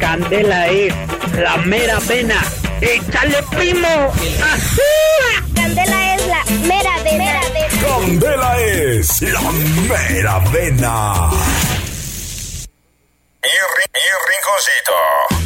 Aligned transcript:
Candela 0.00 0.68
es 0.68 0.94
la 1.36 1.56
mera 1.58 1.98
vena. 2.00 2.40
¡Échale 2.80 3.42
primo! 3.50 4.12
Candela 5.54 6.14
es 6.14 6.26
la 6.26 6.44
mera 6.66 7.02
vena. 7.02 7.40
Candela 7.82 8.60
es 8.60 9.22
la 9.22 9.40
mera 9.42 10.38
vena. 10.50 11.30
Mi 13.42 14.04
rinconcito. 14.28 15.37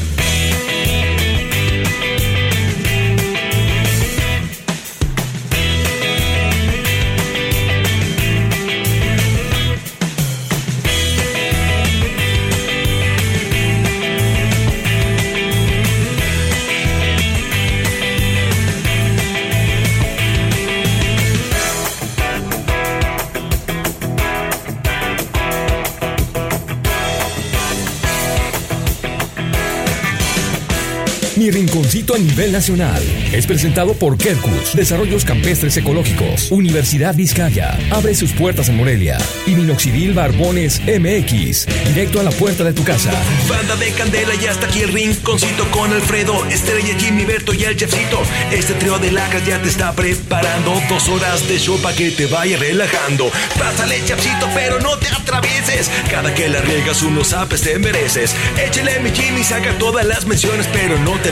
Mi 31.43 31.51
rinconcito 31.51 32.15
a 32.15 32.19
nivel 32.19 32.53
nacional 32.53 33.03
es 33.33 33.49
presentado 33.49 33.95
por 33.95 34.17
Kerkus, 34.17 34.75
Desarrollos 34.75 35.25
Campestres 35.25 35.77
Ecológicos, 35.77 36.53
Universidad 36.53 37.17
Vizcaya, 37.17 37.77
abre 37.91 38.15
sus 38.15 38.31
puertas 38.31 38.69
en 38.69 38.77
Morelia 38.77 39.19
y 39.45 39.57
Minoxidil 39.57 40.15
Barbones 40.15 40.81
MX, 40.83 41.67
directo 41.89 42.21
a 42.21 42.23
la 42.23 42.31
puerta 42.31 42.63
de 42.63 42.73
tu 42.73 42.85
casa. 42.85 43.11
Banda 43.49 43.75
de 43.75 43.91
Candela 43.91 44.37
y 44.37 44.47
hasta 44.47 44.69
aquí 44.69 44.83
el 44.83 44.93
rinconcito 44.93 45.69
con 45.73 45.93
Alfredo, 45.93 46.47
Estrella, 46.47 46.95
Jimmy, 46.97 47.25
Berto 47.25 47.53
y 47.53 47.65
el 47.65 47.77
chefcito. 47.77 48.23
Este 48.53 48.75
trío 48.75 49.01
de 49.01 49.11
lacas 49.11 49.45
ya 49.45 49.61
te 49.61 49.69
está 49.69 49.97
preparando 49.97 50.81
dos 50.89 51.09
horas 51.09 51.49
de 51.49 51.59
show 51.59 51.77
para 51.81 51.97
que 51.97 52.13
te 52.13 52.27
vaya 52.27 52.57
relajando. 52.57 53.33
Pásale, 53.59 54.01
chefcito, 54.05 54.49
pero 54.55 54.79
no 54.79 54.97
te 54.97 55.09
atravieses. 55.09 55.91
Cada 56.09 56.33
que 56.33 56.49
la 56.49 56.61
riegas 56.61 57.03
unos 57.03 57.33
apes 57.33 57.63
te 57.63 57.81
mereces. 57.81 58.33
Échale 58.65 59.01
mi 59.01 59.11
Jimmy, 59.11 59.43
saca 59.43 59.77
todas 59.79 60.07
las 60.07 60.25
menciones, 60.25 60.69
pero 60.73 60.97
no 61.01 61.19
te 61.19 61.32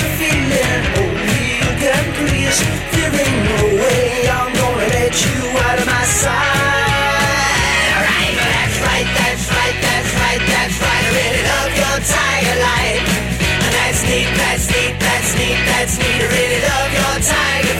Feeling 0.00 0.82
only 1.02 1.44
you 1.60 1.70
can 1.82 2.04
please. 2.16 2.58
There 2.94 3.12
ain't 3.12 3.40
no 3.50 3.60
way 3.82 4.28
I'm 4.28 4.50
gonna 4.52 4.88
let 4.96 5.14
you 5.24 5.38
out 5.66 5.78
of 5.82 5.86
my 5.86 6.04
sight. 6.04 6.92
That's 8.44 8.76
right, 8.86 9.08
that's 9.20 9.44
right, 9.52 9.76
that's 9.86 10.10
right, 10.22 10.42
that's 10.52 10.76
right. 10.80 11.06
Your 11.80 11.98
tiger 12.14 12.56
light. 12.66 13.02
That's 13.76 14.00
neat, 14.08 14.30
that's 14.40 14.66
neat, 14.72 14.94
that's 14.98 15.30
neat, 15.36 15.60
that's 15.68 15.94
neat. 15.98 16.20
Your 16.96 17.16
tiger 17.20 17.76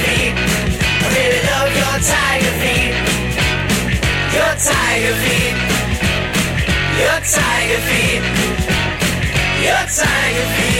your 1.78 1.96
tiger. 2.00 2.52
Your 4.36 4.54
tiger. 4.58 5.14
Your 7.00 7.20
tiger 7.34 7.80
feet. 7.88 8.22
Your 9.64 9.84
tiger 9.96 10.48
feet. 10.56 10.71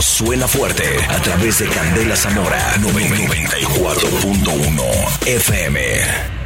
Suena 0.00 0.48
fuerte 0.48 0.82
a 1.08 1.20
través 1.20 1.58
de 1.58 1.68
Candela 1.68 2.16
Zamora 2.16 2.74
94.1 2.76 5.26
FM. 5.26 6.41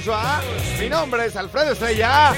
Swap. 0.00 0.42
Mi 0.80 0.88
nombre 0.88 1.26
es 1.26 1.36
Alfredo 1.36 1.72
Estrella. 1.72 2.32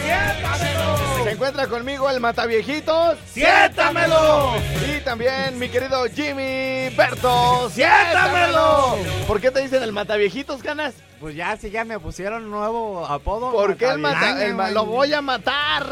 Se 1.25 1.31
encuentra 1.31 1.67
conmigo 1.67 2.09
el 2.11 2.21
Mataviejitos. 2.21 3.19
¡Siéntamelo! 3.33 4.55
Y 4.97 5.01
también 5.03 5.59
mi 5.59 5.69
querido 5.69 6.05
Jimmy 6.07 6.89
Berto. 6.97 7.71
¡Siéntamelo! 7.71 8.97
¿Por 9.27 9.41
qué 9.41 9.51
te 9.51 9.61
dicen 9.61 9.83
el 9.83 9.93
Mataviejitos, 9.93 10.63
canas? 10.63 10.95
Pues 11.21 11.35
ya, 11.37 11.55
sí, 11.59 11.71
ya 11.71 11.85
me 11.85 11.99
pusieron 12.01 12.45
un 12.45 12.51
nuevo 12.51 13.07
apodo. 13.07 13.53
¿Por 13.53 13.77
qué 13.77 13.91
el 13.91 13.99
mata- 13.99 14.43
el 14.43 14.57
lo 14.75 14.87
voy 14.87 15.13
a 15.13 15.21
matar? 15.21 15.85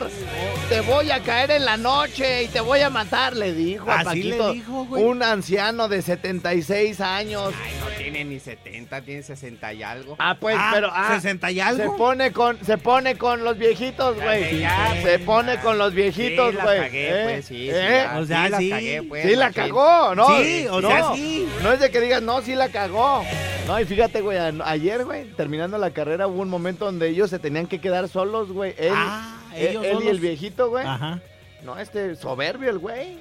Te 0.71 0.81
voy 0.81 1.11
a 1.11 1.21
caer 1.23 1.51
en 1.51 1.67
la 1.67 1.77
noche 1.77 2.45
y 2.45 2.49
te 2.49 2.61
voy 2.61 2.81
a 2.81 2.89
matar, 2.89 3.37
le 3.37 3.53
dijo 3.53 3.91
a 3.91 4.01
Así 4.01 4.23
le 4.23 4.37
Paquito. 4.39 4.53
dijo, 4.55 4.85
güey. 4.87 5.03
un 5.05 5.23
anciano 5.23 5.87
de 5.89 6.01
76 6.01 7.03
años. 7.03 7.53
Ay, 7.63 7.78
tiene 8.11 8.25
ni 8.25 8.39
70, 8.41 9.01
tiene 9.03 9.23
60 9.23 9.73
y 9.75 9.83
algo. 9.83 10.17
Ah, 10.19 10.37
pues, 10.41 10.57
Ah, 10.59 10.71
pero 10.75 10.89
ah, 10.93 11.09
60 11.15 11.51
y 11.51 11.55
se 11.57 11.63
algo. 11.63 11.97
pone 11.97 12.33
con 12.33 12.59
se 12.65 12.79
pone 12.79 13.17
con 13.17 13.45
los 13.45 13.59
viejitos, 13.59 14.17
güey. 14.21 14.63
Se 15.03 15.19
pone 15.21 15.55
ya. 15.55 15.61
con 15.63 15.79
los 15.79 15.93
viejitos, 15.95 16.51
Sí, 16.53 16.57
la 16.57 16.65
güey. 16.65 16.79
cagué, 16.81 17.09
¿Eh? 17.09 17.25
pues, 17.25 17.45
sí, 17.47 17.55
sí, 17.55 17.71
¿Eh? 17.73 18.07
O 18.19 18.25
sea, 18.25 18.45
sí, 18.45 18.51
la 18.51 18.59
sí. 18.59 18.71
cagué, 18.71 19.03
pues, 19.03 19.27
Sí 19.27 19.37
la 19.37 19.47
machín. 19.47 19.63
cagó, 19.65 20.15
¿no? 20.15 20.39
Sí, 20.39 20.67
o 20.71 20.81
no, 20.81 20.89
sea, 20.89 21.15
sí. 21.15 21.49
No 21.63 21.73
es 21.73 21.81
de 21.81 21.91
que 21.91 22.01
digas, 22.01 22.23
no, 22.23 22.41
sí 22.43 22.55
la 22.55 22.69
cagó. 22.69 23.25
No, 23.67 23.79
y 23.79 23.85
fíjate, 23.85 24.21
güey, 24.23 24.39
ayer, 24.65 25.05
güey, 25.05 25.25
terminando 25.33 25.77
la 25.79 25.91
carrera 25.91 26.27
hubo 26.27 26.41
un 26.41 26.49
momento 26.49 26.87
donde 26.87 27.09
ellos 27.09 27.29
se 27.29 27.39
tenían 27.39 27.67
que 27.67 27.81
quedar 27.81 28.09
solos, 28.09 28.51
güey. 28.51 28.75
Él, 28.79 28.93
Ah, 28.97 29.41
él- 29.55 29.69
ellos 29.69 29.85
él 29.85 29.99
y 30.05 30.09
el 30.09 30.21
viejito, 30.21 30.71
güey. 30.71 30.87
Ajá. 30.87 31.21
No, 31.63 31.79
este 31.79 32.17
soberbio 32.17 32.71
el 32.71 32.79
güey. 32.79 33.19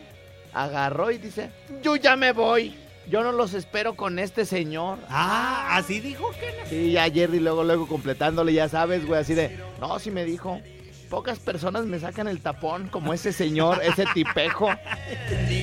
Agarró 0.54 1.12
y 1.12 1.18
dice, 1.18 1.50
yo 1.84 1.98
ya 1.98 2.16
me 2.16 2.32
voy. 2.32 2.76
Yo 3.10 3.24
no 3.24 3.32
los 3.32 3.54
espero 3.54 3.96
con 3.96 4.20
este 4.20 4.46
señor. 4.46 4.98
Ah, 5.10 5.78
así 5.78 6.00
dijo 6.02 6.30
que. 6.32 6.70
Sí, 6.70 6.92
ya 6.92 7.10
Jerry 7.10 7.40
luego, 7.40 7.64
luego 7.64 7.88
completándole, 7.88 8.54
ya 8.54 8.68
sabes, 8.68 9.06
güey, 9.06 9.22
así 9.22 9.34
de, 9.34 9.58
no, 9.80 9.98
sí 10.00 10.12
me 10.12 10.26
dijo. 10.26 10.62
Pocas 11.10 11.40
personas 11.40 11.86
me 11.86 12.00
sacan 12.00 12.28
el 12.28 12.42
tapón 12.42 12.90
como 12.90 13.14
ese 13.14 13.32
señor, 13.32 13.80
ese 13.84 14.06
tipejo. 14.14 14.70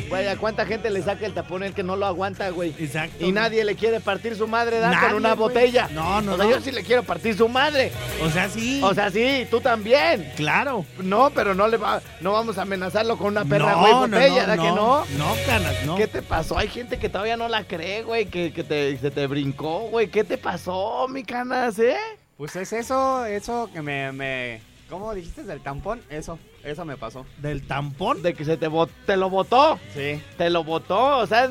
Güey, 0.09 0.29
¿a 0.29 0.37
cuánta 0.37 0.65
gente 0.65 0.91
le 0.91 1.03
saca 1.03 1.27
el 1.27 1.35
tapón 1.35 1.63
el 1.63 1.75
que 1.75 1.83
no 1.83 1.97
lo 1.97 2.07
aguanta, 2.07 2.49
güey? 2.51 2.75
Exacto. 2.79 3.25
Y 3.25 3.33
nadie 3.33 3.65
le 3.65 3.75
quiere 3.77 4.01
partir 4.01 4.37
su 4.37 4.47
madre, 4.49 4.79
da 4.79 4.91
Nadie, 4.91 5.09
con 5.09 5.17
una 5.17 5.35
güey. 5.35 5.49
botella. 5.49 5.89
No, 5.93 6.23
no, 6.23 6.33
O 6.33 6.37
sea, 6.37 6.45
no. 6.47 6.51
yo 6.51 6.61
sí 6.61 6.71
le 6.73 6.83
quiero 6.83 7.03
partir 7.03 7.37
su 7.37 7.49
madre. 7.49 7.93
O 8.23 8.31
sea, 8.31 8.49
sí. 8.49 8.81
O 8.83 8.95
sea, 8.95 9.11
sí, 9.11 9.47
tú 9.51 9.61
también. 9.61 10.33
claro. 10.37 10.85
No, 11.03 11.31
pero 11.31 11.55
no 11.55 11.69
le 11.69 11.77
va, 11.77 12.01
no 12.21 12.33
vamos 12.33 12.57
a 12.59 12.63
amenazarlo 12.63 13.17
con 13.19 13.29
una 13.29 13.45
perra, 13.45 13.73
no, 13.73 13.81
güey, 13.81 13.93
no, 13.93 14.01
botella, 14.01 14.43
no, 14.43 14.49
¿da 14.49 14.57
no, 14.57 14.63
que 14.63 14.69
no? 14.71 15.05
No, 15.19 15.35
canas, 15.47 15.75
no. 15.85 15.97
¿Qué 15.97 16.07
te 16.07 16.23
pasó? 16.23 16.57
Hay 16.59 16.69
gente 16.69 16.99
que 16.99 17.09
todavía 17.09 17.37
no 17.37 17.49
la 17.49 17.65
cree, 17.65 18.03
güey, 18.03 18.27
que, 18.27 18.53
que 18.53 18.65
te, 18.65 18.97
se 18.97 19.11
te 19.11 19.27
brincó, 19.27 19.81
güey. 19.91 20.09
¿Qué 20.09 20.25
te 20.25 20.39
pasó, 20.39 21.07
mi 21.09 21.23
canas, 21.23 21.79
eh? 21.79 21.97
Pues 22.37 22.57
es 22.57 22.73
eso, 22.73 23.25
eso 23.27 23.69
que 23.73 23.81
me, 23.83 24.11
me... 24.13 24.61
¿Cómo 24.95 25.13
dijiste 25.13 25.43
del 25.43 25.61
tampón? 25.61 26.01
Eso, 26.09 26.39
eso 26.63 26.85
me 26.85 26.97
pasó. 26.97 27.27
¿Del 27.39 27.67
tampón? 27.67 28.23
De 28.23 28.33
que 28.35 28.45
se 28.45 28.57
te, 28.57 28.69
bot- 28.69 28.89
te 29.07 29.17
lo 29.17 29.29
botó. 29.29 29.77
Sí. 29.93 30.23
Te 30.39 30.51
lo 30.51 30.63
botó, 30.63 31.19
o 31.19 31.27
sea, 31.27 31.51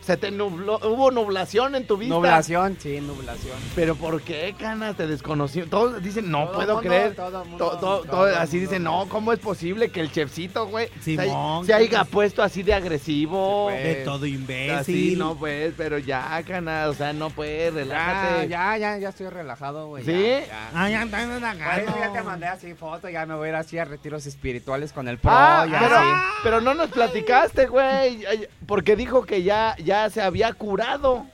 se 0.00 0.16
te 0.16 0.30
nubló, 0.30 0.78
hubo 0.84 1.10
nublación 1.10 1.74
en 1.74 1.86
tu 1.86 1.96
vista. 1.96 2.14
Nublación, 2.14 2.76
sí, 2.80 3.00
nublación. 3.00 3.56
Pero 3.74 3.94
¿por 3.96 4.22
qué, 4.22 4.54
canas? 4.58 4.96
Te 4.96 5.06
desconoció. 5.06 5.66
Todos 5.66 6.02
dicen, 6.02 6.30
no 6.30 6.46
Todo 6.46 6.54
puedo 6.54 6.74
mundo, 6.76 6.88
creer. 6.88 7.14
todo 7.14 7.44
mundo, 7.44 7.70
To- 7.70 7.78
to- 7.78 8.00
to- 8.00 8.08
todo 8.08 8.24
así 8.26 8.56
mundo. 8.56 8.70
dicen, 8.70 8.82
no, 8.82 9.06
¿cómo 9.08 9.32
es 9.32 9.38
posible 9.38 9.90
que 9.90 10.00
el 10.00 10.10
chefcito, 10.10 10.66
güey, 10.68 10.88
Simón, 11.00 11.66
se 11.66 11.74
haya 11.74 12.04
puesto 12.04 12.42
así 12.42 12.62
de 12.62 12.74
agresivo? 12.74 13.68
Sí, 13.70 13.74
pues. 13.76 13.84
De 13.98 14.04
todo 14.04 14.26
imbécil. 14.26 14.70
Así, 14.74 15.14
no, 15.16 15.34
pues, 15.36 15.74
pero 15.76 15.98
ya, 15.98 16.42
canas, 16.46 16.88
o 16.88 16.94
sea, 16.94 17.12
no 17.12 17.30
puedes, 17.30 17.72
Ya, 17.74 17.80
relájate. 17.80 18.48
ya, 18.48 18.76
ya, 18.78 18.98
ya 18.98 19.08
estoy 19.10 19.28
relajado, 19.28 19.86
güey. 19.88 20.04
¿Sí? 20.04 20.12
Ya, 20.12 20.46
ya. 20.46 20.70
Ah, 20.74 20.88
ya 20.90 21.06
Por 21.10 21.78
eso 21.84 21.98
ya 21.98 22.12
te 22.12 22.22
mandé 22.22 22.46
así 22.46 22.74
foto, 22.74 23.08
ya 23.08 23.26
me 23.26 23.34
voy 23.34 23.46
a 23.46 23.50
ir 23.50 23.54
así 23.56 23.78
a 23.78 23.84
retiros 23.84 24.26
espirituales 24.26 24.92
con 24.92 25.08
el 25.08 25.18
pro, 25.18 25.30
Ah, 25.32 25.66
ya 25.70 25.78
pero, 25.80 25.96
así. 25.96 26.08
pero 26.42 26.60
no 26.60 26.74
nos 26.74 26.88
platicaste, 26.90 27.66
güey, 27.66 28.26
porque 28.66 28.96
dijo 28.96 29.24
que 29.24 29.42
ya, 29.42 29.76
ya 29.82 29.99
se 30.08 30.22
había 30.22 30.52
curado. 30.54 31.26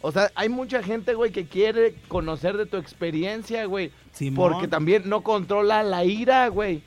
O 0.00 0.12
sea, 0.12 0.30
hay 0.34 0.48
mucha 0.48 0.82
gente, 0.82 1.14
güey, 1.14 1.32
que 1.32 1.46
quiere 1.46 1.94
conocer 2.08 2.56
de 2.56 2.66
tu 2.66 2.76
experiencia, 2.76 3.64
güey. 3.64 3.90
Simón. 4.12 4.52
Porque 4.52 4.68
también 4.68 5.08
no 5.08 5.22
controla 5.22 5.82
la 5.82 6.04
ira, 6.04 6.48
güey. 6.48 6.82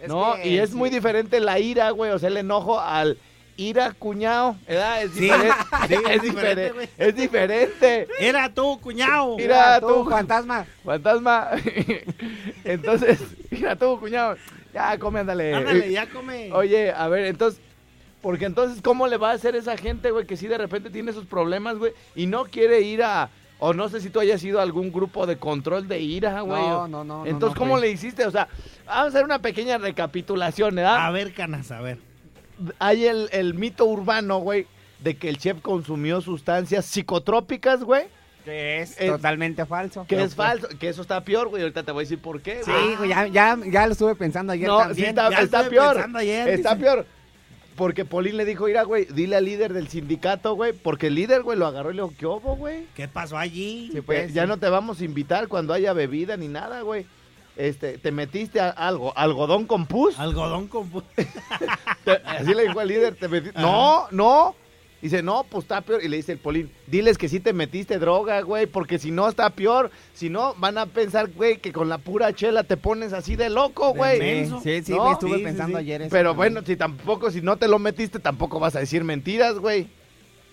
Es 0.00 0.08
No, 0.08 0.34
que 0.34 0.48
y 0.48 0.58
es 0.58 0.70
sí. 0.70 0.76
muy 0.76 0.90
diferente 0.90 1.38
la 1.40 1.58
ira, 1.60 1.90
güey, 1.90 2.10
o 2.10 2.18
sea, 2.18 2.28
el 2.28 2.36
enojo 2.36 2.80
al 2.80 3.16
ira 3.56 3.92
cuñado, 3.92 4.56
¿verdad? 4.66 5.02
Es 5.04 5.12
Sí, 5.12 5.20
diferente. 5.20 5.54
sí, 5.88 5.94
es, 5.94 6.10
es 6.10 6.22
diferente, 6.22 6.88
es 6.98 7.14
diferente. 7.14 8.08
Era 8.18 8.52
tú, 8.52 8.80
cuñado. 8.80 9.36
Mira, 9.36 9.78
tú, 9.80 9.86
tú, 10.04 10.10
fantasma. 10.10 10.66
Fantasma. 10.84 11.50
entonces, 12.64 13.20
mira 13.50 13.76
tú, 13.76 13.98
cuñado. 13.98 14.36
Ya, 14.72 14.98
come, 14.98 15.20
ándale. 15.20 15.54
Ándale, 15.54 15.90
ya 15.92 16.06
come. 16.08 16.52
Oye, 16.52 16.90
a 16.90 17.06
ver, 17.08 17.26
entonces, 17.26 17.60
porque 18.24 18.46
entonces, 18.46 18.80
¿cómo 18.82 19.06
le 19.06 19.18
va 19.18 19.30
a 19.32 19.34
hacer 19.34 19.54
esa 19.54 19.76
gente, 19.76 20.10
güey, 20.10 20.26
que 20.26 20.38
sí 20.38 20.46
de 20.48 20.56
repente 20.56 20.88
tiene 20.88 21.12
sus 21.12 21.26
problemas, 21.26 21.76
güey, 21.76 21.92
y 22.16 22.24
no 22.26 22.46
quiere 22.46 22.80
ir 22.80 23.02
a, 23.02 23.28
o 23.58 23.74
no 23.74 23.90
sé 23.90 24.00
si 24.00 24.08
tú 24.08 24.18
hayas 24.18 24.42
ido 24.42 24.60
a 24.60 24.62
algún 24.62 24.90
grupo 24.90 25.26
de 25.26 25.36
control 25.36 25.86
de 25.88 26.00
ira, 26.00 26.40
güey? 26.40 26.62
No, 26.62 26.88
no, 26.88 27.04
no, 27.04 27.26
Entonces, 27.26 27.54
no 27.54 27.60
¿cómo 27.60 27.76
le 27.78 27.90
hiciste? 27.90 28.24
O 28.24 28.30
sea, 28.30 28.48
vamos 28.86 29.04
a 29.04 29.06
hacer 29.08 29.24
una 29.24 29.40
pequeña 29.40 29.76
recapitulación, 29.76 30.74
¿verdad? 30.74 31.04
A 31.06 31.10
ver, 31.10 31.34
canas, 31.34 31.70
a 31.70 31.82
ver. 31.82 31.98
Hay 32.78 33.04
el, 33.04 33.28
el 33.32 33.52
mito 33.52 33.84
urbano, 33.84 34.38
güey, 34.38 34.66
de 35.00 35.16
que 35.18 35.28
el 35.28 35.36
chef 35.36 35.60
consumió 35.60 36.22
sustancias 36.22 36.86
psicotrópicas, 36.86 37.84
güey, 37.84 38.06
Que 38.44 38.80
es 38.80 38.98
Eh, 39.00 39.08
totalmente 39.08 39.66
falso. 39.66 40.06
que 40.06 40.14
es 40.16 40.34
pues- 40.34 40.34
falso, 40.34 40.68
que 40.78 40.88
eso 40.88 41.02
está 41.02 41.22
peor, 41.24 41.48
güey, 41.48 41.62
ahorita 41.62 41.82
te 41.82 41.92
voy 41.92 42.02
a 42.02 42.04
decir 42.04 42.18
por 42.20 42.40
qué, 42.42 42.62
Sí, 42.64 42.70
güey. 42.70 42.96
güey, 42.96 43.08
ya, 43.10 43.26
ya, 43.26 43.58
ya 43.70 43.86
lo 43.86 43.92
estuve 43.92 44.14
pensando 44.14 44.52
ayer 44.52 44.68
No, 44.68 44.80
sí 44.80 44.86
también. 44.88 45.08
está, 45.10 45.30
ya 45.30 45.40
está 45.40 45.68
peor. 45.68 46.06
ayer, 46.14 46.48
está 46.48 46.74
dice. 46.74 46.84
peor. 46.84 47.06
Porque 47.76 48.04
Polín 48.04 48.36
le 48.36 48.44
dijo, 48.44 48.66
mira, 48.66 48.84
güey, 48.84 49.04
dile 49.06 49.36
al 49.36 49.44
líder 49.44 49.72
del 49.72 49.88
sindicato, 49.88 50.54
güey, 50.54 50.72
porque 50.72 51.08
el 51.08 51.14
líder, 51.16 51.42
güey, 51.42 51.58
lo 51.58 51.66
agarró 51.66 51.90
y 51.90 51.94
le 51.94 52.02
dijo, 52.02 52.14
¿qué 52.18 52.26
hubo, 52.26 52.54
güey? 52.56 52.86
¿Qué 52.94 53.08
pasó 53.08 53.36
allí? 53.36 53.90
Sí, 53.92 54.00
pues, 54.00 54.32
ya 54.32 54.46
no 54.46 54.58
te 54.58 54.68
vamos 54.68 55.00
a 55.00 55.04
invitar 55.04 55.48
cuando 55.48 55.72
haya 55.74 55.92
bebida 55.92 56.36
ni 56.36 56.48
nada, 56.48 56.82
güey. 56.82 57.04
Este, 57.56 57.98
te 57.98 58.10
metiste 58.10 58.58
a 58.60 58.70
algo, 58.70 59.16
algodón 59.16 59.66
con 59.66 59.86
pus. 59.86 60.18
Algodón 60.18 60.66
con... 60.68 60.90
pu- 60.92 61.02
Te- 62.04 62.20
así 62.24 62.52
le 62.54 62.62
dijo 62.66 62.80
al 62.80 62.88
líder, 62.88 63.14
te 63.16 63.28
metiste. 63.28 63.60
No, 63.60 64.06
no. 64.10 64.54
Dice, 65.04 65.22
no, 65.22 65.44
pues 65.44 65.64
está 65.64 65.82
peor. 65.82 66.02
Y 66.02 66.08
le 66.08 66.16
dice 66.16 66.32
el 66.32 66.38
Polín, 66.38 66.72
diles 66.86 67.18
que 67.18 67.28
sí 67.28 67.38
te 67.38 67.52
metiste 67.52 67.98
droga, 67.98 68.40
güey, 68.40 68.64
porque 68.66 68.98
si 68.98 69.10
no 69.10 69.28
está 69.28 69.50
peor. 69.50 69.90
Si 70.14 70.30
no, 70.30 70.54
van 70.56 70.78
a 70.78 70.86
pensar, 70.86 71.28
güey, 71.30 71.58
que 71.58 71.72
con 71.74 71.90
la 71.90 71.98
pura 71.98 72.32
chela 72.32 72.64
te 72.64 72.78
pones 72.78 73.12
así 73.12 73.36
de 73.36 73.50
loco, 73.50 73.92
güey. 73.92 74.46
Sí, 74.46 74.52
sí, 74.62 74.82
sí, 74.82 74.92
¿No? 74.92 75.12
estuve 75.12 75.36
Sí, 75.38 75.44
pensando 75.44 75.76
sí. 75.78 75.84
ayer 75.84 76.00
eso 76.02 76.10
Pero 76.10 76.30
también. 76.30 76.54
bueno, 76.54 76.66
si 76.66 76.76
tampoco, 76.76 77.30
si 77.30 77.42
no 77.42 77.58
te 77.58 77.68
lo 77.68 77.78
metiste, 77.78 78.18
tampoco 78.18 78.58
vas 78.58 78.76
a 78.76 78.80
decir 78.80 79.04
mentiras, 79.04 79.58
güey. 79.58 79.88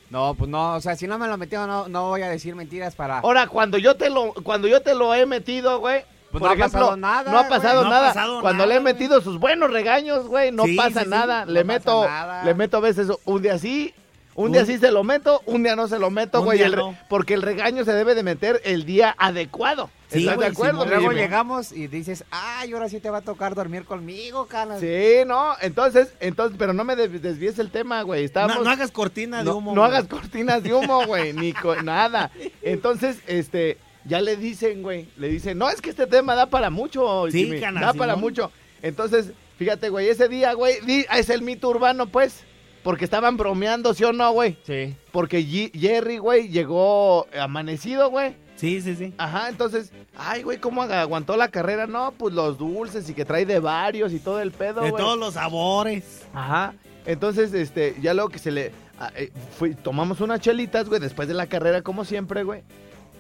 No, 0.10 0.34
pues 0.34 0.50
no, 0.50 0.76
o 0.76 0.82
sea, 0.82 0.98
si 0.98 1.08
no 1.08 1.18
me 1.18 1.28
lo 1.30 1.38
metió, 1.38 1.66
no, 1.66 1.88
no 1.88 2.10
voy 2.10 2.22
a 2.22 2.28
decir 2.28 2.54
mentiras 2.54 2.94
para... 2.94 3.20
Ahora, 3.20 3.48
cuando 3.48 3.78
yo 3.78 3.96
te 3.96 4.10
lo, 4.10 4.34
cuando 4.44 4.68
yo 4.68 4.82
te 4.82 4.94
lo 4.96 5.16
he 5.16 5.26
metido, 5.26 5.80
güey. 5.80 6.04
Pues 6.30 6.42
por 6.42 6.42
no 6.42 6.48
ha 6.50 6.54
ejemplo, 6.56 6.80
pasado 6.80 6.98
nada, 6.98 7.32
No 7.32 7.40
ha 7.40 7.48
pasado 7.48 7.82
No 7.84 7.88
ha 7.88 7.92
nada. 7.92 8.08
pasado 8.10 8.42
cuando 8.42 8.64
nada, 8.64 8.68
le 8.68 8.76
he 8.76 8.80
güey. 8.82 8.94
metido 8.94 9.22
sus 9.22 9.40
buenos 9.40 9.72
regaños, 9.72 10.28
güey, 10.28 10.52
no 10.52 10.66
Sí, 10.66 10.76
pasa 10.76 11.00
sí, 11.00 11.06
sí. 11.06 11.10
nada. 11.10 11.46
No 11.46 11.52
le 11.54 11.64
pasa 11.64 11.78
meto, 11.80 12.06
nada. 12.06 12.44
le 12.44 12.54
meto 12.54 12.76
a 12.78 12.80
veces 12.82 13.08
un 13.24 13.42
día 13.42 13.58
sí, 13.58 13.94
un, 14.42 14.52
día 14.52 14.66
sí 14.66 14.78
se 14.78 14.92
lo 14.92 15.04
meto, 15.04 15.42
un 15.46 15.64
día 15.64 15.76
no 15.76 15.88
se 15.88 16.00
lo 16.00 16.10
meto, 16.10 16.44
güey. 16.44 16.58
día 16.58 16.68
el 16.68 16.74
re- 16.74 16.78
no. 16.80 16.98
Porque 17.10 17.34
el 17.34 17.42
regaño 17.42 17.84
se 17.86 17.94
debe 17.94 18.16
de 18.16 18.24
meter 18.24 18.62
el 18.66 18.86
día 18.86 19.16
adecuado. 19.18 19.90
Sí, 20.10 20.20
¿Estás 20.28 20.40
de 20.40 20.46
acuerdo? 20.48 20.82
Simón. 20.82 20.90
Luego 20.90 21.10
Jimmy? 21.12 21.22
llegamos 21.22 21.72
y 21.72 21.88
dices, 21.88 22.26
ay, 22.32 22.74
ahora 22.74 22.90
sí 22.90 23.00
te 23.00 23.10
va 23.10 23.20
a 23.20 23.22
tocar 23.22 23.56
dormir 23.56 23.86
conmigo, 23.86 24.46
canas. 24.48 24.82
Sí, 24.82 25.20
no, 25.26 25.54
entonces, 25.62 26.14
entonces, 26.20 26.58
pero 26.60 26.74
no 26.74 26.84
me 26.84 26.98
des- 26.98 27.22
desvíes 27.22 27.58
el 27.60 27.72
tema, 27.72 28.02
güey. 28.02 28.26
Estábamos, 28.26 28.58
No, 28.58 28.64
no 28.66 28.70
hagas 28.72 28.92
cortina 28.92 29.38
de 29.40 29.46
no, 29.46 29.56
humo. 29.58 29.74
no 29.74 29.82
güey. 29.82 29.94
hagas 29.94 30.08
cortinas 30.10 30.64
de 30.64 30.74
humo, 30.74 31.06
güey, 31.06 31.32
ni 31.34 31.54
co- 31.54 31.76
nada. 31.84 32.30
Entonces, 32.62 33.20
este, 33.28 33.78
ya 34.04 34.20
le 34.22 34.36
dicen, 34.36 34.82
güey, 34.84 35.08
le 35.18 35.30
dicen, 35.30 35.58
no, 35.58 35.70
es 35.70 35.80
que 35.82 35.90
este 35.92 36.08
tema 36.08 36.36
da 36.36 36.48
para 36.48 36.70
mucho, 36.70 37.26
Sí, 37.32 37.46
Jimmy, 37.46 37.60
canal, 37.62 37.82
da 37.84 37.94
para 37.94 38.16
mucho. 38.18 38.52
Entonces, 38.82 39.32
fíjate, 39.58 39.88
güey, 39.90 40.10
ese 40.10 40.28
día, 40.28 40.54
güey, 40.54 40.82
di- 40.82 41.06
es 41.16 41.30
el 41.30 41.42
mito 41.42 41.70
urbano, 41.70 42.08
pues, 42.08 42.44
porque 42.84 43.06
estaban 43.06 43.38
bromeando, 43.38 43.94
¿sí 43.94 44.04
o 44.04 44.14
no, 44.14 44.32
güey? 44.32 44.58
Sí. 44.64 44.96
Porque 45.12 45.44
Jerry, 45.44 46.18
güey, 46.18 46.50
llegó 46.50 47.28
amanecido, 47.40 48.10
güey. 48.10 48.36
Sí, 48.56 48.80
sí, 48.82 48.96
sí. 48.96 49.14
Ajá, 49.18 49.50
entonces, 49.50 49.92
ay, 50.16 50.44
güey, 50.44 50.60
¿cómo 50.60 50.84
ag- 50.84 50.92
aguantó 50.94 51.36
la 51.36 51.48
carrera? 51.48 51.88
No, 51.88 52.12
pues 52.18 52.34
los 52.34 52.58
dulces 52.60 53.10
y 53.10 53.14
que 53.16 53.26
trae 53.26 53.46
de 53.46 53.60
varios 53.60 54.14
y 54.14 54.20
todo 54.20 54.40
el 54.40 54.52
pedo, 54.52 54.82
De 54.82 54.92
güey. 54.92 55.02
todos 55.04 55.18
los 55.18 55.34
sabores. 55.34 56.28
Ajá. 56.34 56.76
Entonces, 57.06 57.54
este, 57.54 57.96
ya 58.02 58.14
luego 58.14 58.30
que 58.30 58.38
se 58.40 58.52
le. 58.52 58.72
ah, 59.00 59.12
eh, 59.16 59.32
fui- 59.58 59.74
tomamos 59.74 60.22
unas 60.22 60.40
chelitas, 60.42 60.88
güey, 60.90 61.02
después 61.02 61.28
de 61.28 61.34
la 61.34 61.48
carrera, 61.48 61.82
como 61.82 62.06
siempre, 62.06 62.44
güey. 62.44 62.62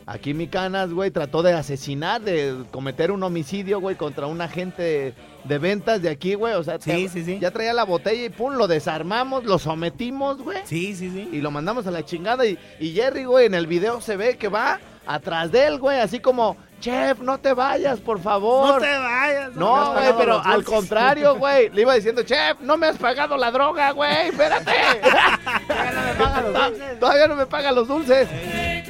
Aquí 0.07 0.33
mi 0.33 0.47
canas, 0.47 0.91
güey, 0.91 1.11
trató 1.11 1.43
de 1.43 1.53
asesinar, 1.53 2.21
de 2.21 2.63
cometer 2.71 3.11
un 3.11 3.23
homicidio, 3.23 3.79
güey, 3.79 3.95
contra 3.95 4.25
un 4.27 4.41
agente 4.41 5.13
de, 5.45 5.57
ventas 5.59 6.01
de 6.01 6.09
aquí, 6.09 6.33
güey. 6.33 6.53
O 6.55 6.63
sea, 6.63 6.79
Sí, 6.79 6.91
te- 6.91 7.09
sí, 7.09 7.23
sí. 7.23 7.39
ya 7.39 7.51
traía 7.51 7.73
la 7.73 7.85
botella 7.85 8.25
y 8.25 8.29
pum, 8.29 8.53
lo 8.55 8.67
desarmamos, 8.67 9.43
lo 9.45 9.59
sometimos, 9.59 10.41
güey. 10.41 10.59
Sí, 10.65 10.95
sí, 10.95 11.09
sí. 11.11 11.29
Y 11.31 11.39
lo 11.41 11.51
mandamos 11.51 11.87
a 11.87 11.91
la 11.91 12.03
chingada. 12.03 12.45
Y, 12.45 12.57
y 12.79 12.91
Jerry, 12.93 13.25
güey, 13.25 13.45
en 13.45 13.53
el 13.53 13.67
video 13.67 14.01
se 14.01 14.17
ve 14.17 14.37
que 14.37 14.47
va 14.49 14.79
atrás 15.05 15.51
de 15.51 15.65
él, 15.67 15.79
güey, 15.79 15.99
así 15.99 16.19
como, 16.19 16.57
chef, 16.79 17.19
no 17.19 17.37
te 17.39 17.53
vayas, 17.53 17.99
por 17.99 18.19
favor. 18.19 18.75
No 18.75 18.79
te 18.79 18.97
vayas. 18.97 19.53
No, 19.55 19.93
güey, 19.93 20.13
pero 20.17 20.41
al 20.43 20.63
contrario, 20.63 21.35
güey. 21.39 21.69
Le 21.69 21.81
iba 21.81 21.93
diciendo, 21.93 22.23
chef, 22.23 22.59
no 22.61 22.75
me 22.75 22.87
has 22.87 22.97
pagado 22.97 23.37
la 23.37 23.51
droga, 23.51 23.91
güey, 23.91 24.27
espérate. 24.29 24.71
Todavía 25.69 25.87
no 25.93 26.05
me 26.05 26.15
pagan 26.15 26.45
los 26.45 26.67
dulces. 26.67 26.99
Todavía 26.99 27.27
no 27.27 27.35
me 27.35 27.45
pagan 27.45 27.75
los 27.75 27.87
dulces. 27.87 28.27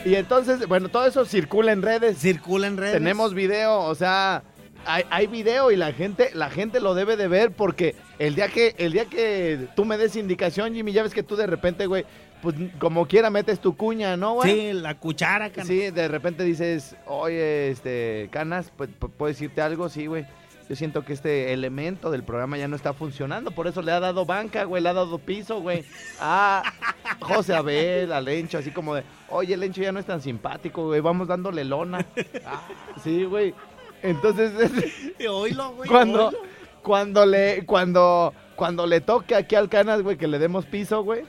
Y 0.06 0.16
entonces, 0.16 0.68
bueno, 0.68 0.90
todo 0.90 1.06
eso 1.06 1.26
circula 1.26 1.72
en 1.72 1.82
redes. 1.82 2.18
Circula 2.18 2.68
en 2.68 2.78
redes. 2.78 2.94
Tenemos 2.94 3.34
video, 3.34 3.80
o 3.82 3.94
sea, 3.96 4.44
hay, 4.86 5.04
hay 5.12 5.28
video 5.28 5.72
y 5.72 5.76
la 5.76 5.94
gente, 5.94 6.32
la 6.34 6.50
gente 6.50 6.80
lo 6.82 6.96
debe 6.96 7.18
de 7.18 7.28
ver 7.28 7.52
porque 7.52 7.96
el 8.18 8.34
día 8.36 8.48
que, 8.48 8.74
el 8.80 8.94
día 8.94 9.06
que 9.06 9.68
tú 9.76 9.86
me 9.86 9.98
des 9.98 10.16
indicación, 10.16 10.74
Jimmy, 10.74 10.92
ya 10.92 11.04
ves 11.04 11.14
que 11.14 11.22
tú 11.24 11.36
de 11.36 11.46
repente, 11.46 11.86
güey, 11.86 12.06
pues 12.42 12.56
como 12.80 13.08
quiera 13.08 13.30
metes 13.30 13.60
tu 13.60 13.78
cuña, 13.78 14.18
¿no, 14.18 14.34
güey? 14.34 14.52
Sí, 14.52 14.74
la 14.74 14.98
cuchara, 14.98 15.52
can- 15.52 15.68
Sí, 15.68 15.92
de 15.92 16.08
repente 16.08 16.44
dices, 16.44 16.96
oye, 17.06 17.70
este, 17.70 18.28
Canas, 18.32 18.72
pues, 18.76 18.90
pu- 19.00 19.12
¿puedo 19.12 19.28
decirte 19.32 19.62
algo? 19.62 19.88
Sí, 19.90 20.08
güey. 20.08 20.26
Yo 20.72 20.78
siento 20.78 21.04
que 21.04 21.12
este 21.12 21.52
elemento 21.52 22.10
del 22.12 22.24
programa 22.24 22.58
ya 22.58 22.70
no 22.70 22.78
está 22.78 22.94
funcionando, 22.94 23.52
por 23.52 23.68
eso 23.68 23.82
le 23.82 23.92
ha 23.92 24.00
dado 24.00 24.26
banca, 24.26 24.64
güey, 24.64 24.82
le 24.82 24.88
ha 24.88 24.94
dado 24.94 25.20
piso, 25.20 25.60
güey. 25.60 25.84
Ah, 26.18 26.64
José 27.20 27.54
Abel, 27.54 28.14
a 28.14 28.22
Lencho, 28.22 28.58
así 28.58 28.72
como 28.72 28.96
de, 28.96 29.04
oye, 29.28 29.58
Lencho 29.58 29.82
ya 29.82 29.92
no 29.92 30.00
es 30.00 30.06
tan 30.06 30.22
simpático, 30.22 30.86
güey, 30.86 31.02
vamos 31.02 31.28
dándole 31.28 31.66
lona. 31.66 32.06
Ah, 32.46 32.62
sí, 33.04 33.26
güey. 33.26 33.54
Entonces, 34.02 34.54
Y 35.20 35.28
Oílo, 35.28 35.72
güey. 35.74 35.90
cuando, 35.90 36.28
oílo. 36.30 36.40
cuando 36.82 37.26
le, 37.26 37.66
cuando, 37.66 38.34
cuando 38.56 38.88
le 38.88 39.02
toque 39.02 39.36
aquí 39.36 39.56
al 39.56 39.68
Canas, 39.68 40.02
güey, 40.02 40.16
que 40.16 40.30
le 40.30 40.40
demos 40.40 40.66
piso, 40.66 41.04
güey. 41.04 41.24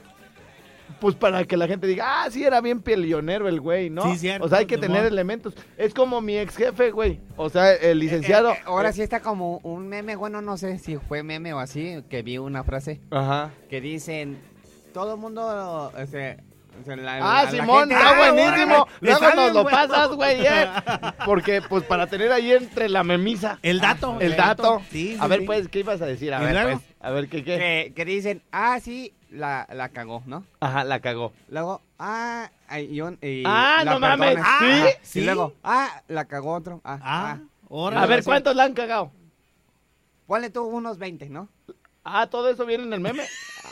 Pues 0.99 1.15
para 1.15 1.43
que 1.45 1.57
la 1.57 1.67
gente 1.67 1.87
diga, 1.87 2.23
ah, 2.23 2.29
sí, 2.31 2.43
era 2.43 2.61
bien 2.61 2.81
peleonero 2.81 3.47
el 3.47 3.59
güey, 3.59 3.89
¿no? 3.89 4.03
Sí, 4.11 4.17
cierto, 4.19 4.45
o 4.45 4.49
sea, 4.49 4.59
hay 4.59 4.65
que 4.65 4.77
tener 4.77 5.05
elementos. 5.05 5.53
Es 5.77 5.93
como 5.93 6.21
mi 6.21 6.37
ex 6.37 6.55
jefe, 6.55 6.91
güey. 6.91 7.19
O 7.35 7.49
sea, 7.49 7.73
el 7.73 7.99
licenciado. 7.99 8.51
Eh, 8.51 8.57
eh, 8.57 8.63
ahora 8.65 8.91
sí 8.93 9.01
está 9.01 9.19
como 9.19 9.57
un 9.63 9.87
meme, 9.87 10.15
bueno, 10.15 10.41
no 10.41 10.57
sé 10.57 10.79
si 10.79 10.97
fue 10.97 11.23
meme 11.23 11.53
o 11.53 11.59
así, 11.59 12.03
que 12.09 12.21
vi 12.21 12.37
una 12.37 12.63
frase 12.63 13.01
Ajá. 13.11 13.51
que 13.69 13.81
dicen, 13.81 14.39
todo 14.93 15.15
el 15.15 15.19
mundo, 15.19 15.91
este, 15.97 16.37
o 16.81 16.85
sea, 16.85 16.95
la- 16.95 17.15
Ah, 17.17 17.19
la- 17.19 17.43
la 17.43 17.51
Simón, 17.51 17.79
gente- 17.89 17.95
está 17.95 18.09
Ah, 18.09 18.31
buenísimo. 18.31 18.87
Luego 19.01 19.35
nos 19.35 19.53
lo 19.53 19.63
pasas, 19.65 20.09
güey, 20.09 20.45
eh. 20.45 20.67
Porque, 21.25 21.61
pues, 21.67 21.83
para 21.83 22.07
tener 22.07 22.31
ahí 22.31 22.51
entre 22.51 22.89
la 22.89 23.03
memisa. 23.03 23.59
El 23.61 23.79
dato. 23.79 24.17
El 24.19 24.35
dato. 24.35 24.81
Sí, 24.91 25.13
sí, 25.13 25.17
a 25.19 25.27
ver, 25.27 25.41
sí. 25.41 25.45
pues, 25.45 25.67
¿qué 25.67 25.79
ibas 25.79 26.01
a 26.01 26.05
decir? 26.05 26.33
A 26.33 26.41
¿Y 26.41 26.45
ver, 26.53 26.63
pues. 26.63 26.77
A 27.01 27.11
ver, 27.11 27.27
¿qué, 27.27 27.43
qué? 27.43 27.57
que, 27.57 27.93
que 27.95 28.05
dicen, 28.05 28.41
ah, 28.51 28.79
sí, 28.81 29.13
la, 29.33 29.67
la 29.73 29.89
cagó, 29.89 30.23
¿no? 30.25 30.45
Ajá, 30.59 30.83
la 30.83 30.99
cagó. 30.99 31.33
Luego, 31.49 31.81
ah, 31.99 32.49
y 32.89 33.01
un- 33.01 33.17
y 33.21 33.43
Ah, 33.45 33.81
la 33.83 33.93
no 33.93 33.99
mames, 33.99 34.35
perdonas. 34.35 34.59
¿sí? 34.59 34.97
¿Sí? 35.01 35.19
Y 35.19 35.25
luego, 35.25 35.53
ah, 35.63 36.01
la 36.07 36.25
cagó 36.25 36.53
otro. 36.53 36.81
Ah, 36.83 36.99
Ah, 37.01 37.37
ah. 37.69 38.01
A 38.01 38.05
ver. 38.05 38.23
¿cuántos 38.23 38.55
la 38.55 38.63
han 38.65 38.73
cagado? 38.73 39.11
Ponle 40.27 40.49
tú 40.49 40.63
unos 40.63 40.97
20, 40.97 41.29
¿no? 41.29 41.49
Ah, 42.03 42.27
todo 42.27 42.49
eso 42.49 42.65
viene 42.65 42.83
en 42.83 42.93
el 42.93 42.99
meme. 42.99 43.23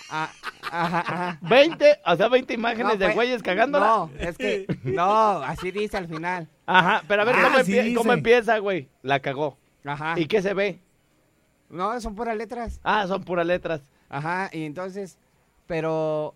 Ah, 0.09 0.29
ajá, 0.71 0.99
ajá. 0.99 1.37
20, 1.41 1.99
o 2.05 2.15
sea, 2.15 2.27
20 2.29 2.53
imágenes 2.53 2.93
No, 2.93 2.97
de 2.97 3.05
pues, 3.05 3.15
güeyes 3.15 3.43
cagándola. 3.43 3.85
No, 3.85 4.11
es 4.19 4.37
que, 4.37 4.65
no, 4.83 5.37
así 5.43 5.71
dice 5.71 5.97
al 5.97 6.07
final. 6.07 6.47
Ajá, 6.65 7.03
pero 7.07 7.21
a 7.21 7.25
ver, 7.25 7.35
Ah, 7.37 7.41
¿cómo, 7.43 7.63
sí 7.63 7.73
empie- 7.73 7.83
dice. 7.83 7.95
cómo 7.95 8.13
empieza, 8.13 8.57
güey? 8.59 8.89
La 9.01 9.19
cagó. 9.19 9.57
Ajá. 9.85 10.19
¿Y 10.19 10.25
qué 10.27 10.41
se 10.41 10.53
ve? 10.53 10.79
No, 11.69 11.99
son 12.01 12.15
puras 12.15 12.35
letras. 12.35 12.79
Ah, 12.83 13.05
son 13.07 13.23
puras 13.23 13.45
letras. 13.45 13.81
Ajá, 14.09 14.49
y 14.51 14.65
entonces, 14.65 15.17
pero 15.71 16.35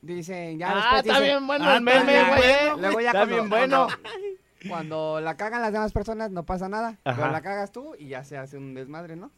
dicen, 0.00 0.58
ya 0.58 0.70
ah, 0.70 0.74
después 0.76 1.00
está 1.00 1.12
dicen- 1.12 1.24
bien 1.24 1.46
bueno 1.46 1.64
ah, 1.66 1.76
el 1.76 1.86
está 1.86 2.04
meme, 2.04 2.24
güey. 2.24 2.38
bueno. 2.38 2.76
Luego 2.80 3.00
ya 3.02 3.06
está 3.08 3.18
cuando- 3.18 3.34
bien 3.36 3.50
bueno. 3.50 3.86
Cuando, 3.86 4.68
cuando 4.70 5.20
la 5.20 5.36
cagan 5.36 5.60
las 5.60 5.72
demás 5.74 5.92
personas 5.92 6.30
no 6.30 6.42
pasa 6.46 6.66
nada, 6.70 6.96
Ajá. 7.04 7.16
pero 7.20 7.32
la 7.32 7.42
cagas 7.42 7.70
tú 7.70 7.94
y 7.98 8.08
ya 8.08 8.24
se 8.24 8.38
hace 8.38 8.56
un 8.56 8.72
desmadre, 8.72 9.14
¿no? 9.14 9.30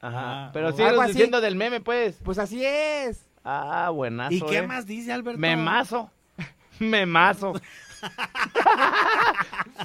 Ajá. 0.00 0.44
Ah, 0.46 0.50
Pero 0.52 0.68
o- 0.68 0.72
sigues 0.72 0.90
Algo 0.90 1.02
así. 1.02 1.12
diciendo 1.14 1.40
del 1.40 1.56
meme, 1.56 1.80
pues. 1.80 2.20
Pues 2.22 2.38
así 2.38 2.64
es. 2.64 3.26
Ah, 3.42 3.90
buenazo. 3.92 4.32
¿Y 4.32 4.40
qué 4.42 4.58
eh. 4.58 4.62
más 4.66 4.86
dice 4.86 5.12
Alberto? 5.12 5.40
Memazo. 5.40 6.08
Memazo. 6.78 7.54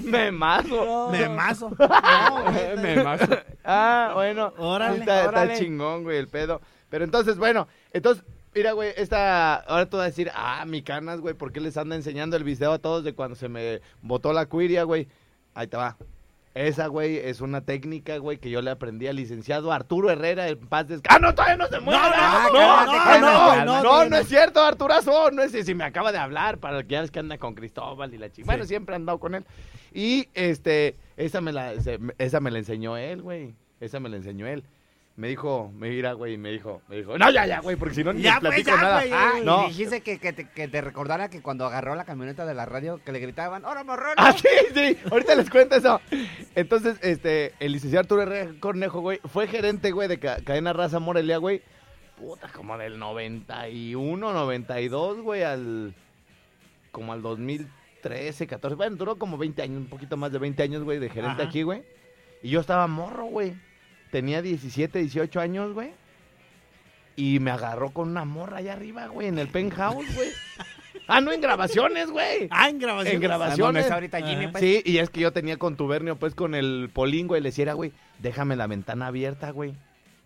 Memazo. 0.04 0.88
Memazo. 1.12 1.72
No. 1.76 2.78
Memazo. 2.82 3.28
Ah, 3.70 4.12
bueno. 4.14 4.54
Órale, 4.60 5.00
está, 5.00 5.18
está 5.18 5.30
órale. 5.30 5.58
chingón, 5.58 6.04
güey, 6.04 6.18
el 6.20 6.28
pedo. 6.30 6.62
Pero 6.90 7.04
entonces, 7.04 7.38
bueno, 7.38 7.68
entonces, 7.92 8.24
Mira, 8.58 8.72
güey, 8.72 8.92
esta. 8.98 9.54
Ahora 9.54 9.88
tú 9.88 9.98
vas 9.98 10.06
a 10.06 10.10
decir, 10.10 10.32
ah, 10.34 10.66
mi 10.66 10.82
canas, 10.82 11.22
güey, 11.22 11.36
¿por 11.36 11.52
qué 11.52 11.60
les 11.60 11.78
anda 11.78 11.96
enseñando 11.96 12.36
el 12.36 12.44
video 12.44 12.72
a 12.72 12.80
todos 12.80 13.04
de 13.04 13.14
cuando 13.14 13.36
se 13.36 13.50
me 13.50 13.82
botó 14.02 14.34
la 14.34 14.48
cuiria, 14.48 14.82
güey? 14.82 15.08
Ahí 15.54 15.68
te 15.68 15.78
va. 15.78 15.96
Esa, 16.56 16.88
güey, 16.88 17.18
es 17.18 17.40
una 17.40 17.62
técnica, 17.62 18.18
güey, 18.18 18.40
que 18.40 18.50
yo 18.50 18.64
le 18.64 18.72
aprendí 18.72 19.06
al 19.06 19.18
licenciado 19.18 19.72
Arturo 19.72 20.10
Herrera 20.10 20.48
en 20.48 20.58
paz 20.58 20.88
de... 20.88 21.00
¡Ah, 21.08 21.20
no, 21.20 21.36
todavía 21.36 21.56
no 21.56 21.68
se 21.68 21.80
muere! 21.80 22.00
¡No, 22.00 22.08
ah, 22.16 22.50
no, 22.52 23.20
no! 23.20 23.66
No, 23.66 23.84
no, 23.84 24.06
no, 24.10 24.18
es 24.18 24.28
cierto, 24.28 24.60
Arturazo, 24.64 25.30
no 25.30 25.44
es 25.44 25.52
si 25.52 25.76
me 25.76 25.84
acaba 25.84 26.12
de 26.12 26.18
hablar, 26.18 26.58
para 26.58 26.82
que 26.82 26.90
ya 26.90 27.04
es 27.04 27.12
que 27.12 27.20
anda 27.20 27.38
con 27.38 27.54
Cristóbal 27.54 28.12
y 28.12 28.18
la 28.18 28.32
chica. 28.32 28.48
Bueno, 28.48 28.66
siempre 28.66 28.96
han 28.96 29.04
andado 29.04 29.20
con 29.20 29.36
él. 29.36 29.46
Y, 29.94 30.30
este, 30.34 30.96
esa 31.16 31.42
me 31.42 31.52
la, 31.52 31.74
esa 31.74 32.40
me 32.40 32.50
la 32.50 32.58
enseñó 32.58 32.98
él, 32.98 33.22
güey, 33.22 33.54
esa 33.80 34.00
me 34.00 34.10
la 34.10 34.18
enseñó 34.18 34.48
él. 34.48 34.64
Me 35.18 35.30
dijo, 35.30 35.72
mira, 35.76 36.14
güey, 36.14 36.38
me 36.38 36.52
dijo, 36.52 36.84
me 36.88 36.98
dijo, 36.98 37.18
no, 37.18 37.32
ya, 37.32 37.48
ya, 37.48 37.60
güey, 37.60 37.76
porque 37.76 37.96
si 37.96 38.04
no 38.04 38.14
ni 38.14 38.22
Ya, 38.22 38.34
les 38.34 38.40
pues, 38.42 38.50
platico 38.64 38.70
ya, 38.70 38.82
nada. 38.84 39.00
güey, 39.00 39.12
Ah, 39.12 39.32
no. 39.44 39.66
y 39.66 39.70
dijiste 39.70 40.02
que, 40.02 40.20
que, 40.20 40.32
te, 40.32 40.48
que 40.48 40.68
te 40.68 40.80
recordara 40.80 41.28
que 41.30 41.42
cuando 41.42 41.66
agarró 41.66 41.96
la 41.96 42.06
camioneta 42.06 42.46
de 42.46 42.54
la 42.54 42.68
radio 42.68 43.02
que 43.04 43.12
le 43.12 43.18
gritaban, 43.20 43.66
¡Ahora 43.66 43.84
morrón! 43.84 44.14
Ah, 44.18 44.32
sí, 44.34 44.48
sí, 44.76 44.96
ahorita 45.10 45.34
les 45.34 45.50
cuento 45.50 45.76
eso. 45.76 46.00
Entonces, 46.54 47.00
este, 47.02 47.54
el 47.60 47.72
licenciado 47.72 48.02
Arturo 48.02 48.22
Herrera 48.22 48.52
Cornejo, 48.60 49.02
güey, 49.02 49.20
fue 49.26 49.48
gerente, 49.48 49.90
güey, 49.92 50.08
de 50.08 50.20
ca- 50.20 50.38
Cadena 50.44 50.72
Raza 50.72 51.00
Morelia, 51.00 51.38
güey. 51.38 51.64
Puta, 52.20 52.48
como 52.50 52.78
del 52.78 53.00
91, 53.00 54.34
92, 54.34 55.22
güey, 55.22 55.42
al. 55.42 55.96
Como 56.92 57.14
al 57.14 57.24
2013, 57.24 58.46
14. 58.48 58.76
Bueno, 58.76 58.96
duró 58.98 59.18
como 59.18 59.38
20 59.40 59.62
años, 59.64 59.78
un 59.80 59.88
poquito 59.88 60.16
más 60.16 60.32
de 60.32 60.38
20 60.40 60.62
años, 60.62 60.84
güey, 60.84 61.00
de 61.00 61.10
gerente 61.10 61.42
Ajá. 61.42 61.50
aquí, 61.50 61.64
güey. 61.64 61.82
Y 62.44 62.50
yo 62.50 62.60
estaba 62.60 62.86
morro, 62.88 63.26
güey. 63.26 63.56
Tenía 64.12 64.42
17, 64.42 65.00
18 65.00 65.40
años, 65.40 65.74
güey. 65.74 65.92
y 67.16 67.40
me 67.40 67.50
agarró 67.52 67.90
con 67.90 68.10
una 68.10 68.26
morra 68.26 68.58
allá 68.58 68.74
arriba, 68.74 69.08
güey, 69.08 69.28
en 69.28 69.40
el 69.40 69.48
penthouse, 69.48 70.16
güey. 70.16 70.30
Ah, 71.10 71.22
no, 71.22 71.32
en 71.32 71.40
grabaciones, 71.40 72.10
güey. 72.12 72.50
Ah, 72.52 72.68
en 72.68 72.80
grabaciones. 72.80 73.14
En 73.14 73.22
grabaciones. 73.22 73.58
¿Dónde 73.60 73.80
está 73.80 73.94
ahorita 73.94 74.20
Jimmy, 74.22 74.48
pues? 74.48 74.62
Sí, 74.62 74.82
y 74.84 74.98
es 74.98 75.10
que 75.10 75.22
yo 75.22 75.32
tenía 75.32 75.56
contubernio, 75.56 76.18
pues, 76.18 76.36
con 76.36 76.54
el 76.54 76.90
polín, 76.92 77.28
güey. 77.28 77.40
Le 77.42 77.48
decía, 77.48 77.72
güey, 77.72 77.94
déjame 78.20 78.58
la 78.58 78.68
ventana 78.68 79.08
abierta, 79.08 79.52
güey. 79.52 79.74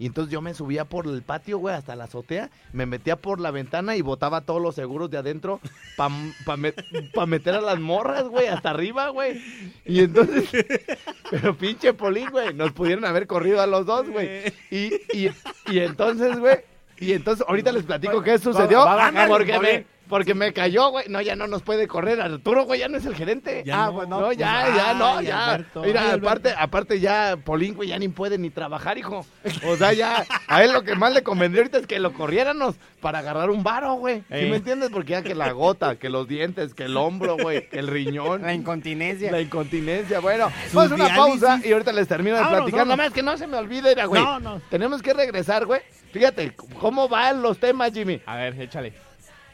Y 0.01 0.08
entonces 0.08 0.34
yo 0.34 0.41
me 0.41 0.55
subía 0.55 0.86
por 0.86 1.05
el 1.05 1.22
patio, 1.22 1.60
güey, 1.60 1.75
hasta 1.75 1.96
la 1.96 2.05
azotea, 2.05 2.50
me 2.74 2.88
metía 2.88 3.17
por 3.17 3.39
la 3.39 3.51
ventana 3.51 3.96
y 3.96 4.01
botaba 4.01 4.41
todos 4.41 4.60
los 4.60 4.74
seguros 4.74 5.12
de 5.12 5.20
adentro 5.20 5.60
para 5.96 7.27
meter 7.27 7.53
a 7.53 7.62
las 7.62 7.79
morras, 7.79 8.24
güey, 8.24 8.48
hasta 8.48 8.72
arriba, 8.72 9.10
güey. 9.10 9.39
Y 9.86 10.00
entonces, 10.00 10.50
pero 11.29 11.55
pinche 11.55 11.93
polín, 11.93 12.31
güey, 12.31 12.51
nos 12.51 12.72
pudieron 12.72 13.05
haber 13.05 13.27
corrido 13.27 13.62
a 13.62 13.67
los 13.67 13.86
dos, 13.86 14.10
güey. 14.10 14.51
Y, 14.72 14.91
y, 15.13 15.29
y 15.67 15.77
entonces, 15.77 16.39
güey, 16.39 16.62
y 16.98 17.13
entonces 17.13 17.46
ahorita 17.48 17.72
les 17.72 17.84
platico 17.84 18.24
qué 18.24 18.39
sucedió. 18.39 18.79
va 18.79 18.93
a 18.93 18.96
bajar 18.96 19.25
el 19.25 19.29
porque, 19.29 19.60
me, 19.60 19.86
porque 20.12 20.36
me 20.36 20.53
cayó, 20.53 20.89
güey. 20.91 21.06
No, 21.10 21.22
ya 21.22 21.36
no 21.36 21.48
nos 21.48 21.63
puede 21.63 21.88
correr. 21.88 22.22
Arturo, 22.22 22.65
güey, 22.65 22.82
ya 22.82 22.88
no 22.88 22.98
es 22.98 23.06
el 23.08 23.15
gerente. 23.15 23.63
Ya 23.65 23.86
ah, 23.86 23.88
no. 23.88 23.94
pues 23.96 24.08
no, 24.10 24.20
Pues, 24.20 24.38
ya, 24.38 24.65
ay, 24.65 24.74
ya, 24.75 24.94
no, 24.94 25.22
ya. 25.22 25.53
Alberto, 25.53 25.82
Mira, 25.82 26.03
ay, 26.12 26.20
aparte, 26.20 26.53
aparte 26.56 27.00
ya, 27.00 27.38
Polín, 27.44 27.74
güey, 27.74 27.89
ya 27.89 27.98
ni 27.98 28.10
puede 28.10 28.38
ni 28.38 28.51
trabajar, 28.51 29.00
hijo. 29.00 29.25
O 29.65 29.75
sea, 29.77 29.94
ya, 29.94 30.24
a 30.48 30.63
él 30.63 30.72
lo 30.74 30.84
que 30.84 30.94
más 30.94 31.12
le 31.13 31.24
convendría 31.24 31.62
ahorita 31.63 31.80
es 31.80 31.88
que 31.88 32.00
lo 32.00 32.13
corriéramos 32.13 32.75
para 33.00 33.20
agarrar 33.20 33.50
un 33.50 33.63
varo, 33.63 33.94
güey. 33.96 34.20
¿Sí 34.20 34.25
Eh. 34.30 34.48
me 34.51 34.58
entiendes? 34.58 34.89
Porque 34.91 35.13
ya 35.13 35.24
que 35.24 35.34
la 35.34 35.51
gota, 35.53 35.96
que 35.96 36.10
los 36.10 36.27
dientes, 36.27 36.75
que 36.75 36.84
el 36.84 36.98
hombro, 36.98 37.38
güey, 37.38 37.68
que 37.70 37.80
el 37.80 37.88
riñón. 37.88 38.41
La 38.44 38.53
incontinencia. 38.53 39.32
La 39.32 39.41
incontinencia. 39.41 40.20
Bueno, 40.20 40.51
vamos 40.74 40.91
a 40.91 40.96
una 40.96 41.06
diálisis. 41.06 41.41
pausa 41.41 41.62
y 41.68 41.72
ahorita 41.72 41.91
les 41.94 42.08
termino 42.08 42.36
de 42.36 42.41
Vámonos, 42.44 42.62
platicar. 42.65 42.86
Nada 42.86 42.98
más 42.98 43.13
que 43.13 43.24
no 43.24 43.38
se 43.38 43.48
me 43.48 43.56
olvide, 43.58 43.96
güey. 44.06 44.22
No, 44.22 44.39
no. 44.39 44.62
Tenemos 44.70 45.01
que 45.01 45.13
regresar, 45.13 45.65
güey. 45.65 45.82
Fíjate, 46.12 46.53
¿cómo 46.80 47.08
van 47.08 47.41
los 47.41 47.58
temas, 47.58 47.94
Jimmy? 47.94 48.22
A 48.25 48.36
ver, 48.36 48.60
échale. 48.62 48.94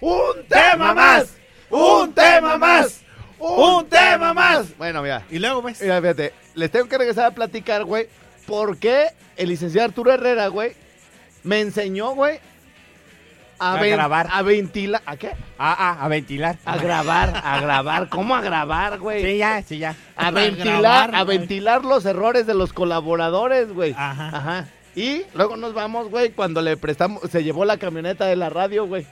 ¡Un 0.02 0.44
tema 0.48 0.94
más! 0.94 1.28
¡Un 1.70 2.14
tema 2.14 2.58
más! 2.58 3.02
¡Un 3.40 3.86
tema 3.88 4.34
más! 4.34 4.78
Bueno, 4.78 5.02
mira. 5.02 5.24
Y 5.30 5.40
luego, 5.40 5.62
pues. 5.62 5.82
Mira, 5.82 6.00
fíjate, 6.02 6.34
les 6.56 6.72
tengo 6.72 6.88
que 6.88 6.98
regresar 6.98 7.26
a 7.26 7.32
platicar, 7.32 7.84
güey, 7.84 8.08
por 8.46 8.78
qué 8.78 9.08
el 9.36 9.50
licenciado 9.50 9.88
Arturo 9.88 10.12
Herrera, 10.12 10.48
güey, 10.48 10.74
me 11.44 11.60
enseñó, 11.62 12.12
güey, 12.12 12.40
a, 13.60 13.74
A 13.74 13.82
ven- 13.82 13.92
grabar. 13.94 14.28
A 14.32 14.42
ventilar. 14.44 15.02
¿A 15.06 15.18
qué? 15.18 15.32
Ah, 15.58 15.76
ah, 16.00 16.06
a 16.06 16.08
ventilar. 16.08 16.58
A 16.66 16.78
grabar, 16.78 17.42
a 17.44 17.60
grabar. 17.62 18.10
¿Cómo 18.10 18.36
a 18.36 18.42
grabar, 18.42 19.00
güey? 19.00 19.24
Sí, 19.24 19.38
ya, 19.38 19.62
sí, 19.64 19.80
ya. 19.80 19.96
A 20.16 20.28
A 20.28 20.32
ventilar, 20.32 20.80
grabar, 20.82 21.16
a 21.16 21.24
güey. 21.24 21.38
ventilar 21.40 21.84
los 21.84 22.06
errores 22.06 22.46
de 22.46 22.54
los 22.54 22.72
colaboradores, 22.74 23.72
güey. 23.74 23.94
Ajá. 23.98 24.30
Ajá. 24.30 24.68
Y 24.96 25.24
luego 25.34 25.58
nos 25.58 25.74
vamos, 25.74 26.10
güey, 26.10 26.32
cuando 26.32 26.62
le 26.62 26.76
prestamos, 26.78 27.22
se 27.32 27.44
llevó 27.44 27.66
la 27.66 27.78
camioneta 27.78 28.26
de 28.26 28.36
la 28.36 28.50
radio, 28.50 28.86
güey. 28.88 29.06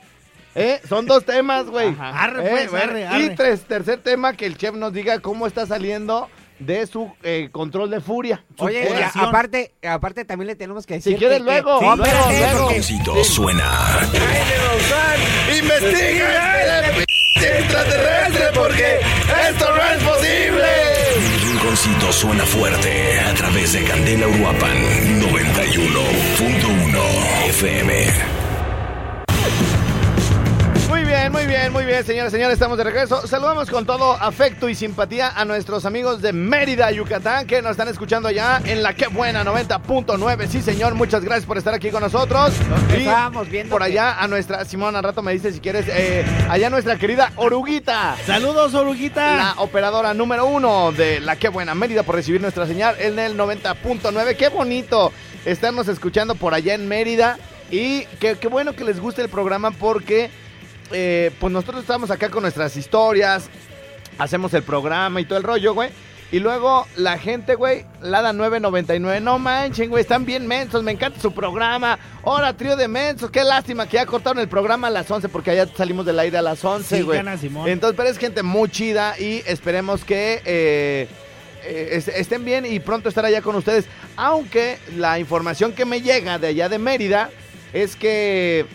¿Eh? 0.55 0.79
Son 0.87 1.05
dos 1.05 1.25
temas, 1.25 1.65
güey. 1.67 1.93
Arre, 1.99 2.45
Eh, 2.63 2.67
pues, 2.69 2.83
arre, 2.83 3.07
Y 3.19 3.35
tres, 3.35 3.61
tercer 3.65 3.99
tema, 3.99 4.33
que 4.33 4.45
el 4.45 4.57
chef 4.57 4.73
nos 4.73 4.93
diga 4.93 5.19
cómo 5.19 5.45
está 5.47 5.65
saliendo 5.65 6.29
de 6.59 6.87
su 6.87 7.11
eh, 7.23 7.49
control 7.51 7.89
de 7.91 7.99
furia. 7.99 8.45
Oye, 8.59 8.79
y 8.79 8.83
a- 8.83 8.87
Superación. 8.87 9.25
aparte, 9.25 9.73
aparte 9.85 10.23
también 10.23 10.47
le 10.47 10.55
tenemos 10.55 10.85
que 10.85 10.93
decir. 10.95 11.11
Si 11.13 11.19
quieres 11.19 11.39
que- 11.39 11.43
luego, 11.43 11.79
que- 11.79 11.85
luego, 11.85 12.01
luego. 12.29 13.23
suena. 13.25 13.99
¡Investiga 15.57 16.83
este 16.85 17.05
p- 17.39 17.57
extraterrestre 17.59 18.45
porque 18.53 18.99
esto 19.49 19.65
no 19.75 19.81
es 19.83 20.03
posible! 20.03 20.63
El 21.15 21.41
rinconcito 21.51 22.13
suena 22.13 22.45
fuerte 22.45 23.19
a 23.19 23.33
través 23.33 23.73
de 23.73 23.83
Candela 23.83 24.27
Uruapan 24.29 25.19
91.1 25.19 27.03
FM. 27.49 28.44
Muy 31.25 31.31
bien, 31.31 31.45
muy 31.47 31.55
bien, 31.55 31.73
muy 31.73 31.85
bien, 31.85 32.05
señores, 32.05 32.31
señores, 32.31 32.53
estamos 32.53 32.77
de 32.77 32.83
regreso. 32.83 33.25
Saludamos 33.25 33.71
con 33.71 33.83
todo 33.85 34.13
afecto 34.13 34.69
y 34.69 34.75
simpatía 34.75 35.29
a 35.29 35.43
nuestros 35.43 35.85
amigos 35.85 36.21
de 36.21 36.33
Mérida, 36.33 36.91
Yucatán, 36.91 37.47
que 37.47 37.63
nos 37.63 37.71
están 37.71 37.87
escuchando 37.87 38.27
allá 38.27 38.61
en 38.63 38.83
la 38.83 38.93
que 38.93 39.07
buena 39.07 39.43
90.9. 39.43 40.47
Sí, 40.47 40.61
señor, 40.61 40.93
muchas 40.93 41.23
gracias 41.23 41.45
por 41.47 41.57
estar 41.57 41.73
aquí 41.73 41.89
con 41.89 42.03
nosotros. 42.03 42.53
Y 42.91 43.01
estábamos 43.01 43.49
viendo 43.49 43.71
por 43.71 43.81
allá 43.81 44.21
a 44.21 44.27
nuestra, 44.27 44.65
Simón, 44.65 44.95
al 44.95 45.03
rato 45.03 45.23
me 45.23 45.33
dice 45.33 45.51
si 45.51 45.59
quieres, 45.61 45.87
eh, 45.87 46.23
allá 46.47 46.69
nuestra 46.69 46.95
querida 46.97 47.31
Oruguita. 47.37 48.15
Saludos, 48.27 48.75
oruguita. 48.75 49.35
La 49.35 49.53
operadora 49.57 50.13
número 50.13 50.45
uno 50.45 50.91
de 50.91 51.21
la 51.21 51.37
Qué 51.37 51.49
Buena 51.49 51.73
Mérida 51.73 52.03
por 52.03 52.13
recibir 52.13 52.39
nuestra 52.39 52.67
señal 52.67 52.97
en 52.99 53.17
el 53.17 53.35
90.9. 53.35 54.35
Qué 54.35 54.49
bonito 54.49 55.11
estarnos 55.43 55.87
escuchando 55.87 56.35
por 56.35 56.53
allá 56.53 56.75
en 56.75 56.87
Mérida. 56.87 57.39
Y 57.71 58.03
qué, 58.19 58.35
qué 58.39 58.47
bueno 58.47 58.73
que 58.75 58.83
les 58.83 58.99
guste 58.99 59.23
el 59.23 59.29
programa 59.29 59.71
porque 59.71 60.29
eh, 60.91 61.31
pues 61.39 61.51
nosotros 61.53 61.81
estamos 61.81 62.11
acá 62.11 62.29
con 62.29 62.41
nuestras 62.43 62.75
historias, 62.77 63.49
hacemos 64.17 64.53
el 64.53 64.63
programa 64.63 65.19
y 65.21 65.25
todo 65.25 65.37
el 65.37 65.43
rollo, 65.43 65.73
güey. 65.73 65.89
Y 66.31 66.39
luego 66.39 66.87
la 66.95 67.17
gente, 67.19 67.53
güey, 67.55 67.85
Lada 68.01 68.33
999, 68.33 69.21
no 69.21 69.37
manchen, 69.37 69.89
güey, 69.89 70.01
están 70.01 70.25
bien 70.25 70.47
mensos, 70.47 70.83
me 70.83 70.91
encanta 70.91 71.19
su 71.21 71.31
programa. 71.33 71.99
Ahora, 72.23 72.57
trío 72.57 72.75
de 72.75 72.87
mensos, 72.87 73.29
qué 73.29 73.43
lástima 73.43 73.87
que 73.87 73.97
ya 73.97 74.05
cortaron 74.07 74.39
el 74.39 74.49
programa 74.49 74.87
a 74.87 74.89
las 74.89 75.09
11 75.09 75.29
porque 75.29 75.51
allá 75.51 75.67
salimos 75.77 76.05
del 76.05 76.17
aire 76.19 76.39
a 76.39 76.41
las 76.41 76.65
11, 76.65 76.97
Sí, 76.97 77.03
güey. 77.03 77.19
gana. 77.19 77.37
Entonces, 77.67 77.95
pero 77.95 78.09
es 78.09 78.17
gente 78.17 78.41
muy 78.41 78.69
chida 78.69 79.17
y 79.19 79.43
esperemos 79.45 80.03
que 80.03 80.41
eh, 80.45 81.07
eh, 81.63 81.89
est- 81.91 82.09
estén 82.09 82.43
bien 82.43 82.65
y 82.65 82.79
pronto 82.79 83.07
estar 83.07 83.23
allá 83.23 83.41
con 83.43 83.55
ustedes. 83.55 83.85
Aunque 84.17 84.79
la 84.97 85.19
información 85.19 85.73
que 85.73 85.85
me 85.85 86.01
llega 86.01 86.39
de 86.39 86.47
allá 86.47 86.69
de 86.69 86.79
Mérida 86.79 87.29
es 87.71 87.95
que 87.95 88.65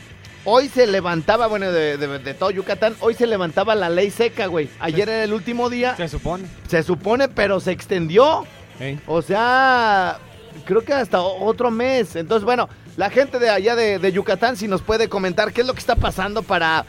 hoy 0.45 0.69
se 0.69 0.87
levantaba, 0.87 1.47
bueno, 1.47 1.71
de, 1.73 1.97
de- 1.97 2.19
de 2.19 2.35
todo 2.35 2.51
Yucatán, 2.51 2.95
hoy 3.01 3.15
se 3.15 3.27
levantaba 3.27 3.75
la 3.75 3.89
ley 3.91 4.11
seca, 4.11 4.47
güey. 4.47 4.69
Ayer 4.81 5.09
era 5.09 5.25
el 5.25 5.33
último 5.33 5.71
día, 5.71 5.97
Se 5.97 6.09
supone. 6.09 6.45
se 6.69 6.83
supone, 6.83 7.29
pero 7.29 7.61
se 7.61 7.73
extendió. 7.73 8.47
Sí. 8.79 8.99
O 9.07 9.21
sea, 9.23 10.19
creo 10.65 10.83
que 10.85 10.93
hasta 10.95 11.21
otro 11.21 11.71
mes. 11.71 12.17
Entonces, 12.17 12.45
bueno, 12.45 12.69
la 12.97 13.11
gente 13.11 13.39
de 13.39 13.51
allá 13.51 13.77
de, 13.77 13.99
de 13.99 14.13
Yucatán, 14.13 14.57
si 14.57 14.69
nos 14.69 14.83
puede 14.83 15.09
comentar 15.09 15.53
qué 15.53 15.61
es 15.61 15.67
lo 15.67 15.75
que 15.75 15.81
está 15.81 15.97
pasando 15.97 16.43
para. 16.43 16.85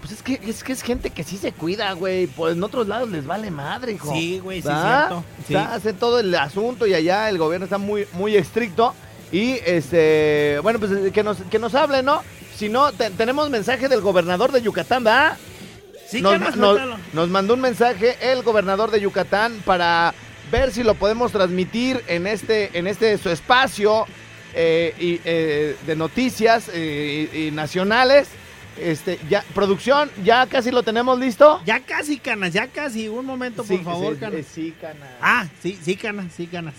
Pues 0.00 0.12
es 0.12 0.22
que 0.22 0.40
es, 0.48 0.62
que 0.62 0.72
es 0.72 0.82
gente 0.82 1.10
que 1.10 1.24
sí 1.24 1.36
se 1.36 1.50
cuida, 1.52 1.92
güey. 1.92 2.28
Pues 2.28 2.54
en 2.56 2.62
otros 2.62 2.86
lados 2.86 3.10
les 3.10 3.26
vale 3.26 3.50
madre, 3.50 3.92
hijo. 3.92 4.12
Sí, 4.12 4.38
güey, 4.38 4.62
sí, 4.62 4.68
¿Va? 4.68 5.06
cierto. 5.08 5.24
Sí. 5.48 5.54
O 5.54 5.58
sea, 5.58 5.74
hacen 5.74 5.96
todo 5.96 6.20
el 6.20 6.32
asunto 6.36 6.86
y 6.86 6.94
allá 6.94 7.28
el 7.28 7.36
gobierno 7.38 7.64
está 7.64 7.78
muy, 7.78 8.06
muy 8.12 8.36
estricto. 8.36 8.94
Y 9.32 9.58
este, 9.66 10.58
bueno, 10.62 10.78
pues 10.78 11.12
que 11.12 11.22
nos, 11.22 11.38
que 11.50 11.58
nos 11.58 11.74
hable, 11.74 12.02
¿no? 12.02 12.22
Si 12.56 12.68
no, 12.68 12.92
te- 12.92 13.10
tenemos 13.10 13.50
mensaje 13.50 13.88
del 13.88 14.00
gobernador 14.00 14.52
de 14.52 14.62
Yucatán, 14.62 15.04
¿verdad? 15.04 15.36
Sí, 16.08 16.22
nos, 16.22 16.32
canas, 16.32 16.56
nos- 17.12 17.28
mandó 17.28 17.54
un 17.54 17.60
mensaje 17.60 18.16
el 18.32 18.42
gobernador 18.42 18.90
de 18.90 19.00
Yucatán 19.00 19.60
para 19.64 20.14
ver 20.50 20.70
si 20.72 20.82
lo 20.82 20.94
podemos 20.94 21.30
transmitir 21.32 22.02
en 22.08 22.26
este, 22.26 22.70
en 22.78 22.86
este 22.86 23.18
su 23.18 23.28
espacio 23.28 24.06
eh, 24.54 24.94
y, 24.98 25.20
eh, 25.26 25.76
de 25.86 25.96
noticias 25.96 26.70
eh, 26.72 27.28
y, 27.32 27.38
y 27.48 27.50
nacionales. 27.50 28.28
Este, 28.80 29.18
ya, 29.28 29.44
producción, 29.54 30.08
ya 30.24 30.46
casi 30.46 30.70
lo 30.70 30.82
tenemos 30.84 31.18
listo. 31.18 31.60
Ya 31.66 31.80
casi, 31.80 32.18
canas, 32.18 32.52
ya 32.54 32.68
casi. 32.68 33.08
Un 33.08 33.26
momento, 33.26 33.62
por 33.64 33.76
Sí, 33.76 33.84
favor, 33.84 34.14
sí, 34.14 34.20
canas. 34.20 34.46
sí, 34.54 34.74
cana. 34.80 35.06
Ah, 35.20 35.46
sí, 35.60 35.78
sí, 35.82 35.96
canas, 35.96 36.26
sí, 36.34 36.46
canas. 36.46 36.74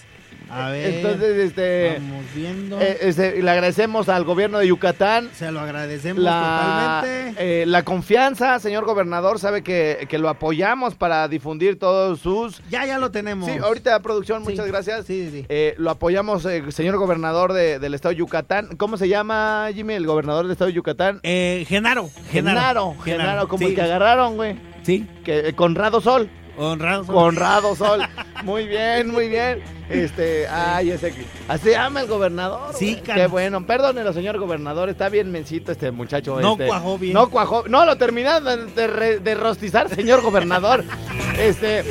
A 0.52 0.70
ver. 0.72 0.96
Entonces, 0.96 1.38
este, 1.38 1.98
Vamos 2.00 2.26
viendo. 2.36 2.80
eh, 2.82 2.98
este, 3.02 3.42
le 3.42 3.52
agradecemos 3.52 4.10
al 4.10 4.24
gobierno 4.24 4.60
de 4.60 4.68
Yucatán 4.68 5.30
Se 5.34 5.52
lo 5.52 5.60
agradecemos 5.60 6.24
la, 6.24 7.02
totalmente. 7.04 7.62
eh, 7.62 7.66
la 7.66 7.84
confianza, 7.84 8.58
señor 8.60 8.86
gobernador, 8.86 9.40
sabe 9.40 9.62
que, 9.64 10.06
que 10.10 10.18
lo 10.18 10.30
apoyamos 10.30 10.96
para 10.96 11.28
difundir 11.28 11.78
todos 11.78 12.20
sus... 12.20 12.62
Ya, 12.70 12.86
ya 12.86 12.98
lo 13.00 13.12
tenemos. 13.12 13.50
Sí, 13.50 13.58
ahorita 13.58 14.00
producción, 14.02 14.44
Sí, 14.44 14.52
muchas 14.52 14.68
gracias. 14.68 15.06
Sí, 15.06 15.26
sí, 15.30 15.40
sí. 15.42 15.46
Eh, 15.50 15.76
lo 15.78 15.92
apoyamos, 15.92 16.46
eh, 16.46 16.64
señor 16.72 16.98
gobernador 16.98 17.54
de- 17.54 17.80
del 17.80 17.94
estado 17.94 18.12
de 18.14 18.18
Yucatán. 18.20 18.76
¿Cómo 18.78 18.98
se 18.98 19.08
llama, 19.08 19.70
Jimmy, 19.74 19.94
el 19.94 20.06
gobernador 20.06 20.44
del 20.46 20.52
estado 20.54 20.68
de 20.70 20.74
Yucatán? 20.76 21.20
Eh, 21.24 21.66
Genaro, 21.68 22.10
Genaro, 22.32 22.96
Genaro, 23.04 23.48
como 23.48 23.68
el 23.68 23.76
que 23.76 23.82
agarraron, 23.82 24.36
güey. 24.36 24.56
Sí, 24.84 25.06
Que, 25.24 25.54
Conrado 25.56 26.02
Sol. 26.02 26.30
Honrado. 26.60 27.06
Conrado 27.06 27.76
Sol. 27.76 28.02
Muy 28.44 28.68
bien, 28.68 29.10
muy 29.12 29.28
bien. 29.28 29.62
Este, 29.90 30.48
ay, 30.48 30.92
ese. 30.92 31.14
Así 31.50 31.72
llama 31.72 32.00
el 32.02 32.08
gobernador. 32.08 32.74
Sí, 32.74 32.94
güey. 32.94 33.04
cara. 33.04 33.22
Qué 33.22 33.28
bueno. 33.28 33.66
Perdónelo, 33.66 34.14
señor 34.14 34.38
gobernador. 34.40 34.88
Está 34.88 35.10
bien 35.10 35.30
mencito 35.30 35.74
este 35.74 35.92
muchacho. 35.92 36.40
No 36.40 36.54
este. 36.54 36.68
cuajó 36.68 36.98
bien. 36.98 37.14
No 37.14 37.30
cuajó. 37.30 37.66
No, 37.68 37.84
lo 37.86 37.98
terminaron 37.98 38.46
de, 38.46 38.66
de 38.82 38.88
re- 38.88 39.20
de 39.20 39.36
rostizar, 39.36 39.90
señor 39.90 40.22
gobernador. 40.22 40.86
este. 41.38 41.84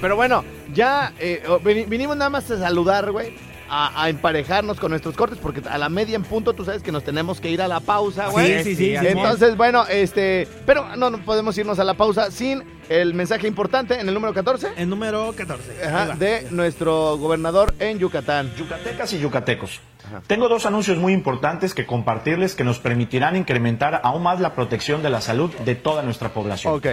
Pero 0.00 0.16
bueno, 0.16 0.44
ya 0.72 1.12
eh, 1.18 1.42
vini- 1.62 1.84
vinimos 1.86 2.16
nada 2.16 2.30
más 2.30 2.50
a 2.50 2.58
saludar, 2.58 3.10
güey. 3.12 3.34
A, 3.68 4.04
a 4.04 4.08
emparejarnos 4.08 4.78
con 4.78 4.90
nuestros 4.92 5.16
cortes, 5.16 5.38
porque 5.42 5.60
a 5.68 5.76
la 5.76 5.88
media 5.88 6.14
en 6.14 6.22
punto 6.22 6.52
tú 6.52 6.64
sabes 6.64 6.82
que 6.84 6.92
nos 6.92 7.02
tenemos 7.02 7.40
que 7.40 7.50
ir 7.50 7.60
a 7.60 7.66
la 7.68 7.80
pausa, 7.80 8.28
güey. 8.28 8.62
Sí, 8.62 8.62
sí, 8.62 8.76
sí. 8.76 8.96
Sí, 8.96 9.06
Simón. 9.08 9.24
Entonces, 9.24 9.56
bueno, 9.56 9.84
este, 9.90 10.46
pero 10.64 10.94
no, 10.96 11.10
no 11.10 11.18
podemos 11.18 11.58
irnos 11.58 11.78
a 11.80 11.84
la 11.84 11.94
pausa 11.94 12.30
sin 12.30 12.62
el 12.88 13.14
mensaje 13.14 13.46
importante 13.48 13.98
en 14.00 14.08
el 14.08 14.14
número 14.14 14.32
14 14.34 14.68
El 14.76 14.88
número 14.88 15.32
14. 15.36 15.84
ajá, 15.86 16.14
de 16.16 16.46
nuestro 16.50 17.16
gobernador 17.18 17.74
en 17.78 17.98
Yucatán. 17.98 18.52
Yucatecas 18.56 19.12
y 19.12 19.18
yucatecos. 19.18 19.80
Tengo 20.28 20.48
dos 20.48 20.66
anuncios 20.66 20.98
muy 20.98 21.12
importantes 21.12 21.74
que 21.74 21.84
compartirles 21.84 22.54
que 22.54 22.62
nos 22.62 22.78
permitirán 22.78 23.34
incrementar 23.34 24.00
aún 24.04 24.22
más 24.22 24.38
la 24.40 24.54
protección 24.54 25.02
de 25.02 25.10
la 25.10 25.20
salud 25.20 25.50
de 25.64 25.74
toda 25.74 26.02
nuestra 26.02 26.28
población. 26.28 26.74
Ok. 26.74 26.86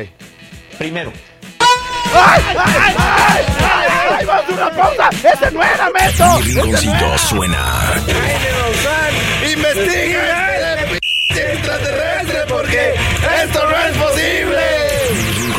Primero, 0.80 1.12
¡Ay, 2.16 2.42
ay, 2.48 2.56
ay, 2.58 2.96
ay, 2.98 3.46
ay! 3.60 4.18
¡Ay, 4.20 4.26
vamos 4.26 4.50
una 4.52 4.70
pausa! 4.72 5.10
¡Ese 5.12 5.52
no 5.52 5.64
era 5.64 5.90
Meto! 5.92 6.40
Mi 6.40 6.52
rinconcito 6.54 7.18
suena. 7.18 7.94
¡Investiga 9.52 10.78
p- 10.90 11.54
extraterrestre 11.54 12.40
porque 12.50 12.94
esto 13.44 13.60
no 13.70 13.78
es 13.78 13.98
posible! 13.98 14.83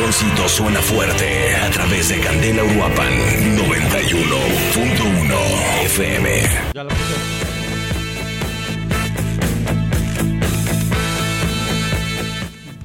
Rinconcito 0.05 0.47
suena 0.47 0.79
fuerte 0.83 1.55
a 1.55 1.67
través 1.71 2.09
de 2.09 2.19
Candela 2.19 2.63
Uruapan 2.63 3.11
91.1 3.57 5.85
FM. 5.85 6.29
Ya 6.75 6.83
lo 6.83 6.89
puse. 6.89 7.15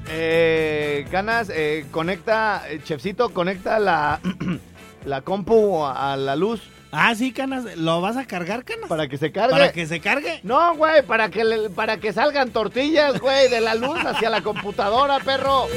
Eh, 0.08 1.06
Ganas, 1.10 1.50
eh, 1.54 1.86
conecta, 1.90 2.64
eh, 2.68 2.80
Chefcito, 2.82 3.30
conecta 3.30 3.78
la, 3.78 4.20
la 5.04 5.20
compu 5.22 5.84
a 5.86 6.16
la 6.16 6.36
luz 6.36 6.60
Ah, 6.92 7.14
sí, 7.14 7.30
Canas. 7.30 7.76
¿Lo 7.76 8.00
vas 8.00 8.16
a 8.16 8.24
cargar, 8.26 8.64
Canas? 8.64 8.88
para 8.88 9.06
que 9.06 9.16
se 9.16 9.30
cargue. 9.30 9.52
¿Para 9.52 9.70
que 9.70 9.86
se 9.86 10.00
cargue? 10.00 10.40
No, 10.42 10.74
güey, 10.74 11.02
para 11.02 11.28
que 11.28 11.44
le- 11.44 11.70
para 11.70 11.98
que 11.98 12.12
salgan 12.12 12.50
tortillas, 12.50 13.20
güey, 13.20 13.48
de 13.48 13.60
la 13.60 13.76
luz 13.76 13.96
hacia 14.04 14.28
la 14.28 14.42
computadora, 14.42 15.20
perro. 15.20 15.68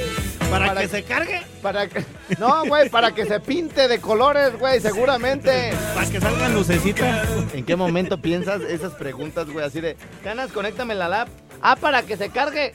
¿Para, 0.54 0.68
Para 0.68 0.82
que 0.82 0.88
que- 0.88 0.96
se 0.98 1.04
cargue? 1.04 1.42
Para 1.62 1.88
que 1.88 2.06
No, 2.40 2.66
güey, 2.66 2.90
para 2.90 3.14
que 3.14 3.26
se 3.26 3.40
pinte 3.40 3.88
de 3.88 4.00
colores, 4.00 4.58
güey, 4.60 4.80
seguramente. 4.80 5.74
¿Para 5.96 6.10
que 6.10 6.20
salgan 6.22 6.54
lucecitas? 6.54 7.28
¿En 7.54 7.66
qué 7.66 7.76
momento 7.76 8.18
piensas 8.22 8.62
esas 8.62 8.94
preguntas, 8.94 9.50
güey? 9.50 9.66
Así 9.66 9.82
de, 9.82 9.98
Canas, 10.24 10.52
conéctame 10.52 10.96
la 10.96 11.08
lap. 11.10 11.28
Ah, 11.62 11.76
para 11.76 12.04
que 12.04 12.18
se 12.18 12.30
cargue. 12.30 12.74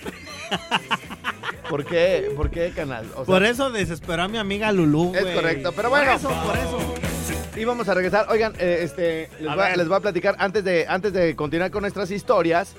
¿Por 1.68 1.84
qué? 1.84 2.32
¿Por 2.36 2.50
qué, 2.50 2.72
Canas? 2.74 3.04
O 3.14 3.16
sea, 3.16 3.24
Por 3.26 3.44
eso 3.44 3.70
desesperó 3.70 4.22
a 4.22 4.28
mi 4.28 4.38
amiga 4.38 4.72
Lulú, 4.72 5.12
Es 5.14 5.24
correcto, 5.34 5.72
pero 5.72 5.90
bueno. 5.90 6.06
Por 6.06 6.14
eso, 6.16 6.28
por 6.44 6.56
eso. 6.56 6.94
Y 7.56 7.64
vamos 7.64 7.88
a 7.88 7.94
regresar. 7.94 8.26
Oigan, 8.30 8.54
eh, 8.58 8.80
este, 8.82 9.28
les, 9.40 9.50
A 9.50 9.54
voy 9.54 9.64
a, 9.64 9.68
ver. 9.68 9.76
les 9.78 9.88
voy 9.88 9.96
a 9.96 10.00
platicar 10.00 10.36
antes 10.38 10.64
de, 10.64 10.86
antes 10.88 11.12
de 11.12 11.36
continuar 11.36 11.70
con 11.70 11.82
nuestras 11.82 12.10
historias. 12.10 12.74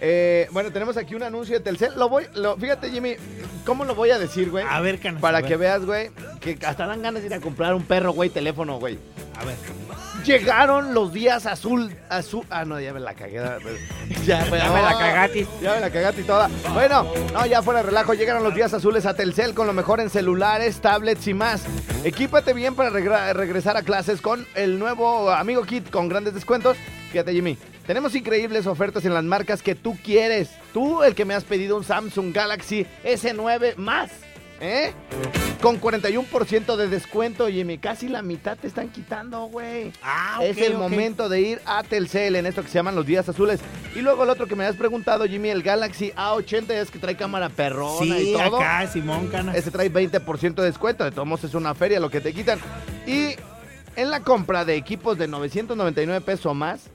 Eh, 0.00 0.48
bueno, 0.52 0.70
tenemos 0.70 0.96
aquí 0.96 1.14
un 1.14 1.22
anuncio 1.22 1.56
de 1.58 1.64
Telcel. 1.64 1.92
Lo 1.96 2.08
voy, 2.08 2.26
lo, 2.34 2.56
fíjate, 2.56 2.90
Jimmy, 2.90 3.16
¿cómo 3.64 3.84
lo 3.84 3.94
voy 3.94 4.10
a 4.10 4.18
decir, 4.18 4.50
güey? 4.50 4.64
A 4.68 4.80
ver, 4.80 5.00
Canas. 5.00 5.20
Para 5.20 5.38
a 5.38 5.42
que 5.42 5.56
veas, 5.56 5.84
güey, 5.84 6.10
que 6.40 6.58
hasta 6.64 6.86
dan 6.86 7.02
ganas 7.02 7.22
de 7.22 7.28
ir 7.28 7.34
a 7.34 7.40
comprar 7.40 7.74
un 7.74 7.84
perro, 7.84 8.12
güey, 8.12 8.30
teléfono, 8.30 8.78
güey. 8.78 8.98
A 9.36 9.44
ver. 9.44 9.56
Llegaron 10.24 10.94
los 10.94 11.12
días 11.12 11.46
azul, 11.46 11.94
azul. 12.08 12.44
Ah, 12.50 12.64
no, 12.64 12.80
ya 12.80 12.92
me 12.92 13.00
la 13.00 13.14
cagué. 13.14 13.36
Ya, 13.36 13.58
Ya 14.26 14.44
me 14.50 14.58
la 14.58 14.98
cagaste. 14.98 15.46
Ya 15.62 15.74
me 15.74 15.80
la 15.80 15.90
cagaste 15.90 16.22
toda. 16.24 16.50
Bueno, 16.74 17.06
no, 17.32 17.46
ya 17.46 17.62
fuera 17.62 17.82
relajo. 17.82 18.14
Llegaron 18.14 18.42
los 18.42 18.54
días 18.54 18.74
azules 18.74 19.06
a 19.06 19.14
Telcel 19.14 19.54
con 19.54 19.66
lo 19.66 19.72
mejor 19.72 20.00
en 20.00 20.10
celulares, 20.10 20.80
tablets 20.80 21.26
y 21.28 21.34
más. 21.34 21.64
Equípate 22.04 22.52
bien 22.52 22.74
para 22.74 22.90
regresar 23.32 23.76
a 23.76 23.82
clases 23.82 24.20
con 24.20 24.46
el 24.54 24.78
nuevo 24.78 25.30
Amigo 25.30 25.62
Kit 25.62 25.88
con 25.88 26.08
grandes 26.08 26.34
descuentos. 26.34 26.76
Fíjate, 27.10 27.32
Jimmy. 27.32 27.56
Tenemos 27.88 28.14
increíbles 28.14 28.66
ofertas 28.66 29.06
en 29.06 29.14
las 29.14 29.24
marcas 29.24 29.62
que 29.62 29.74
tú 29.74 29.96
quieres. 30.04 30.50
Tú, 30.74 31.02
el 31.02 31.14
que 31.14 31.24
me 31.24 31.32
has 31.32 31.44
pedido 31.44 31.74
un 31.74 31.84
Samsung 31.84 32.34
Galaxy 32.34 32.86
S9 33.02 33.76
más. 33.76 34.10
¿Eh? 34.60 34.92
Con 35.62 35.80
41% 35.80 36.76
de 36.76 36.88
descuento, 36.88 37.48
Jimmy. 37.48 37.78
Casi 37.78 38.08
la 38.08 38.20
mitad 38.20 38.58
te 38.58 38.66
están 38.66 38.90
quitando, 38.90 39.46
güey. 39.46 39.90
Ah, 40.02 40.40
es 40.42 40.54
ok, 40.58 40.62
el 40.64 40.74
momento 40.76 41.30
de 41.30 41.40
ir 41.40 41.62
a 41.64 41.82
Telcel 41.82 42.36
en 42.36 42.44
esto 42.44 42.60
que 42.62 42.68
se 42.68 42.74
llaman 42.74 42.94
los 42.94 43.06
días 43.06 43.26
azules. 43.26 43.58
Y 43.96 44.00
luego 44.00 44.24
el 44.24 44.28
otro 44.28 44.46
que 44.46 44.54
me 44.54 44.66
has 44.66 44.76
preguntado, 44.76 45.24
Jimmy, 45.24 45.48
el 45.48 45.62
Galaxy 45.62 46.10
A80 46.14 46.70
es 46.72 46.90
que 46.90 46.98
trae 46.98 47.16
cámara 47.16 47.48
perrona 47.48 48.18
y 48.18 48.26
Sí, 48.26 48.32
todo. 48.34 48.58
acá, 48.58 48.86
Simón, 48.86 49.28
Canas. 49.28 49.56
Ese 49.56 49.70
trae 49.70 49.90
20% 49.90 50.56
de 50.56 50.64
descuento. 50.66 51.04
De 51.04 51.10
todos 51.10 51.26
modos 51.26 51.44
es 51.44 51.54
una 51.54 51.74
feria 51.74 52.00
lo 52.00 52.10
que 52.10 52.20
te 52.20 52.34
quitan. 52.34 52.58
Y 53.06 53.30
en 53.96 54.10
la 54.10 54.20
compra 54.20 54.66
de 54.66 54.76
equipos 54.76 55.16
de 55.16 55.26
999 55.26 56.20
pesos 56.20 56.44
o 56.44 56.52
más, 56.52 56.90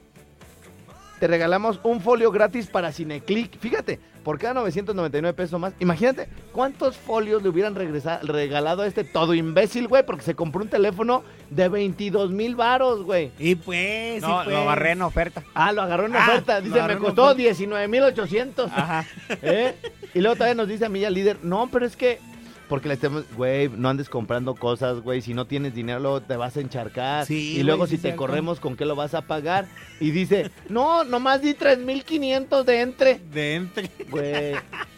te 1.24 1.28
regalamos 1.28 1.80
un 1.84 2.02
folio 2.02 2.32
gratis 2.32 2.68
para 2.68 2.92
Cineclick. 2.92 3.58
Fíjate, 3.58 3.98
por 4.26 4.38
cada 4.38 4.56
999 4.56 5.34
pesos 5.34 5.58
más. 5.58 5.72
Imagínate 5.80 6.28
cuántos 6.52 6.98
folios 6.98 7.42
le 7.42 7.48
hubieran 7.48 7.76
regalado 7.76 8.82
a 8.82 8.88
este 8.88 9.06
todo 9.06 9.34
imbécil, 9.34 9.88
güey, 9.88 10.06
porque 10.06 10.24
se 10.24 10.36
compró 10.36 10.64
un 10.64 10.68
teléfono 10.68 11.24
de 11.50 11.70
22 11.70 12.32
mil 12.32 12.58
varos, 12.58 13.04
güey. 13.04 13.32
Y 13.40 13.56
pues, 13.56 14.22
No, 14.22 14.42
pues. 14.44 14.48
lo 14.54 14.64
agarré 14.64 14.92
en 14.92 15.02
oferta. 15.02 15.44
Ah, 15.54 15.72
lo 15.72 15.82
agarró 15.84 16.08
en 16.08 16.16
Ah, 16.18 16.26
oferta. 16.28 16.60
Dice, 16.60 16.82
me 16.84 16.98
costó 16.98 17.24
oferta. 17.24 17.36
19 17.42 17.88
mil 17.88 18.04
800. 18.04 18.70
Ajá. 18.76 19.06
¿Eh? 19.42 19.76
Y 20.14 20.20
luego 20.20 20.36
todavía 20.36 20.56
nos 20.56 20.68
dice 20.68 20.84
a 20.84 20.90
mí 20.90 21.00
ya 21.00 21.08
el 21.08 21.14
líder, 21.14 21.38
no, 21.42 21.70
pero 21.72 21.86
es 21.86 21.96
que, 21.96 22.20
porque 22.70 22.88
le 22.88 22.94
estemos, 22.96 23.24
güey, 23.36 23.70
no 23.70 23.90
andes 23.90 24.10
comprando 24.10 24.56
cosas, 24.56 25.00
güey, 25.02 25.22
si 25.22 25.34
no 25.34 25.46
tienes 25.46 25.74
dinero 25.76 26.00
luego 26.00 26.22
te 26.22 26.36
vas 26.38 26.58
a 26.58 26.62
encharcar. 26.62 27.26
Sí, 27.26 27.58
y 27.58 27.64
luego 27.64 27.80
güey, 27.80 27.92
si 27.92 27.98
te 27.98 28.16
corremos, 28.16 28.60
¿con 28.60 28.76
qué 28.76 28.86
lo 28.86 28.96
vas 28.96 29.14
a 29.14 29.22
pagar? 29.22 29.68
Y 30.00 30.12
dice, 30.12 30.50
no, 30.70 31.04
nomás 31.04 31.42
di 31.42 31.54
3.500 31.54 32.64
de 32.64 32.82
entre. 32.82 33.20
De 33.32 33.56
entre. 33.56 33.90
Güey, 34.10 34.56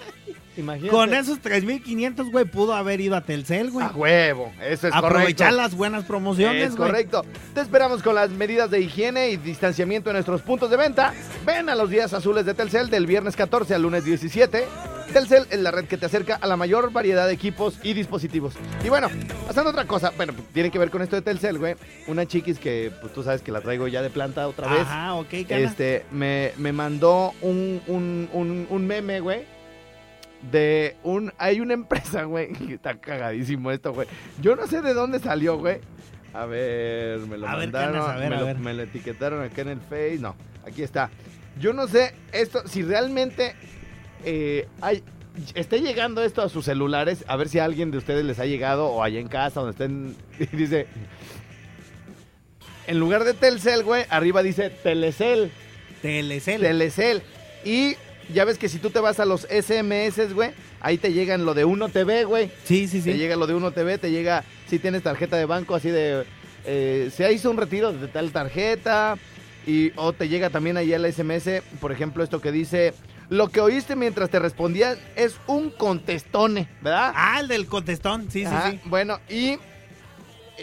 imagínate. 0.57 0.89
Con 0.95 1.13
esos 1.13 1.41
3.500, 1.41 2.31
güey, 2.31 2.45
pudo 2.45 2.73
haber 2.73 3.01
ido 3.01 3.15
a 3.15 3.21
Telcel, 3.21 3.71
güey. 3.71 3.85
A 3.85 3.89
huevo, 3.91 4.53
eso 4.63 4.87
es 4.87 4.93
Aprovechar 4.93 5.49
correcto. 5.49 5.55
las 5.57 5.75
buenas 5.75 6.05
promociones, 6.05 6.69
Es 6.69 6.75
güey. 6.75 6.89
correcto. 6.89 7.25
Te 7.53 7.61
esperamos 7.61 8.01
con 8.03 8.15
las 8.15 8.29
medidas 8.29 8.69
de 8.71 8.79
higiene 8.81 9.29
y 9.31 9.37
distanciamiento 9.37 10.09
en 10.11 10.13
nuestros 10.13 10.41
puntos 10.41 10.69
de 10.69 10.77
venta. 10.77 11.13
Ven 11.45 11.67
a 11.69 11.75
los 11.75 11.89
días 11.89 12.13
azules 12.13 12.45
de 12.45 12.53
Telcel 12.53 12.89
del 12.89 13.05
viernes 13.05 13.35
14 13.35 13.75
al 13.75 13.81
lunes 13.81 14.05
17. 14.05 14.65
Telcel 15.13 15.45
es 15.49 15.59
la 15.59 15.71
red 15.71 15.85
que 15.85 15.97
te 15.97 16.05
acerca 16.05 16.35
a 16.35 16.47
la 16.47 16.57
mayor 16.57 16.91
variedad 16.91 17.27
de 17.27 17.33
equipos 17.33 17.79
y 17.83 17.93
dispositivos. 17.93 18.55
Y 18.83 18.89
bueno, 18.89 19.07
pasando 19.47 19.69
a 19.69 19.73
otra 19.73 19.85
cosa, 19.85 20.11
bueno, 20.17 20.33
pues, 20.33 20.47
tiene 20.49 20.71
que 20.71 20.79
ver 20.79 20.89
con 20.89 21.01
esto 21.01 21.15
de 21.15 21.21
Telcel, 21.21 21.57
güey. 21.57 21.75
Una 22.07 22.25
chiquis 22.25 22.59
que, 22.59 22.91
pues 23.01 23.13
tú 23.13 23.23
sabes 23.23 23.41
que 23.41 23.51
la 23.51 23.61
traigo 23.61 23.87
ya 23.87 24.01
de 24.01 24.09
planta 24.09 24.47
otra 24.47 24.67
vez. 24.67 24.81
Ajá, 24.81 25.13
ok, 25.15 25.27
Canas. 25.47 25.71
Este, 25.71 26.05
me, 26.11 26.51
me 26.57 26.73
mandó 26.73 27.33
un, 27.41 27.81
un, 27.87 28.29
un, 28.33 28.67
un 28.69 28.87
meme, 28.87 29.19
güey. 29.21 29.43
De 30.51 30.97
un. 31.03 31.33
Hay 31.37 31.59
una 31.61 31.73
empresa, 31.73 32.23
güey. 32.25 32.51
que 32.53 32.73
Está 32.75 32.95
cagadísimo 32.99 33.71
esto, 33.71 33.93
güey. 33.93 34.07
Yo 34.41 34.55
no 34.55 34.67
sé 34.67 34.81
de 34.81 34.93
dónde 34.93 35.19
salió, 35.19 35.57
güey. 35.57 35.79
A 36.33 36.45
ver, 36.45 37.19
me 37.21 37.37
lo 37.37 37.47
A 37.47 37.55
ver, 37.55 37.69
mandaron. 37.71 37.93
Canas, 37.93 38.09
a 38.09 38.17
ver, 38.17 38.29
me, 38.29 38.35
a 38.35 38.39
lo, 38.39 38.45
ver. 38.45 38.57
me 38.59 38.73
lo 38.73 38.83
etiquetaron 38.83 39.41
acá 39.43 39.61
en 39.61 39.69
el 39.69 39.79
Face. 39.79 40.17
No, 40.19 40.35
aquí 40.67 40.83
está. 40.83 41.09
Yo 41.59 41.71
no 41.71 41.87
sé 41.87 42.13
esto, 42.33 42.67
si 42.67 42.83
realmente 42.83 43.55
eh, 44.23 44.67
hay, 44.81 45.03
esté 45.53 45.81
llegando 45.81 46.23
esto 46.23 46.41
a 46.41 46.49
sus 46.49 46.65
celulares, 46.65 47.23
a 47.27 47.35
ver 47.35 47.49
si 47.49 47.59
a 47.59 47.65
alguien 47.65 47.91
de 47.91 47.97
ustedes 47.97 48.25
les 48.25 48.39
ha 48.39 48.45
llegado 48.45 48.87
o 48.87 49.03
allá 49.03 49.19
en 49.19 49.27
casa 49.27 49.61
donde 49.61 49.71
estén. 49.71 50.15
y 50.39 50.55
dice. 50.55 50.87
En 52.87 52.99
lugar 52.99 53.23
de 53.23 53.33
Telcel, 53.33 53.83
güey, 53.83 54.05
arriba 54.09 54.43
dice 54.43 54.69
Telecel. 54.69 55.51
Telecel. 56.01 56.61
Telecel. 56.61 57.23
Y 57.63 57.95
ya 58.33 58.45
ves 58.45 58.57
que 58.57 58.69
si 58.69 58.77
tú 58.77 58.91
te 58.91 58.99
vas 58.99 59.19
a 59.19 59.25
los 59.25 59.47
SMS, 59.49 60.33
güey, 60.33 60.51
ahí 60.81 60.97
te 60.97 61.11
llegan 61.11 61.45
lo 61.45 61.53
de 61.53 61.65
1 61.65 61.89
TV, 61.89 62.25
güey. 62.25 62.51
Sí, 62.63 62.87
sí, 62.87 63.01
sí. 63.01 63.11
Te 63.11 63.17
llega 63.17 63.35
lo 63.35 63.47
de 63.47 63.55
1 63.55 63.71
TV, 63.71 63.97
te 63.97 64.11
llega, 64.11 64.43
si 64.67 64.77
tienes 64.79 65.03
tarjeta 65.03 65.35
de 65.35 65.45
banco 65.45 65.73
así 65.73 65.89
de, 65.89 66.25
eh, 66.65 67.09
se 67.15 67.31
hizo 67.33 67.49
un 67.49 67.57
retiro 67.57 67.91
de 67.91 68.07
tal 68.07 68.31
tarjeta, 68.31 69.17
y 69.65 69.91
o 69.95 70.13
te 70.13 70.29
llega 70.29 70.49
también 70.49 70.77
ahí 70.77 70.93
el 70.93 71.11
SMS, 71.11 71.63
por 71.79 71.91
ejemplo, 71.91 72.23
esto 72.23 72.39
que 72.39 72.51
dice, 72.51 72.93
lo 73.29 73.49
que 73.49 73.61
oíste 73.61 73.95
mientras 73.95 74.29
te 74.29 74.39
respondían 74.39 74.97
es 75.15 75.37
un 75.47 75.71
contestone, 75.71 76.67
¿verdad? 76.81 77.13
Ah, 77.15 77.39
el 77.39 77.47
del 77.47 77.67
contestón, 77.67 78.29
sí, 78.29 78.45
Ajá, 78.45 78.71
sí, 78.71 78.79
sí. 78.83 78.89
Bueno, 78.89 79.19
y, 79.29 79.57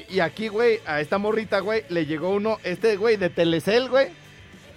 y 0.09 0.21
aquí, 0.21 0.49
güey, 0.49 0.81
a 0.87 1.01
esta 1.01 1.19
morrita, 1.19 1.61
güey, 1.61 1.85
le 1.89 2.07
llegó 2.07 2.31
uno, 2.31 2.59
este, 2.65 2.97
güey, 2.97 3.17
de 3.17 3.31
Telecel, 3.31 3.89
güey. 3.89 4.09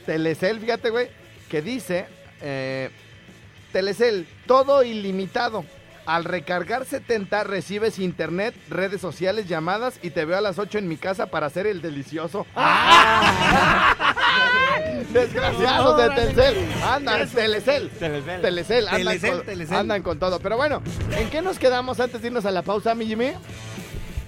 Telecel, 0.06 0.60
fíjate, 0.60 0.89
güey, 0.89 1.10
que 1.50 1.62
dice, 1.62 2.06
eh, 2.41 2.89
Telecel, 3.71 4.28
todo 4.45 4.84
ilimitado. 4.84 5.65
Al 6.06 6.24
recargar 6.24 6.86
70 6.86 7.45
recibes 7.45 7.98
internet, 7.98 8.54
redes 8.69 9.02
sociales, 9.02 9.48
llamadas 9.48 10.00
y 10.04 10.12
te 10.12 10.24
veo 10.24 10.38
a 10.38 10.41
las 10.41 10.60
8 10.60 10.78
en 10.78 10.88
mi 10.88 10.98
casa 10.98 11.26
para 11.26 11.48
hacer 11.48 11.65
el 11.65 11.82
delicioso. 11.82 12.45
Desgraciados 15.12 15.97
de. 15.97 16.10
Telcel. 16.15 16.55
Andan, 16.84 17.29
Telecel. 17.29 17.89
Telecel. 17.89 18.41
Telecel, 18.41 18.88
andan, 18.88 19.03
Telecel, 19.05 19.31
con, 19.38 19.45
Telecel. 19.45 19.75
andan 19.77 20.03
con 20.03 20.19
todo. 20.19 20.39
Pero 20.39 20.58
bueno, 20.58 20.81
¿en 21.17 21.29
qué 21.29 21.41
nos 21.41 21.60
quedamos 21.60 21.99
antes 21.99 22.21
de 22.21 22.27
irnos 22.27 22.45
a 22.45 22.51
la 22.51 22.62
pausa, 22.62 22.95
mi 22.95 23.05
Jimmy? 23.05 23.31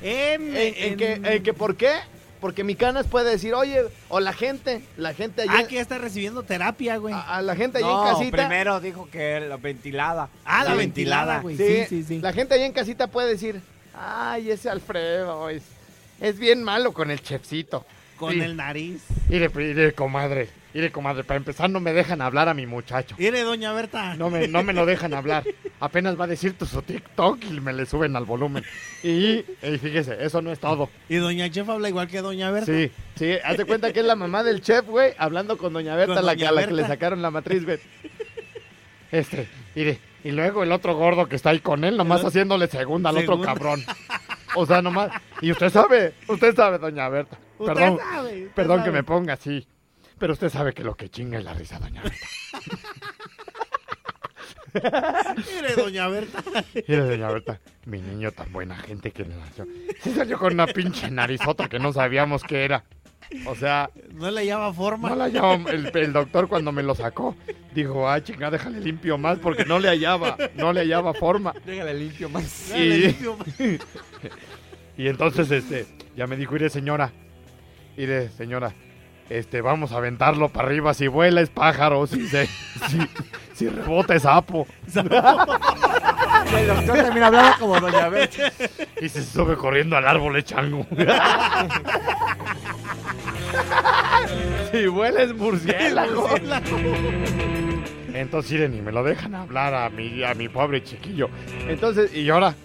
En, 0.02 0.56
¿En, 0.56 0.74
en 0.78 0.98
que, 0.98 1.14
en 1.24 1.44
que 1.44 1.54
por 1.54 1.76
qué 1.76 1.92
Porque 2.40 2.64
mi 2.64 2.76
canas 2.76 3.08
puede 3.08 3.32
decir, 3.32 3.54
oye, 3.56 3.82
o 4.10 4.20
la 4.20 4.32
gente, 4.32 4.82
la 4.96 5.14
gente 5.16 5.42
allá, 5.42 5.54
Ah, 5.58 5.64
que 5.68 5.76
ya 5.76 5.82
está 5.82 5.98
recibiendo 5.98 6.44
terapia, 6.44 6.98
güey. 6.98 7.14
a, 7.14 7.38
a 7.38 7.42
la 7.42 7.56
gente 7.56 7.80
allá 7.80 7.88
No, 7.88 8.08
en 8.08 8.14
casita. 8.14 8.38
primero 8.38 8.80
dijo 8.80 9.10
que 9.12 9.40
la 9.40 9.58
ventilada. 9.58 10.30
Ah, 10.46 10.64
la 10.64 10.76
ventilada, 10.76 11.40
güey. 11.40 11.58
Sí, 11.58 11.66
Sí, 11.66 11.86
sí, 11.90 12.04
sí. 12.04 12.20
La 12.22 12.34
gente 12.34 12.54
allá 12.54 12.66
en 12.68 12.74
casita 12.74 13.08
puede 13.08 13.30
decir, 13.30 13.60
ay, 14.00 14.52
ese 14.52 14.70
Alfredo 14.70 15.50
es, 15.50 15.64
es 16.22 16.38
bien 16.38 16.62
malo 16.64 16.94
con 16.94 17.10
el 17.10 17.22
chefcito. 17.24 17.84
Con 18.18 18.34
Sí. 18.34 18.42
el 18.42 18.56
nariz. 18.56 19.04
Mire, 19.30 19.50
mire, 19.50 19.94
comadre, 19.94 20.50
mire, 20.74 20.92
comadre, 20.92 21.24
para 21.24 21.38
empezar 21.38 21.70
no 21.70 21.80
me 21.80 21.94
dejan 21.94 22.22
hablar 22.22 22.50
a 22.50 22.54
mi 22.56 22.66
muchacho. 22.66 23.16
Mire, 23.20 23.42
doña 23.44 23.72
Berta. 23.74 24.16
No 24.16 24.30
me, 24.30 24.48
no 24.48 24.64
me 24.64 24.74
lo 24.74 24.86
dejan 24.86 25.14
hablar. 25.14 25.44
Apenas 25.80 26.20
va 26.20 26.24
a 26.24 26.28
decir 26.28 26.58
tu 26.58 26.66
su 26.66 26.82
TikTok 26.82 27.44
y 27.46 27.60
me 27.60 27.74
le 27.74 27.86
suben 27.86 28.16
al 28.16 28.26
volumen. 28.26 28.64
Y, 29.04 29.46
y 29.62 29.78
fíjese, 29.82 30.18
eso 30.26 30.42
no 30.42 30.52
es 30.52 30.60
todo. 30.60 30.90
Y 31.08 31.18
doña 31.18 31.50
Chef 31.52 31.70
habla 31.70 31.90
igual 31.90 32.08
que 32.08 32.22
doña 32.22 32.50
Berta. 32.50 32.66
Sí, 32.72 32.92
sí, 33.16 33.34
haz 33.44 33.58
de 33.58 33.66
cuenta 33.66 33.94
que 33.94 34.00
es 34.00 34.06
la 34.06 34.16
mamá 34.16 34.44
del 34.44 34.62
chef, 34.62 34.86
güey, 34.88 35.14
hablando 35.20 35.58
con 35.58 35.74
doña 35.74 35.96
Berta, 35.96 36.16
Con 36.16 36.26
la, 36.26 36.32
doña 36.34 36.38
que, 36.40 36.48
a 36.48 36.52
la 36.52 36.62
que 36.62 36.68
Berta. 36.68 36.82
le 36.82 36.88
sacaron 36.88 37.22
la 37.22 37.30
matriz, 37.32 37.64
güey. 37.66 37.78
Este, 39.12 39.48
mire, 39.76 40.00
y 40.24 40.32
luego 40.32 40.64
el 40.64 40.72
otro 40.72 40.96
gordo 40.96 41.28
que 41.30 41.36
está 41.38 41.52
ahí 41.52 41.60
con 41.60 41.84
él, 41.84 41.96
nomás 41.96 42.24
haciéndole 42.26 42.68
segunda 42.68 43.10
al 43.12 43.18
otro 43.20 43.40
cabrón. 43.42 43.84
O 44.56 44.66
sea, 44.66 44.82
nomás. 44.82 45.12
Y 45.42 45.52
usted 45.52 45.70
sabe, 45.70 46.14
usted 46.28 46.56
sabe, 46.56 46.78
doña 46.80 47.08
Berta. 47.10 47.38
Usted 47.60 47.74
Perdón, 47.74 47.98
sabe, 47.98 48.42
usted 48.44 48.52
perdón 48.56 48.84
que 48.84 48.92
me 48.92 49.04
ponga 49.04 49.34
así. 49.34 49.68
Pero 50.20 50.34
usted 50.34 50.50
sabe 50.50 50.74
que 50.74 50.84
lo 50.84 50.96
que 50.96 51.10
chinga 51.10 51.38
es 51.38 51.44
la 51.44 51.54
risa, 51.54 51.80
doña 51.80 52.02
Berta. 52.02 52.18
Mire, 55.38 55.76
doña 55.76 56.08
Berta. 56.08 56.44
Mire, 56.74 56.98
doña 57.04 57.30
Berta, 57.30 57.60
mi 57.86 58.02
niño 58.02 58.32
tan 58.32 58.52
buena 58.52 58.76
gente 58.76 59.12
que 59.12 59.24
le 59.24 59.36
nació. 59.36 59.66
Sí 60.02 60.12
salió 60.14 60.38
con 60.38 60.54
una 60.54 60.68
pinche 60.68 61.10
narizota 61.10 61.68
que 61.70 61.80
no 61.80 61.94
sabíamos 61.94 62.44
qué 62.44 62.66
era. 62.66 62.84
O 63.46 63.56
sea, 63.56 63.90
No 64.14 64.32
le 64.32 64.46
llama 64.46 64.72
forma. 64.74 65.10
no 65.10 65.16
la 65.16 65.26
hallaba 65.26 65.56
el, 65.72 65.92
el 65.94 66.14
doctor 66.14 66.48
cuando 66.48 66.72
me 66.72 66.82
lo 66.84 66.96
sacó. 66.96 67.36
Dijo, 67.74 68.10
ah, 68.10 68.22
chinga, 68.24 68.50
déjale 68.50 68.80
limpio 68.80 69.18
más 69.18 69.38
porque 69.40 69.66
no 69.66 69.80
le 69.80 69.90
hallaba, 69.90 70.38
no 70.56 70.72
le 70.74 70.82
hallaba 70.82 71.14
forma. 71.14 71.54
Déjale 71.66 71.94
limpio 71.94 72.30
más. 72.30 72.70
Déjale 72.70 72.86
Y, 72.86 73.00
limpio. 73.02 73.38
y 74.98 75.08
entonces, 75.08 75.52
este, 75.52 75.86
ya 76.16 76.26
me 76.28 76.38
dijo, 76.38 76.56
iré 76.56 76.70
señora, 76.70 77.12
iré 77.98 78.30
señora, 78.30 78.74
este, 79.30 79.62
vamos 79.62 79.92
a 79.92 79.98
aventarlo 79.98 80.50
para 80.50 80.68
arriba. 80.68 80.94
Si 80.94 81.08
vuela 81.08 81.42
es 81.42 81.50
pájaro, 81.50 82.08
si, 82.08 82.28
se, 82.28 82.48
si, 82.48 83.00
si 83.54 83.68
rebota 83.68 84.16
es 84.16 84.22
sapo. 84.24 84.68
El 86.58 86.68
doctor 86.68 86.98
también 86.98 87.24
hablaba 87.24 87.58
como 87.60 87.80
doña 87.80 88.08
Berta. 88.10 88.52
Y 89.02 89.10
se 89.10 89.24
sube 89.24 89.58
corriendo 89.58 89.98
al 89.98 90.08
árbol 90.08 90.38
es 90.38 90.46
chango. 90.46 90.86
si 94.72 94.88
vuela 94.88 95.24
es 95.24 95.36
murciélago. 95.36 96.30
Entonces, 98.14 98.52
miren, 98.54 98.72
ni 98.72 98.82
me 98.82 98.94
lo 98.94 99.04
dejan 99.04 99.36
hablar 99.36 99.74
a 99.76 99.90
mi, 99.90 100.24
a 100.24 100.34
mi 100.34 100.48
pobre 100.48 100.82
chiquillo. 100.84 101.30
Entonces, 101.68 102.16
y 102.16 102.30
ahora, 102.30 102.56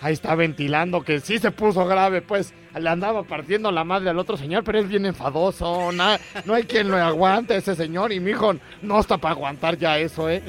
ahí 0.00 0.12
está 0.12 0.34
ventilando, 0.34 1.02
que 1.02 1.20
sí 1.20 1.38
se 1.38 1.50
puso 1.50 1.84
grave, 1.86 2.22
pues. 2.22 2.52
Le 2.78 2.88
andaba 2.90 3.24
partiendo 3.24 3.72
la 3.72 3.82
madre 3.82 4.10
al 4.10 4.18
otro 4.18 4.36
señor, 4.36 4.62
pero 4.62 4.78
es 4.78 4.88
bien 4.88 5.04
enfadoso. 5.06 5.90
na- 5.90 6.20
no 6.44 6.54
hay 6.54 6.62
quien 6.64 6.88
lo 6.88 6.96
aguante 6.96 7.56
ese 7.56 7.74
señor. 7.74 8.12
Y 8.12 8.20
mi 8.20 8.30
hijo 8.32 8.54
no 8.82 9.00
está 9.00 9.18
para 9.18 9.32
aguantar 9.34 9.76
ya 9.78 9.98
eso, 9.98 10.28
¿eh? 10.30 10.42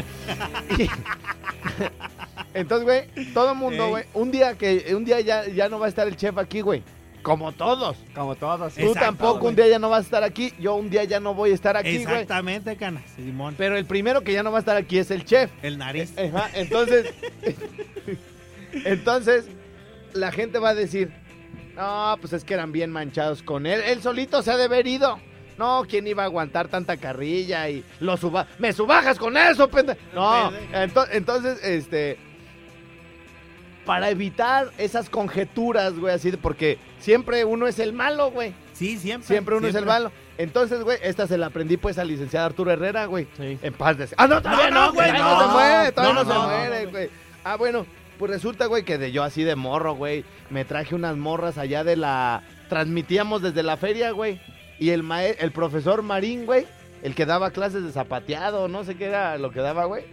Y- 0.77 0.87
Entonces, 2.53 2.85
güey, 3.15 3.33
todo 3.33 3.51
el 3.51 3.57
mundo, 3.57 3.85
Ey. 3.85 3.89
güey, 3.89 4.03
un 4.13 4.31
día 4.31 4.55
que 4.57 4.93
un 4.95 5.05
día 5.05 5.19
ya, 5.21 5.47
ya 5.47 5.69
no 5.69 5.79
va 5.79 5.85
a 5.85 5.89
estar 5.89 6.07
el 6.07 6.15
chef 6.15 6.37
aquí, 6.37 6.61
güey. 6.61 6.83
Como 7.21 7.51
todos. 7.51 7.97
Como 8.15 8.35
todos. 8.35 8.73
Tú 8.75 8.79
Exacto, 8.81 8.99
tampoco 9.01 9.47
un 9.49 9.55
día 9.55 9.67
ya 9.67 9.77
no 9.77 9.89
vas 9.89 9.99
a 9.99 10.03
estar 10.03 10.23
aquí. 10.23 10.53
Yo 10.57 10.75
un 10.75 10.89
día 10.89 11.03
ya 11.03 11.19
no 11.19 11.33
voy 11.33 11.51
a 11.51 11.53
estar 11.53 11.75
aquí, 11.75 11.89
güey. 11.97 12.01
Exactamente, 12.03 12.75
Cana. 12.77 13.01
Simón. 13.15 13.55
Pero 13.57 13.75
el 13.77 13.85
primero 13.85 14.21
que 14.23 14.31
ya 14.33 14.41
no 14.41 14.51
va 14.51 14.57
a 14.57 14.61
estar 14.61 14.77
aquí 14.77 14.97
es 14.99 15.11
el 15.11 15.25
chef. 15.25 15.51
El 15.61 15.77
nariz. 15.77 16.13
Ajá, 16.17 16.49
entonces, 16.53 17.13
entonces, 18.73 19.45
la 20.13 20.31
gente 20.31 20.59
va 20.59 20.69
a 20.69 20.75
decir, 20.75 21.11
no, 21.75 22.15
pues 22.19 22.33
es 22.33 22.43
que 22.43 22.53
eran 22.53 22.71
bien 22.71 22.91
manchados 22.91 23.43
con 23.43 23.65
él. 23.65 23.81
Él 23.85 24.01
solito 24.01 24.41
se 24.41 24.51
ha 24.51 24.57
de 24.57 24.65
haber 24.65 24.87
ido. 24.87 25.19
No, 25.57 25.83
¿quién 25.89 26.07
iba 26.07 26.23
a 26.23 26.27
aguantar 26.27 26.69
tanta 26.69 26.95
carrilla 26.97 27.67
y 27.69 27.83
lo 27.99 28.15
suba? 28.15 28.47
¡Me 28.59 28.71
subajas 28.71 29.17
con 29.19 29.35
eso, 29.35 29.67
pendejo! 29.69 29.99
No, 30.13 30.51
ento- 30.73 31.07
entonces, 31.11 31.61
este, 31.63 32.17
para 33.85 34.09
evitar 34.09 34.69
esas 34.77 35.09
conjeturas, 35.09 35.97
güey, 35.97 36.13
así, 36.13 36.31
porque 36.33 36.77
siempre 36.99 37.43
uno 37.43 37.67
es 37.67 37.79
el 37.79 37.91
malo, 37.91 38.31
güey. 38.31 38.53
Sí, 38.73 38.97
siempre. 38.97 39.27
Siempre 39.27 39.55
uno 39.55 39.67
es 39.67 39.75
el 39.75 39.85
malo. 39.85 40.11
Entonces, 40.37 40.81
güey, 40.83 40.97
esta 41.01 41.27
se 41.27 41.37
la 41.37 41.47
aprendí 41.47 41.75
pues 41.75 41.97
al 41.97 42.07
licenciado 42.07 42.45
Arturo 42.45 42.71
Herrera, 42.71 43.05
güey. 43.07 43.27
Sí. 43.35 43.57
En 43.61 43.73
paz 43.73 43.97
de... 43.97 44.07
Ah, 44.15 44.27
no, 44.27 44.41
todavía 44.41 44.69
No, 44.71 44.93
güey. 44.93 45.11
no, 45.11 45.17
no. 45.17 45.41
se 45.41 45.47
muere, 45.51 45.91
todavía 45.91 46.13
no, 46.13 46.23
No, 46.23 46.33
se 46.33 46.47
muere, 46.47 46.85
güey. 46.85 47.09
Ah, 47.43 47.55
bueno, 47.57 47.85
pues 48.19 48.29
resulta, 48.31 48.67
güey, 48.67 48.83
que 48.83 48.99
de 48.99 49.11
yo 49.11 49.23
así 49.23 49.43
de 49.43 49.55
morro, 49.55 49.95
güey, 49.95 50.23
me 50.51 50.65
traje 50.65 50.93
unas 50.93 51.17
morras 51.17 51.57
allá 51.57 51.83
de 51.83 51.95
la... 51.95 52.43
Transmitíamos 52.69 53.41
desde 53.41 53.63
la 53.63 53.77
feria, 53.77 54.11
güey. 54.11 54.39
Y 54.77 54.91
el, 54.91 55.01
mae- 55.01 55.37
el 55.39 55.51
profesor 55.51 56.03
Marín, 56.03 56.45
güey, 56.45 56.67
el 57.01 57.15
que 57.15 57.25
daba 57.25 57.49
clases 57.51 57.83
de 57.83 57.91
zapateado, 57.91 58.67
no 58.67 58.83
sé 58.83 58.95
qué 58.95 59.05
era 59.05 59.37
lo 59.39 59.49
que 59.51 59.61
daba, 59.61 59.85
güey. 59.85 60.03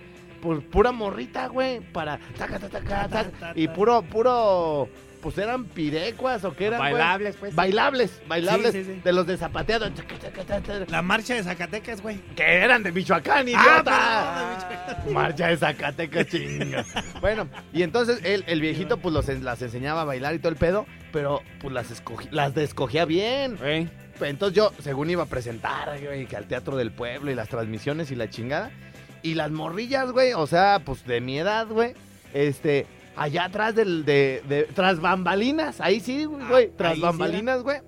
Pues 0.40 0.62
pura 0.64 0.92
morrita, 0.92 1.48
güey, 1.48 1.80
para... 1.80 2.18
taca, 2.38 2.58
taca, 2.58 2.80
taca, 2.80 3.08
taca, 3.08 3.52
y 3.54 3.68
puro, 3.68 4.02
puro... 4.02 4.88
Pues 5.26 5.38
eran 5.38 5.64
pirecuas 5.64 6.44
o 6.44 6.54
qué 6.54 6.66
eran, 6.66 6.78
güey? 6.78 6.92
Bailables, 6.92 7.34
pues. 7.34 7.52
Bailables, 7.56 8.22
bailables 8.28 8.70
Sí, 8.70 8.84
sí, 8.84 8.92
sí. 8.94 9.00
de 9.02 9.12
los 9.12 9.26
de 9.26 9.36
zapateado. 9.36 9.90
Taca, 9.90 10.14
taca, 10.20 10.44
taca, 10.44 10.60
taca. 10.78 10.84
La 10.92 11.02
marcha 11.02 11.34
de 11.34 11.42
Zacatecas, 11.42 12.00
güey. 12.00 12.20
Que 12.36 12.44
eran 12.44 12.84
de 12.84 12.92
Michoacán, 12.92 13.44
Ah, 13.48 13.50
idiota. 13.50 15.04
Marcha 15.10 15.48
de 15.48 15.56
Zacatecas, 15.56 16.28
chinga. 16.28 16.84
bueno, 17.20 17.48
y 17.72 17.82
entonces 17.82 18.20
él, 18.22 18.44
el 18.46 18.60
viejito, 18.60 18.98
pues 18.98 19.12
los, 19.12 19.26
las 19.40 19.60
enseñaba 19.62 20.02
a 20.02 20.04
bailar 20.04 20.32
y 20.36 20.38
todo 20.38 20.50
el 20.50 20.56
pedo, 20.56 20.86
pero 21.12 21.42
pues 21.60 21.74
las, 21.74 21.90
escogí, 21.90 22.28
las 22.30 22.56
escogía 22.56 23.04
bien. 23.04 23.58
Entonces 24.20 24.56
yo, 24.56 24.72
según 24.78 25.10
iba 25.10 25.24
a 25.24 25.26
presentar, 25.26 25.98
güey, 26.04 26.26
que 26.26 26.36
al 26.36 26.46
Teatro 26.46 26.76
del 26.76 26.92
Pueblo 26.92 27.32
y 27.32 27.34
las 27.34 27.48
transmisiones 27.48 28.12
y 28.12 28.14
la 28.14 28.30
chingada. 28.30 28.70
Y 29.22 29.34
las 29.34 29.50
morrillas, 29.50 30.12
güey, 30.12 30.34
o 30.34 30.46
sea, 30.46 30.82
pues 30.84 31.04
de 31.04 31.20
mi 31.20 31.36
edad, 31.36 31.66
güey, 31.66 31.94
este, 32.32 32.86
allá 33.16 33.44
atrás 33.44 33.74
del, 33.74 34.04
de, 34.04 34.42
de, 34.48 34.64
tras 34.64 35.00
bambalinas, 35.00 35.80
ahí 35.80 36.00
sí, 36.00 36.24
güey, 36.24 36.70
tras 36.76 36.96
sí 36.96 37.00
bambalinas, 37.00 37.62
güey. 37.62 37.80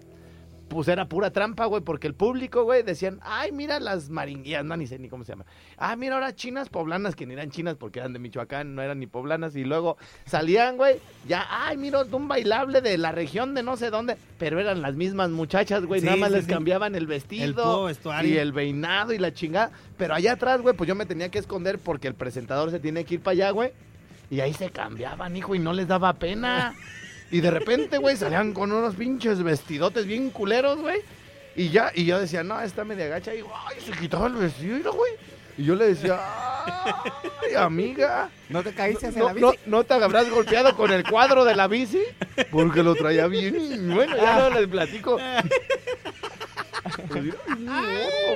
Pues 0.68 0.86
era 0.88 1.08
pura 1.08 1.30
trampa, 1.30 1.64
güey, 1.64 1.82
porque 1.82 2.06
el 2.06 2.14
público, 2.14 2.62
güey, 2.62 2.82
decían, 2.82 3.20
ay, 3.22 3.52
mira 3.52 3.80
las 3.80 4.10
maringuías, 4.10 4.62
no, 4.66 4.76
ni 4.76 4.86
sé 4.86 4.98
ni 4.98 5.08
cómo 5.08 5.24
se 5.24 5.32
llama. 5.32 5.46
Ah, 5.78 5.96
mira 5.96 6.16
ahora 6.16 6.34
chinas 6.34 6.68
poblanas, 6.68 7.16
que 7.16 7.24
ni 7.24 7.32
eran 7.32 7.50
chinas 7.50 7.76
porque 7.76 8.00
eran 8.00 8.12
de 8.12 8.18
Michoacán, 8.18 8.74
no 8.74 8.82
eran 8.82 8.98
ni 8.98 9.06
poblanas. 9.06 9.56
Y 9.56 9.64
luego 9.64 9.96
salían, 10.26 10.76
güey, 10.76 10.98
ya, 11.26 11.46
ay, 11.48 11.78
mira, 11.78 12.02
un 12.02 12.28
bailable 12.28 12.82
de 12.82 12.98
la 12.98 13.12
región 13.12 13.54
de 13.54 13.62
no 13.62 13.78
sé 13.78 13.88
dónde, 13.88 14.18
pero 14.38 14.60
eran 14.60 14.82
las 14.82 14.94
mismas 14.94 15.30
muchachas, 15.30 15.86
güey, 15.86 16.00
Sí, 16.00 16.06
nada 16.06 16.18
más 16.18 16.32
sí, 16.32 16.36
les 16.36 16.46
cambiaban 16.46 16.94
el 16.94 17.06
vestido 17.06 17.88
y 18.22 18.36
el 18.36 18.52
peinado 18.52 19.14
y 19.14 19.18
la 19.18 19.32
chingada. 19.32 19.70
Pero 19.96 20.14
allá 20.14 20.32
atrás, 20.32 20.60
güey, 20.60 20.76
pues 20.76 20.86
yo 20.86 20.94
me 20.94 21.06
tenía 21.06 21.30
que 21.30 21.38
esconder 21.38 21.78
porque 21.78 22.08
el 22.08 22.14
presentador 22.14 22.70
se 22.70 22.78
tiene 22.78 23.04
que 23.04 23.14
ir 23.14 23.20
para 23.22 23.32
allá, 23.32 23.50
güey. 23.52 23.72
Y 24.30 24.40
ahí 24.40 24.52
se 24.52 24.70
cambiaban, 24.70 25.36
hijo, 25.36 25.54
y 25.54 25.58
no 25.58 25.72
les 25.72 25.88
daba 25.88 26.12
pena. 26.14 26.74
Y 27.30 27.42
de 27.42 27.50
repente, 27.50 27.98
güey, 27.98 28.16
salían 28.16 28.54
con 28.54 28.72
unos 28.72 28.94
pinches 28.94 29.42
vestidotes 29.42 30.06
bien 30.06 30.30
culeros, 30.30 30.78
güey. 30.78 31.02
Y 31.56 31.68
ya, 31.68 31.92
y 31.94 32.06
yo 32.06 32.18
decía, 32.18 32.42
no, 32.42 32.58
está 32.58 32.84
media 32.86 33.06
gacha. 33.06 33.34
Y, 33.34 33.40
ay, 33.40 33.76
se 33.84 33.92
quitaba 33.92 34.28
el 34.28 34.32
vestido, 34.32 34.94
güey. 34.94 35.12
Y 35.58 35.64
yo 35.64 35.74
le 35.74 35.88
decía, 35.88 36.18
ay, 36.64 37.54
amiga. 37.54 38.30
¿No 38.48 38.62
te 38.62 38.72
caíste 38.72 39.08
hacia 39.08 39.20
No, 39.20 39.26
la 39.28 39.34
bici? 39.34 39.46
no, 39.66 39.76
¿No 39.78 39.84
te 39.84 39.92
habrás 39.92 40.30
golpeado 40.30 40.74
con 40.74 40.90
el 40.90 41.04
cuadro 41.04 41.44
de 41.44 41.54
la 41.54 41.66
bici? 41.66 42.00
Porque 42.50 42.82
lo 42.82 42.94
traía 42.94 43.26
bien. 43.26 43.56
y 43.60 43.94
Bueno, 43.94 44.16
ya 44.16 44.48
no 44.48 44.58
les 44.58 44.66
platico. 44.66 45.18
Pues, 47.08 47.24
no, 47.58 47.82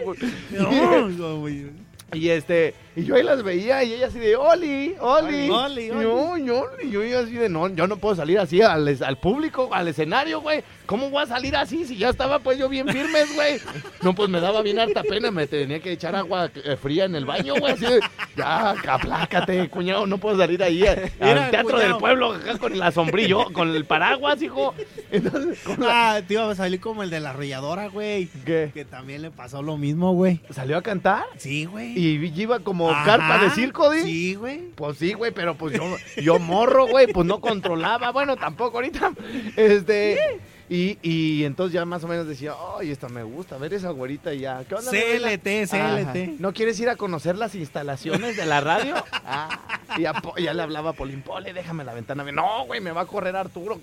güey. 0.05 0.19
No, 0.51 1.09
no, 1.09 1.39
güey. 1.39 1.71
Y 2.13 2.29
este, 2.29 2.75
y 2.95 3.05
yo 3.05 3.15
ahí 3.15 3.23
las 3.23 3.43
veía 3.43 3.83
y 3.85 3.95
ella 3.95 4.09
así 4.09 4.19
de, 4.19 4.37
Oli, 4.37 4.95
Oli. 5.01 5.49
Oli, 5.49 5.91
Oli. 5.91 6.05
No, 6.05 6.37
yo, 6.37 6.67
y 6.83 6.91
yo 6.91 7.03
iba 7.03 7.21
así 7.21 7.33
de, 7.33 7.49
no, 7.49 7.69
yo 7.69 7.87
no 7.87 7.97
puedo 7.97 8.15
salir 8.15 8.39
así 8.39 8.61
al, 8.61 9.17
público, 9.19 9.71
al 9.73 9.89
escenario, 9.89 10.41
güey. 10.41 10.63
¿Cómo 10.85 11.09
voy 11.09 11.23
a 11.23 11.27
salir 11.27 11.57
así 11.57 11.87
si 11.87 11.97
ya 11.97 12.11
estaba 12.11 12.39
pues 12.41 12.59
yo 12.59 12.69
bien 12.69 12.87
firmes, 12.89 13.35
güey? 13.35 13.59
No, 14.03 14.15
pues 14.15 14.29
me 14.29 14.41
daba 14.41 14.61
bien 14.63 14.79
harta 14.79 15.03
pena, 15.03 15.31
me 15.31 15.47
tenía 15.47 15.81
que 15.81 15.93
echar 15.93 16.15
agua 16.15 16.51
eh, 16.55 16.77
fría 16.77 17.05
en 17.07 17.15
el 17.15 17.25
baño, 17.25 17.55
güey, 17.59 17.73
así 17.73 17.87
de, 17.87 18.01
ya, 18.37 18.71
aplácate, 18.71 19.69
cuñado, 19.71 20.07
no 20.07 20.19
puedo 20.19 20.37
salir 20.37 20.63
ahí 20.63 20.87
al 20.87 21.11
Mira, 21.21 21.51
teatro 21.51 21.71
cuñado. 21.73 21.93
del 21.93 21.97
pueblo 21.99 22.33
acá 22.35 22.59
con 22.59 22.79
la 22.79 22.91
sombrillo, 22.93 23.53
con 23.53 23.75
el 23.75 23.85
paraguas, 23.87 24.43
hijo. 24.43 24.75
Entonces, 25.11 25.59
con 25.61 25.81
la- 25.81 26.15
Ah, 26.17 26.21
te 26.27 26.35
iba 26.35 26.51
a 26.51 26.55
salir 26.55 26.81
como 26.81 27.03
el 27.03 27.11
de 27.11 27.21
la 27.21 27.31
arrolladora, 27.31 27.87
güey. 27.89 28.27
¿Qué? 28.45 28.71
Que 28.75 28.85
también 28.85 29.23
le 29.23 29.31
pasó 29.31 29.63
lo 29.63 29.79
mismo, 29.79 30.13
güey. 30.13 30.41
¿Salió 30.51 30.77
a 30.77 30.83
cantar? 30.83 31.25
Sí, 31.37 31.65
güey. 31.65 31.97
Y 31.97 32.33
iba 32.43 32.59
como 32.61 32.82
Ajá. 32.91 33.05
carpa 33.05 33.39
de 33.45 33.51
circo, 33.51 33.91
¿di? 33.91 34.03
Sí, 34.03 34.35
güey. 34.35 34.71
Pues 34.75 34.99
sí, 34.99 35.13
güey, 35.13 35.31
pero 35.33 35.55
pues 35.57 35.75
yo, 35.77 35.83
yo 36.23 36.39
morro, 36.39 36.87
güey, 36.87 37.07
pues 37.07 37.27
no 37.27 37.41
controlaba. 37.41 38.11
Bueno, 38.11 38.37
tampoco 38.37 38.79
ahorita. 38.79 39.13
Este. 39.57 40.41
Y, 40.69 40.97
y 41.03 41.45
entonces 41.45 41.75
ya 41.75 41.85
más 41.85 42.03
o 42.05 42.09
menos 42.09 42.27
decía, 42.27 42.55
ay, 42.79 42.91
esta 42.93 43.09
me 43.11 43.23
gusta, 43.23 43.57
a 43.57 43.59
ver 43.59 43.75
esa 43.75 43.91
güerita 43.91 44.33
y 44.33 44.39
ya. 44.41 44.65
¿Qué 44.67 44.75
onda? 44.75 44.91
CLT, 44.91 45.71
Ajá. 45.71 45.97
CLT. 46.13 46.41
¿No 46.41 46.55
quieres 46.55 46.81
ir 46.81 46.89
a 46.89 46.97
conocer 46.97 47.37
las 47.37 47.55
instalaciones 47.55 48.39
de 48.39 48.47
la 48.47 48.61
radio? 48.63 48.95
Ah, 49.13 49.51
y 49.99 50.03
ya, 50.03 50.15
po- 50.15 50.35
ya 50.39 50.55
le 50.55 50.63
hablaba 50.63 50.91
a 50.91 50.93
Polín, 50.95 51.21
Pole, 51.21 51.53
déjame 51.53 51.85
la 51.85 51.93
ventana. 51.93 52.25
No, 52.33 52.65
güey, 52.65 52.81
me 52.81 52.91
va 52.93 53.03
a 53.03 53.07
correr 53.07 53.37
Arturo. 53.37 53.79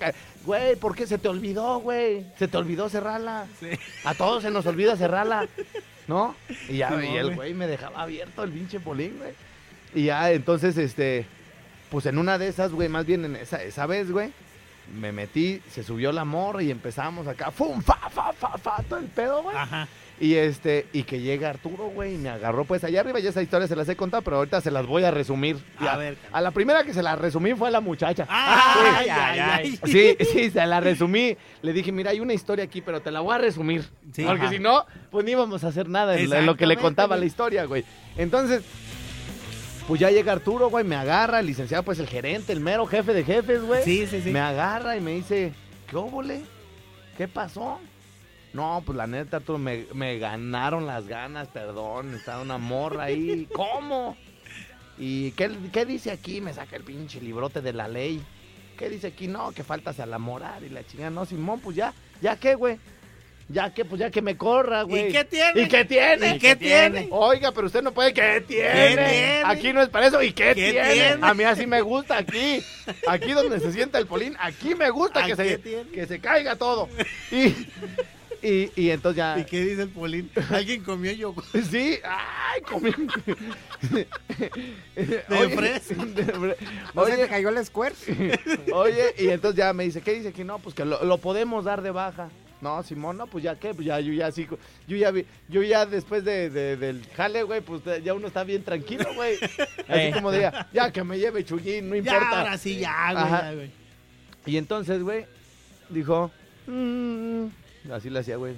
Güey, 0.45 0.77
¿por 0.77 0.95
qué 0.95 1.05
se 1.05 1.19
te 1.19 1.27
olvidó, 1.27 1.77
güey? 1.79 2.25
Se 2.39 2.47
te 2.47 2.57
olvidó 2.57 2.89
cerrarla. 2.89 3.45
A 4.03 4.15
todos 4.15 4.41
se 4.41 4.49
nos 4.49 4.65
olvida 4.65 4.95
cerrarla, 4.97 5.47
¿no? 6.09 6.35
Y 6.67 6.77
ya, 6.77 6.89
Sí, 6.89 7.05
y 7.05 7.15
el 7.15 7.25
güey. 7.27 7.35
güey 7.35 7.53
me 7.53 7.67
dejaba 7.67 8.01
abierto 8.01 8.43
el 8.43 8.51
pinche 8.51 8.79
Polín, 8.79 9.15
güey. 9.19 9.31
Y 9.93 10.05
ya, 10.05 10.31
entonces, 10.31 10.75
este, 10.77 11.25
pues 11.89 12.05
en 12.07 12.17
una 12.17 12.37
de 12.37 12.47
esas, 12.47 12.71
güey, 12.71 12.89
más 12.89 13.05
bien 13.05 13.23
en 13.25 13.35
esa, 13.37 13.63
esa 13.63 13.85
vez, 13.85 14.11
güey, 14.11 14.31
me 14.99 15.11
metí, 15.11 15.61
se 15.71 15.83
subió 15.83 16.11
la 16.11 16.25
morra 16.25 16.63
y 16.63 16.71
empezamos 16.71 17.27
acá, 17.27 17.51
¡fum! 17.51 17.79
¡fa, 17.81 18.09
fa, 18.09 18.33
fa, 18.33 18.57
fa! 18.57 18.83
Todo 18.89 18.99
el 18.99 19.05
pedo, 19.05 19.43
güey. 19.43 19.55
Ajá. 19.55 19.87
Y 20.21 20.35
este, 20.35 20.85
y 20.91 21.03
que 21.03 21.21
llega 21.21 21.49
Arturo, 21.49 21.91
güey, 21.95 22.15
y 22.15 22.17
me 22.17 22.27
agarró 22.29 22.65
pues 22.65 22.83
allá 22.83 22.99
arriba, 22.99 23.19
ya 23.19 23.29
esa 23.29 23.41
historia 23.41 23.67
se 23.69 23.75
las 23.75 23.87
he 23.87 23.95
contado, 23.95 24.21
pero 24.21 24.37
ahorita 24.37 24.59
se 24.59 24.69
las 24.69 24.85
voy 24.85 25.03
a 25.05 25.11
resumir. 25.11 25.57
A 25.79 25.95
ver. 25.95 26.17
A 26.33 26.41
la 26.41 26.51
primera 26.51 26.83
que 26.83 26.93
se 26.93 27.01
la 27.01 27.15
resumí 27.15 27.53
fue 27.53 27.69
a 27.69 27.71
la 27.71 27.79
muchacha. 27.79 28.25
Ay, 28.27 29.05
Sí. 29.05 29.09
ay, 29.09 29.39
ay. 29.39 29.79
Sí, 29.85 30.17
sí, 30.31 30.51
se 30.51 30.65
la 30.65 30.81
resumí. 30.81 31.37
Le 31.61 31.71
dije, 31.71 31.93
mira, 31.93 32.11
hay 32.11 32.19
una 32.19 32.33
historia 32.33 32.65
aquí, 32.65 32.81
pero 32.81 33.01
te 33.01 33.11
la 33.11 33.21
voy 33.21 33.33
a 33.35 33.37
resumir. 33.37 33.83
Sí. 34.11 34.23
porque 34.25 34.41
Ajá. 34.41 34.49
si 34.51 34.59
no, 34.59 34.85
pues 35.09 35.23
ni 35.23 35.31
íbamos 35.31 35.63
a 35.63 35.67
hacer 35.67 35.87
nada 35.87 36.17
en, 36.17 36.45
lo 36.45 36.57
que 36.57 36.67
le 36.67 36.75
contaba 36.75 37.15
la 37.15 37.25
historia, 37.25 37.63
güey. 37.65 37.85
Entonces, 38.17 38.63
pues 39.87 40.01
ya 40.01 40.11
llega 40.11 40.33
Arturo, 40.33 40.69
güey, 40.69 40.83
me 40.83 40.95
agarra, 40.95 41.39
el 41.39 41.45
licenciado, 41.45 41.83
pues 41.83 41.97
el 41.99 42.07
gerente, 42.07 42.51
el 42.51 42.59
mero 42.59 42.85
jefe 42.85 43.13
de 43.13 43.23
jefes, 43.23 43.61
güey. 43.61 43.83
Sí, 43.83 44.05
sí, 44.05 44.21
sí. 44.21 44.31
Me 44.31 44.39
agarra 44.39 44.97
y 44.97 45.01
me 45.01 45.13
dice, 45.13 45.53
¿qué 45.89 45.95
óvole? 45.95 46.41
¿Qué 47.17 47.27
pasó? 47.27 47.79
No, 48.53 48.81
pues 48.85 48.97
la 48.97 49.05
neta, 49.07 49.37
Arturo, 49.37 49.59
me, 49.59 49.85
me 49.93 50.17
ganaron 50.17 50.87
las 50.87 51.07
ganas, 51.07 51.47
perdón. 51.49 52.15
Estaba 52.15 52.41
una 52.41 52.57
morra 52.57 53.03
ahí. 53.05 53.47
¿Cómo? 53.53 54.17
¿Y 54.97 55.31
qué, 55.31 55.51
qué 55.71 55.85
dice 55.85 56.11
aquí? 56.11 56.41
Me 56.41 56.53
saca 56.53 56.75
el 56.75 56.83
pinche 56.83 57.21
librote 57.21 57.61
de 57.61 57.73
la 57.73 57.87
ley. 57.87 58.21
¿Qué 58.77 58.89
dice 58.89 59.07
aquí? 59.07 59.27
No, 59.27 59.51
que 59.51 59.63
faltas 59.63 59.99
a 59.99 60.05
la 60.05 60.17
moral 60.19 60.63
y 60.63 60.69
la 60.69 60.85
chingada. 60.85 61.09
No, 61.09 61.25
Simón, 61.25 61.59
pues 61.59 61.75
ya, 61.75 61.93
¿ya 62.21 62.37
qué, 62.37 62.55
güey? 62.55 62.79
¿Ya 63.51 63.73
qué? 63.73 63.83
Pues 63.83 63.99
ya 63.99 64.11
que 64.11 64.21
me 64.21 64.37
corra, 64.37 64.83
güey. 64.83 65.09
¿Y 65.09 65.11
qué 65.11 65.25
tiene? 65.25 65.61
¿Y 65.61 65.67
qué 65.67 65.83
tiene? 65.83 66.35
¿Y 66.35 66.39
qué 66.39 66.55
tiene? 66.55 67.07
Oiga, 67.09 67.51
pero 67.51 67.65
usted 67.65 67.81
no 67.81 67.91
puede. 67.91 68.13
¿Qué 68.13 68.43
tiene? 68.47 68.71
¿Qué 68.71 68.95
tiene? 68.95 69.41
Aquí 69.43 69.73
no 69.73 69.81
es 69.81 69.89
para 69.89 70.05
eso. 70.07 70.21
¿Y 70.21 70.33
qué, 70.33 70.53
¿Qué 70.53 70.71
tiene? 70.71 70.93
tiene? 70.93 71.17
A 71.21 71.33
mí 71.33 71.43
así 71.43 71.65
me 71.65 71.81
gusta 71.81 72.17
aquí. 72.17 72.61
Aquí 73.07 73.31
donde 73.31 73.59
se 73.59 73.71
sienta 73.71 73.97
el 73.97 74.05
polín, 74.05 74.35
aquí 74.39 74.75
me 74.75 74.89
gusta 74.91 75.25
que 75.25 75.33
¿A 75.33 75.35
se, 75.35 75.57
tiene? 75.57 75.89
que 75.89 76.05
se 76.05 76.19
caiga 76.19 76.55
todo. 76.57 76.87
Y, 77.31 77.55
y, 78.41 78.71
y 78.75 78.89
entonces 78.91 79.17
ya. 79.17 79.37
¿Y 79.39 79.45
qué 79.45 79.61
dice 79.63 79.83
el 79.83 79.89
Polín? 79.89 80.29
Alguien 80.49 80.83
comió 80.83 81.11
yo. 81.11 81.33
Sí, 81.69 81.99
ay, 82.03 82.61
comí. 82.61 82.91
De 84.37 85.49
fresa. 85.55 85.93
de 86.05 86.25
fre- 86.25 86.55
¿No 86.93 87.05
se 87.05 87.11
te 87.11 87.17
Oye, 87.23 87.27
cayó 87.27 87.49
el 87.49 87.65
squirt? 87.65 87.95
oye, 88.73 89.13
y 89.17 89.29
entonces 89.29 89.57
ya 89.57 89.73
me 89.73 89.83
dice, 89.85 90.01
¿qué 90.01 90.13
dice 90.13 90.29
aquí? 90.29 90.43
No, 90.43 90.59
pues 90.59 90.75
que 90.75 90.85
lo, 90.85 91.03
lo 91.03 91.17
podemos 91.17 91.65
dar 91.65 91.81
de 91.81 91.91
baja. 91.91 92.29
No, 92.61 92.83
Simón, 92.83 93.15
no, 93.15 93.25
pues 93.27 93.41
ya 93.43 93.55
qué, 93.57 93.73
pues 93.73 93.87
ya, 93.87 94.01
yo 94.01 94.11
ya 94.11 94.29
sí, 94.33 94.45
yo 94.85 94.97
ya 94.97 95.11
vi, 95.11 95.25
yo 95.47 95.63
ya 95.63 95.85
después 95.85 96.25
de, 96.25 96.49
de- 96.49 96.75
del 96.75 97.05
jale, 97.15 97.43
güey, 97.43 97.61
pues 97.61 97.81
ya 98.03 98.13
uno 98.13 98.27
está 98.27 98.43
bien 98.43 98.63
tranquilo, 98.63 99.05
güey. 99.15 99.35
Así 99.87 99.87
Eh. 99.87 100.11
como 100.13 100.29
diga, 100.31 100.67
ya 100.73 100.91
que 100.91 101.01
me 101.05 101.17
lleve 101.17 101.45
Chuyín, 101.45 101.87
no 101.89 101.95
Ya, 101.95 102.13
importa. 102.15 102.39
ahora 102.41 102.57
sí, 102.57 102.77
ya, 102.79 103.13
güey. 103.13 103.25
Ya, 103.31 103.53
güey. 103.53 103.71
Y 104.45 104.57
entonces, 104.57 105.01
güey, 105.03 105.25
dijo, 105.89 106.31
"Mm", 106.67 107.45
así 107.91 108.09
le 108.09 108.19
hacía, 108.19 108.37
güey. 108.37 108.53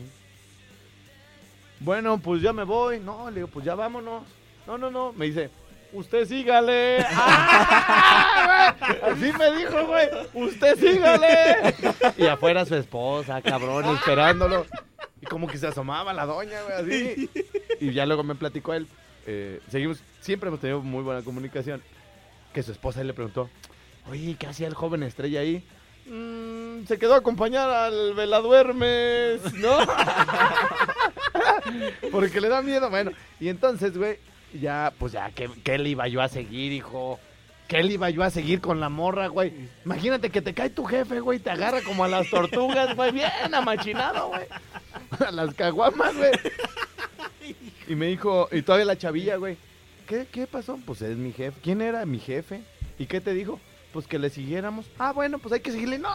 Bueno, 1.79 2.19
pues 2.19 2.41
ya 2.41 2.53
me 2.53 2.63
voy. 2.63 2.99
No, 2.99 3.29
le 3.29 3.37
digo, 3.37 3.47
pues 3.47 3.65
ya 3.65 3.75
vámonos. 3.75 4.23
No, 4.67 4.77
no, 4.77 4.91
no. 4.91 5.13
Me 5.13 5.25
dice, 5.25 5.49
usted 5.93 6.27
sígale. 6.27 6.99
¡Ah! 7.09 8.75
Así 9.03 9.31
me 9.37 9.55
dijo, 9.57 9.85
güey. 9.87 10.07
Usted 10.33 10.77
sígale. 10.77 11.75
Y 12.17 12.25
afuera 12.27 12.65
su 12.65 12.75
esposa, 12.75 13.41
cabrón, 13.41 13.85
esperándolo. 13.95 14.65
Y 15.21 15.25
como 15.25 15.47
que 15.47 15.57
se 15.57 15.67
asomaba 15.67 16.13
la 16.13 16.25
doña, 16.25 16.61
güey, 16.63 16.75
así. 16.75 17.29
Y 17.79 17.93
ya 17.93 18.05
luego 18.05 18.23
me 18.23 18.35
platicó 18.35 18.73
él. 18.73 18.87
eh, 19.25 19.59
seguimos, 19.69 20.01
siempre 20.19 20.47
hemos 20.49 20.59
tenido 20.59 20.81
muy 20.81 21.03
buena 21.03 21.23
comunicación. 21.23 21.81
Que 22.53 22.63
su 22.63 22.71
esposa 22.71 23.03
le 23.03 23.13
preguntó, 23.13 23.49
oye, 24.09 24.35
¿qué 24.37 24.45
hacía 24.47 24.67
el 24.67 24.73
joven 24.73 25.03
estrella 25.03 25.39
ahí? 25.39 25.63
"Mm, 26.05 26.85
se 26.87 26.97
quedó 26.97 27.13
a 27.13 27.17
acompañar 27.17 27.69
al 27.69 28.13
veladuermes, 28.13 29.41
¿no? 29.55 29.77
Porque 32.11 32.41
le 32.41 32.49
da 32.49 32.61
miedo, 32.61 32.89
bueno. 32.89 33.11
Y 33.39 33.49
entonces, 33.49 33.97
güey, 33.97 34.17
ya, 34.59 34.93
pues 34.97 35.13
ya, 35.13 35.31
¿qué, 35.31 35.49
qué 35.63 35.77
le 35.77 35.89
iba 35.89 36.07
yo 36.07 36.21
a 36.21 36.27
seguir, 36.27 36.71
hijo? 36.71 37.19
¿Qué 37.67 37.83
le 37.83 37.93
iba 37.93 38.09
yo 38.09 38.23
a 38.23 38.29
seguir 38.29 38.59
con 38.59 38.81
la 38.81 38.89
morra, 38.89 39.27
güey? 39.27 39.53
Imagínate 39.85 40.29
que 40.29 40.41
te 40.41 40.53
cae 40.53 40.69
tu 40.69 40.83
jefe, 40.83 41.21
güey, 41.21 41.39
te 41.39 41.51
agarra 41.51 41.81
como 41.81 42.03
a 42.03 42.09
las 42.09 42.29
tortugas, 42.29 42.95
güey, 42.95 43.11
bien 43.13 43.29
amachinado, 43.53 44.27
güey. 44.27 44.45
A 45.25 45.31
las 45.31 45.53
caguamas, 45.55 46.15
güey. 46.17 46.31
Y 47.87 47.95
me 47.95 48.07
dijo, 48.07 48.49
y 48.51 48.61
todavía 48.61 48.85
la 48.85 48.97
chavilla, 48.97 49.37
güey, 49.37 49.55
¿qué, 50.05 50.27
¿qué 50.29 50.47
pasó? 50.47 50.77
Pues 50.85 51.01
es 51.01 51.15
mi 51.15 51.31
jefe. 51.31 51.57
¿Quién 51.63 51.81
era 51.81 52.05
mi 52.05 52.19
jefe? 52.19 52.61
¿Y 52.99 53.05
qué 53.05 53.21
te 53.21 53.33
dijo? 53.33 53.59
Pues 53.93 54.07
que 54.07 54.17
le 54.17 54.29
siguiéramos. 54.29 54.85
Ah, 54.97 55.11
bueno, 55.11 55.37
pues 55.37 55.53
hay 55.53 55.59
que 55.59 55.71
seguirle. 55.71 55.99
No. 55.99 56.09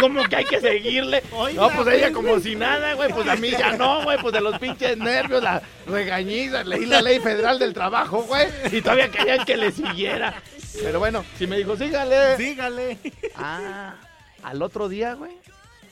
¿Cómo 0.00 0.22
que 0.24 0.36
hay 0.36 0.44
que 0.46 0.60
seguirle? 0.60 1.22
No, 1.30 1.68
pues 1.70 1.88
ella 1.88 2.10
pues, 2.10 2.12
como 2.14 2.40
si 2.40 2.56
nada, 2.56 2.94
güey. 2.94 3.12
Pues 3.12 3.28
a 3.28 3.36
mí 3.36 3.50
ya 3.50 3.76
no, 3.76 4.02
güey. 4.02 4.18
Pues 4.18 4.32
de 4.32 4.40
los 4.40 4.58
pinches 4.58 4.96
nervios, 4.96 5.42
la 5.42 5.62
regañiza. 5.86 6.64
Leí 6.64 6.86
la 6.86 7.02
ley 7.02 7.20
federal 7.20 7.58
del 7.58 7.74
trabajo, 7.74 8.22
güey. 8.22 8.48
Y 8.72 8.80
todavía 8.80 9.10
querían 9.10 9.44
que 9.44 9.58
le 9.58 9.72
siguiera. 9.72 10.42
Pero 10.80 10.98
bueno, 10.98 11.22
si 11.38 11.46
me 11.46 11.58
dijo, 11.58 11.76
sígale. 11.76 12.36
Sígale. 12.38 12.98
Ah, 13.36 13.96
al 14.42 14.62
otro 14.62 14.88
día, 14.88 15.14
güey. 15.14 15.32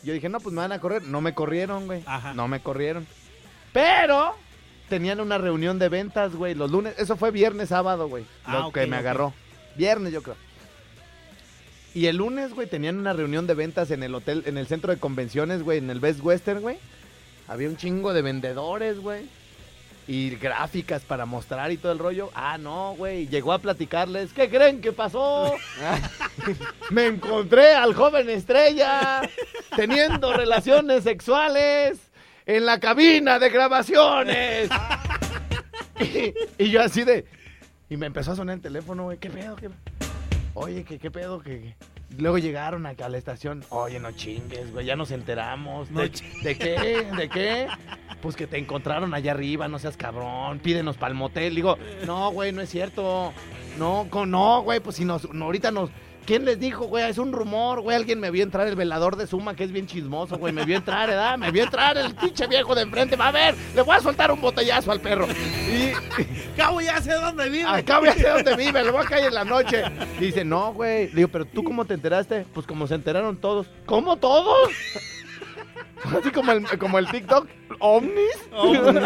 Yo 0.02 0.14
dije, 0.14 0.30
no, 0.30 0.40
pues 0.40 0.54
me 0.54 0.62
van 0.62 0.72
a 0.72 0.80
correr. 0.80 1.02
No 1.02 1.20
me 1.20 1.34
corrieron, 1.34 1.86
güey. 1.86 2.02
Ajá. 2.06 2.32
No 2.32 2.48
me 2.48 2.60
corrieron. 2.60 3.06
Pero 3.74 4.36
tenían 4.88 5.20
una 5.20 5.38
reunión 5.38 5.78
de 5.78 5.88
ventas, 5.88 6.34
güey, 6.34 6.54
los 6.54 6.70
lunes. 6.70 6.94
Eso 6.98 7.16
fue 7.16 7.30
viernes, 7.30 7.70
sábado, 7.70 8.08
güey. 8.08 8.24
Ah, 8.44 8.60
lo 8.60 8.72
que 8.72 8.86
me 8.86 8.96
agarró. 8.96 9.34
Viernes, 9.76 10.12
yo 10.12 10.22
creo. 10.22 10.36
Y 11.94 12.06
el 12.06 12.16
lunes, 12.16 12.52
güey, 12.54 12.66
tenían 12.66 12.98
una 12.98 13.12
reunión 13.12 13.46
de 13.46 13.54
ventas 13.54 13.90
en 13.92 14.02
el 14.02 14.14
hotel, 14.14 14.42
en 14.46 14.58
el 14.58 14.66
centro 14.66 14.92
de 14.92 14.98
convenciones, 14.98 15.62
güey, 15.62 15.78
en 15.78 15.90
el 15.90 16.00
Best 16.00 16.20
Western, 16.22 16.60
güey. 16.60 16.76
Había 17.46 17.68
un 17.68 17.76
chingo 17.76 18.12
de 18.12 18.22
vendedores, 18.22 18.98
güey. 18.98 19.26
Y 20.06 20.30
gráficas 20.30 21.02
para 21.02 21.24
mostrar 21.24 21.70
y 21.72 21.76
todo 21.76 21.92
el 21.92 21.98
rollo. 21.98 22.30
Ah, 22.34 22.58
no, 22.58 22.94
güey. 22.98 23.26
Llegó 23.28 23.52
a 23.52 23.58
platicarles. 23.58 24.32
¿Qué 24.32 24.50
creen 24.50 24.80
que 24.80 24.92
pasó? 24.92 25.54
Me 26.90 27.06
encontré 27.06 27.74
al 27.74 27.94
joven 27.94 28.28
estrella 28.28 29.22
teniendo 29.76 30.32
relaciones 30.34 31.04
sexuales 31.04 31.98
en 32.44 32.66
la 32.66 32.80
cabina 32.80 33.38
de 33.38 33.50
grabaciones. 33.50 34.68
Y, 36.00 36.34
y 36.58 36.70
yo 36.70 36.82
así 36.82 37.04
de... 37.04 37.24
Y 37.88 37.96
me 37.96 38.06
empezó 38.06 38.32
a 38.32 38.36
sonar 38.36 38.56
el 38.56 38.60
teléfono, 38.60 39.04
güey. 39.04 39.18
¿Qué 39.18 39.30
pedo? 39.30 39.56
¿Qué... 39.56 39.70
Oye, 40.54 40.84
¿qué, 40.84 40.98
qué 40.98 41.10
pedo? 41.10 41.40
¿Qué, 41.40 41.60
qué? 41.60 41.76
Luego 42.16 42.38
llegaron 42.38 42.86
acá 42.86 43.06
a 43.06 43.08
la 43.08 43.18
estación. 43.18 43.64
Oye, 43.70 43.98
no 43.98 44.12
chingues, 44.12 44.72
güey. 44.72 44.86
Ya 44.86 44.96
nos 44.96 45.10
enteramos. 45.10 45.90
No 45.90 46.00
¿De, 46.00 46.12
chingues. 46.12 46.44
¿De 46.44 46.56
qué? 46.56 47.06
¿De 47.16 47.28
qué? 47.28 47.66
Pues 48.22 48.36
que 48.36 48.46
te 48.46 48.56
encontraron 48.56 49.12
allá 49.14 49.32
arriba. 49.32 49.68
No 49.68 49.78
seas 49.78 49.96
cabrón. 49.96 50.60
Pídenos 50.60 50.96
para 50.96 51.12
el 51.12 51.18
motel. 51.18 51.54
Digo, 51.54 51.76
no, 52.06 52.30
güey, 52.30 52.52
no 52.52 52.62
es 52.62 52.70
cierto. 52.70 53.32
No, 53.78 54.06
con, 54.10 54.30
no, 54.30 54.62
güey. 54.62 54.80
Pues 54.80 54.96
si 54.96 55.04
nos... 55.04 55.32
no, 55.32 55.46
ahorita 55.46 55.70
nos... 55.70 55.90
¿Quién 56.26 56.44
les 56.46 56.58
dijo, 56.58 56.86
güey? 56.86 57.08
Es 57.08 57.18
un 57.18 57.32
rumor, 57.32 57.82
güey. 57.82 57.96
Alguien 57.96 58.18
me 58.18 58.30
vio 58.30 58.42
entrar 58.42 58.66
el 58.66 58.76
velador 58.76 59.16
de 59.16 59.26
Suma, 59.26 59.54
que 59.54 59.64
es 59.64 59.72
bien 59.72 59.86
chismoso, 59.86 60.38
güey. 60.38 60.54
Me 60.54 60.64
vio 60.64 60.76
entrar, 60.76 61.08
¿verdad? 61.08 61.36
Me 61.36 61.50
vio 61.50 61.64
entrar 61.64 61.98
el 61.98 62.14
pinche 62.14 62.46
viejo 62.46 62.74
de 62.74 62.82
enfrente. 62.82 63.14
Va 63.16 63.28
a 63.28 63.32
ver, 63.32 63.54
le 63.74 63.82
voy 63.82 63.94
a 63.96 64.00
soltar 64.00 64.32
un 64.32 64.40
botellazo 64.40 64.90
al 64.90 65.00
perro. 65.00 65.26
Y 65.28 65.92
Cabo, 66.56 66.80
ya 66.80 67.00
sé 67.02 67.12
dónde 67.12 67.50
vive. 67.50 67.66
acá 67.68 67.98
voy 67.98 68.08
a 68.08 68.14
sé 68.14 68.28
dónde 68.28 68.56
vive, 68.56 68.82
le 68.84 68.90
voy 68.90 69.02
a 69.04 69.08
caer 69.08 69.26
en 69.26 69.34
la 69.34 69.44
noche. 69.44 69.82
Dice, 70.18 70.44
no, 70.44 70.72
güey. 70.72 71.08
Le 71.08 71.14
digo, 71.14 71.28
¿pero 71.28 71.44
tú 71.44 71.62
cómo 71.62 71.84
te 71.84 71.94
enteraste? 71.94 72.46
Pues 72.54 72.66
como 72.66 72.86
se 72.86 72.94
enteraron 72.94 73.36
todos. 73.36 73.66
¿Cómo 73.84 74.16
todos? 74.16 74.70
Así 76.04 76.30
como 76.30 76.52
el, 76.52 76.78
como 76.78 76.98
el 76.98 77.08
TikTok. 77.08 77.48
¿Ovnis? 77.80 78.48
¿Ovnis? 78.52 79.02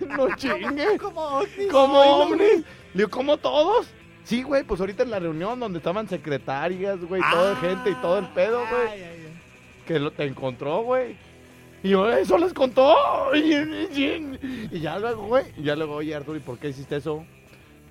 No 0.16 0.34
chingue. 0.36 0.98
Como 0.98 1.20
ovnis. 1.20 1.68
¿Cómo 1.70 2.00
Ay, 2.02 2.08
ovnis? 2.10 2.58
Le 2.58 2.64
digo, 2.94 3.08
¿cómo 3.10 3.36
todos? 3.38 3.86
Sí, 4.24 4.42
güey, 4.42 4.62
pues 4.62 4.80
ahorita 4.80 5.02
en 5.02 5.10
la 5.10 5.18
reunión 5.18 5.58
donde 5.58 5.78
estaban 5.78 6.08
secretarias, 6.08 7.00
güey, 7.04 7.20
toda 7.30 7.52
Ah. 7.52 7.56
gente 7.60 7.90
y 7.90 7.94
todo 7.96 8.18
el 8.18 8.26
pedo, 8.28 8.60
güey. 8.70 8.88
Ay, 8.92 9.02
ay, 9.02 9.26
ay. 9.26 9.32
Que 9.86 9.98
lo, 9.98 10.10
te 10.12 10.24
encontró, 10.24 10.82
güey. 10.82 11.16
Y 11.82 11.88
yo, 11.90 12.08
eso 12.10 12.38
les 12.38 12.52
contó. 12.52 12.94
Y, 13.34 13.52
y- 13.54 14.68
y 14.72 14.80
ya 14.80 14.98
luego, 14.98 15.26
güey. 15.26 15.44
Y 15.56 15.64
ya 15.64 15.74
luego, 15.76 15.96
oye, 15.96 16.14
Arturo, 16.14 16.36
¿y 16.36 16.40
por 16.40 16.58
qué 16.58 16.68
hiciste 16.68 16.96
eso? 16.96 17.24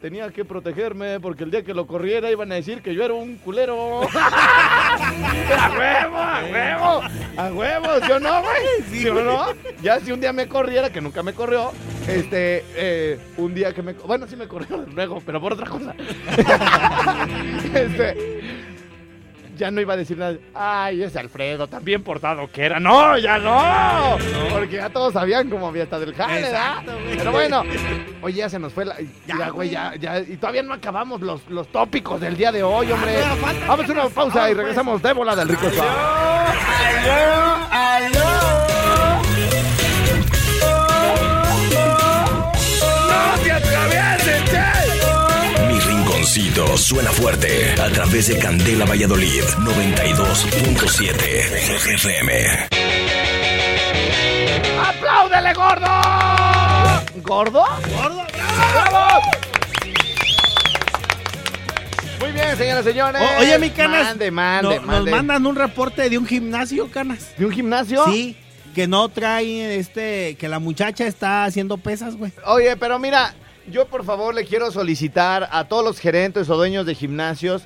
tenía 0.02 0.28
que 0.32 0.44
protegerme 0.44 1.20
porque 1.20 1.44
el 1.44 1.52
día 1.52 1.62
que 1.64 1.76
lo 1.76 1.86
corriera 1.86 2.32
iban 2.32 2.52
a 2.52 2.56
decir 2.56 2.82
que 2.82 2.96
yo 2.96 3.04
era 3.04 3.14
un 3.14 3.36
culero. 3.38 4.02
¡A 4.16 5.72
huevo, 5.78 6.18
a 6.18 6.42
huevo! 6.52 7.02
¡A 7.38 7.54
huevo! 7.54 8.08
¿Yo 8.08 8.20
no, 8.20 8.42
güey? 8.42 8.82
¿Sí 8.90 9.08
o 9.08 9.14
no? 9.24 9.46
Ya 9.84 10.00
si 10.00 10.12
un 10.12 10.20
día 10.20 10.34
me 10.34 10.48
corriera, 10.48 10.90
que 10.92 11.02
nunca 11.02 11.22
me 11.22 11.34
corrió, 11.34 11.72
este, 12.08 12.64
eh, 12.76 13.20
un 13.38 13.54
día 13.54 13.74
que 13.74 13.82
me... 13.82 13.94
Bueno, 13.94 14.28
sí 14.28 14.36
me 14.36 14.48
corrió 14.48 14.86
luego, 14.96 15.22
pero 15.26 15.40
por 15.42 15.54
otra 15.54 15.68
cosa. 15.68 15.96
este, 17.74 18.42
ya 19.62 19.70
no 19.70 19.80
iba 19.80 19.94
a 19.94 19.98
decir 19.98 20.18
nada. 20.18 20.38
Ay, 20.56 21.04
ese 21.04 21.20
Alfredo, 21.20 21.68
tan 21.68 21.84
bien 21.84 22.04
portado 22.04 22.50
que 22.52 22.64
era. 22.64 22.80
No, 22.80 23.16
ya 23.20 23.38
no. 23.38 24.18
Porque 24.50 24.78
ya 24.78 24.90
todos 24.90 25.14
sabían 25.14 25.52
cómo 25.52 25.68
había 25.68 25.84
estado 25.84 26.04
el 26.04 26.16
jale, 26.16 26.42
¿verdad? 26.42 26.78
Pero 27.16 27.32
bueno, 27.32 27.64
oye, 28.24 28.38
ya 28.38 28.50
se 28.50 28.58
nos 28.58 28.74
fue 28.74 28.86
la. 28.86 28.96
Ya, 29.28 29.50
güey, 29.50 29.70
ya, 29.70 29.94
ya. 29.96 30.20
Y 30.20 30.38
todavía 30.38 30.64
no 30.64 30.74
acabamos 30.74 31.22
los, 31.22 31.48
los 31.48 31.68
tópicos 31.68 32.20
del 32.20 32.36
día 32.36 32.52
de 32.52 32.64
hoy, 32.64 32.92
hombre. 32.92 33.22
falta, 33.40 33.68
Vamos 33.68 33.88
a 33.88 33.92
una 33.92 34.10
pausa 34.10 34.10
y 34.10 34.34
Vamos, 34.34 34.48
pues. 34.48 34.58
regresamos 34.58 35.02
de 35.04 35.14
bola 35.14 35.36
del 35.36 35.50
rico. 35.50 35.68
¡Aló! 37.04 37.68
¡Aló! 37.72 38.61
Suena 46.36 47.12
fuerte 47.12 47.74
a 47.78 47.90
través 47.90 48.28
de 48.28 48.40
Candela 48.40 48.86
Valladolid 48.86 49.44
92.7 49.60 51.12
FM. 51.86 52.32
¡Apláudele, 54.82 55.54
gordo! 55.54 55.88
¿Gordo? 57.24 57.64
¡Gordo, 57.94 58.26
¡Bravo! 58.72 59.22
Muy 62.22 62.32
bien, 62.32 62.56
señoras 62.58 62.86
y 62.86 62.90
señores. 62.90 63.22
O- 63.22 63.40
oye, 63.42 63.60
mi 63.60 63.70
canas. 63.72 64.08
Mande, 64.08 64.32
mande, 64.32 64.76
no- 64.80 64.86
mande. 64.88 65.12
Nos 65.12 65.20
mandan 65.20 65.46
un 65.46 65.56
reporte 65.58 66.10
de 66.10 66.18
un 66.18 66.26
gimnasio, 66.26 66.90
canas. 66.90 67.34
¿De 67.38 67.46
un 67.46 67.52
gimnasio? 67.52 68.06
Sí, 68.06 68.38
que 68.74 68.88
no 68.88 69.10
trae 69.10 69.76
este. 69.76 70.38
Que 70.40 70.48
la 70.48 70.60
muchacha 70.60 71.06
está 71.06 71.44
haciendo 71.44 71.76
pesas, 71.78 72.16
güey. 72.16 72.32
Oye, 72.46 72.78
pero 72.78 72.98
mira, 73.00 73.36
yo 73.70 73.86
por 73.88 74.04
favor 74.06 74.34
le 74.34 74.46
quiero 74.46 74.72
solicitar 74.72 75.48
a 75.52 75.66
todos 75.68 75.84
los 75.84 76.00
gerentes 76.00 76.50
o 76.50 76.58
dueños 76.58 76.86
de 76.86 76.96
gimnasios 76.96 77.64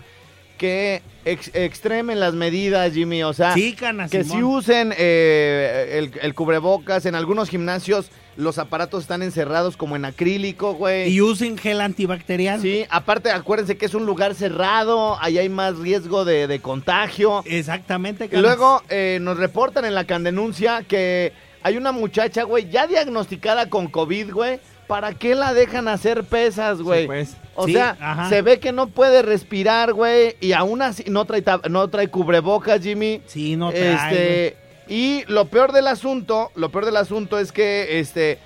que 0.58 1.02
ex- 1.26 1.52
extremen 1.54 2.20
las 2.22 2.34
medidas, 2.34 2.94
Jimmy. 2.94 3.24
O 3.24 3.34
sea, 3.34 3.54
Sí, 3.54 3.74
que 3.76 4.24
Simón. 4.24 4.38
si 4.38 4.44
usen 4.44 4.94
eh, 4.98 5.98
el, 5.98 6.12
el 6.22 6.34
cubrebocas. 6.34 7.06
En 7.06 7.14
algunos 7.16 7.50
gimnasios 7.50 8.10
los 8.38 8.58
aparatos 8.58 9.02
están 9.04 9.22
encerrados 9.22 9.76
como 9.78 9.96
en 9.98 10.06
acrílico, 10.06 10.74
güey. 10.74 11.10
Y 11.10 11.22
usen 11.22 11.58
gel 11.58 11.82
antibacterial. 11.82 12.62
Sí, 12.62 12.86
aparte 12.90 13.32
acuérdense 13.32 13.76
que 13.78 13.86
es 13.86 13.94
un 13.94 14.06
lugar 14.06 14.34
cerrado, 14.36 15.18
ahí 15.22 15.38
hay 15.38 15.50
más 15.50 15.78
riesgo 15.78 16.24
de, 16.26 16.48
de 16.48 16.60
contagio. 16.62 17.44
Exactamente, 17.46 18.30
Y 18.32 18.38
luego 18.38 18.82
eh, 18.90 19.20
nos 19.22 19.38
reportan 19.38 19.84
en 19.86 19.94
la 19.96 20.06
candenuncia 20.06 20.84
que 20.88 21.34
hay 21.64 21.76
una 21.78 21.92
muchacha, 21.92 22.44
güey, 22.44 22.70
ya 22.70 22.88
diagnosticada 22.88 23.70
con 23.70 23.88
COVID, 23.88 24.32
güey. 24.32 24.60
¿Para 24.88 25.14
qué 25.14 25.34
la 25.36 25.54
dejan 25.54 25.88
hacer 25.88 26.24
pesas, 26.24 26.82
güey? 26.82 27.02
Sí, 27.02 27.08
pues. 27.08 27.38
O 27.56 27.66
Sí, 27.66 27.74
sea, 27.74 27.96
ajá. 28.00 28.30
se 28.30 28.42
ve 28.42 28.60
que 28.60 28.72
no 28.72 28.88
puede 28.88 29.22
respirar, 29.22 29.94
güey, 29.94 30.36
y 30.42 30.52
aún 30.52 30.82
así 30.82 31.06
no 31.08 31.26
trae, 31.26 31.44
no 31.70 31.88
trae 31.90 32.10
cubrebocas, 32.10 32.82
Jimmy. 32.82 33.22
Sí, 33.26 33.56
no 33.56 33.72
trae, 33.72 33.94
Este, 33.94 34.58
y 34.88 35.24
lo 35.28 35.46
peor 35.46 35.72
del 35.72 35.88
asunto, 35.88 36.52
lo 36.56 36.70
peor 36.70 36.86
del 36.86 36.98
asunto 36.98 37.40
es 37.40 37.52
que, 37.52 38.00
este, 38.00 38.38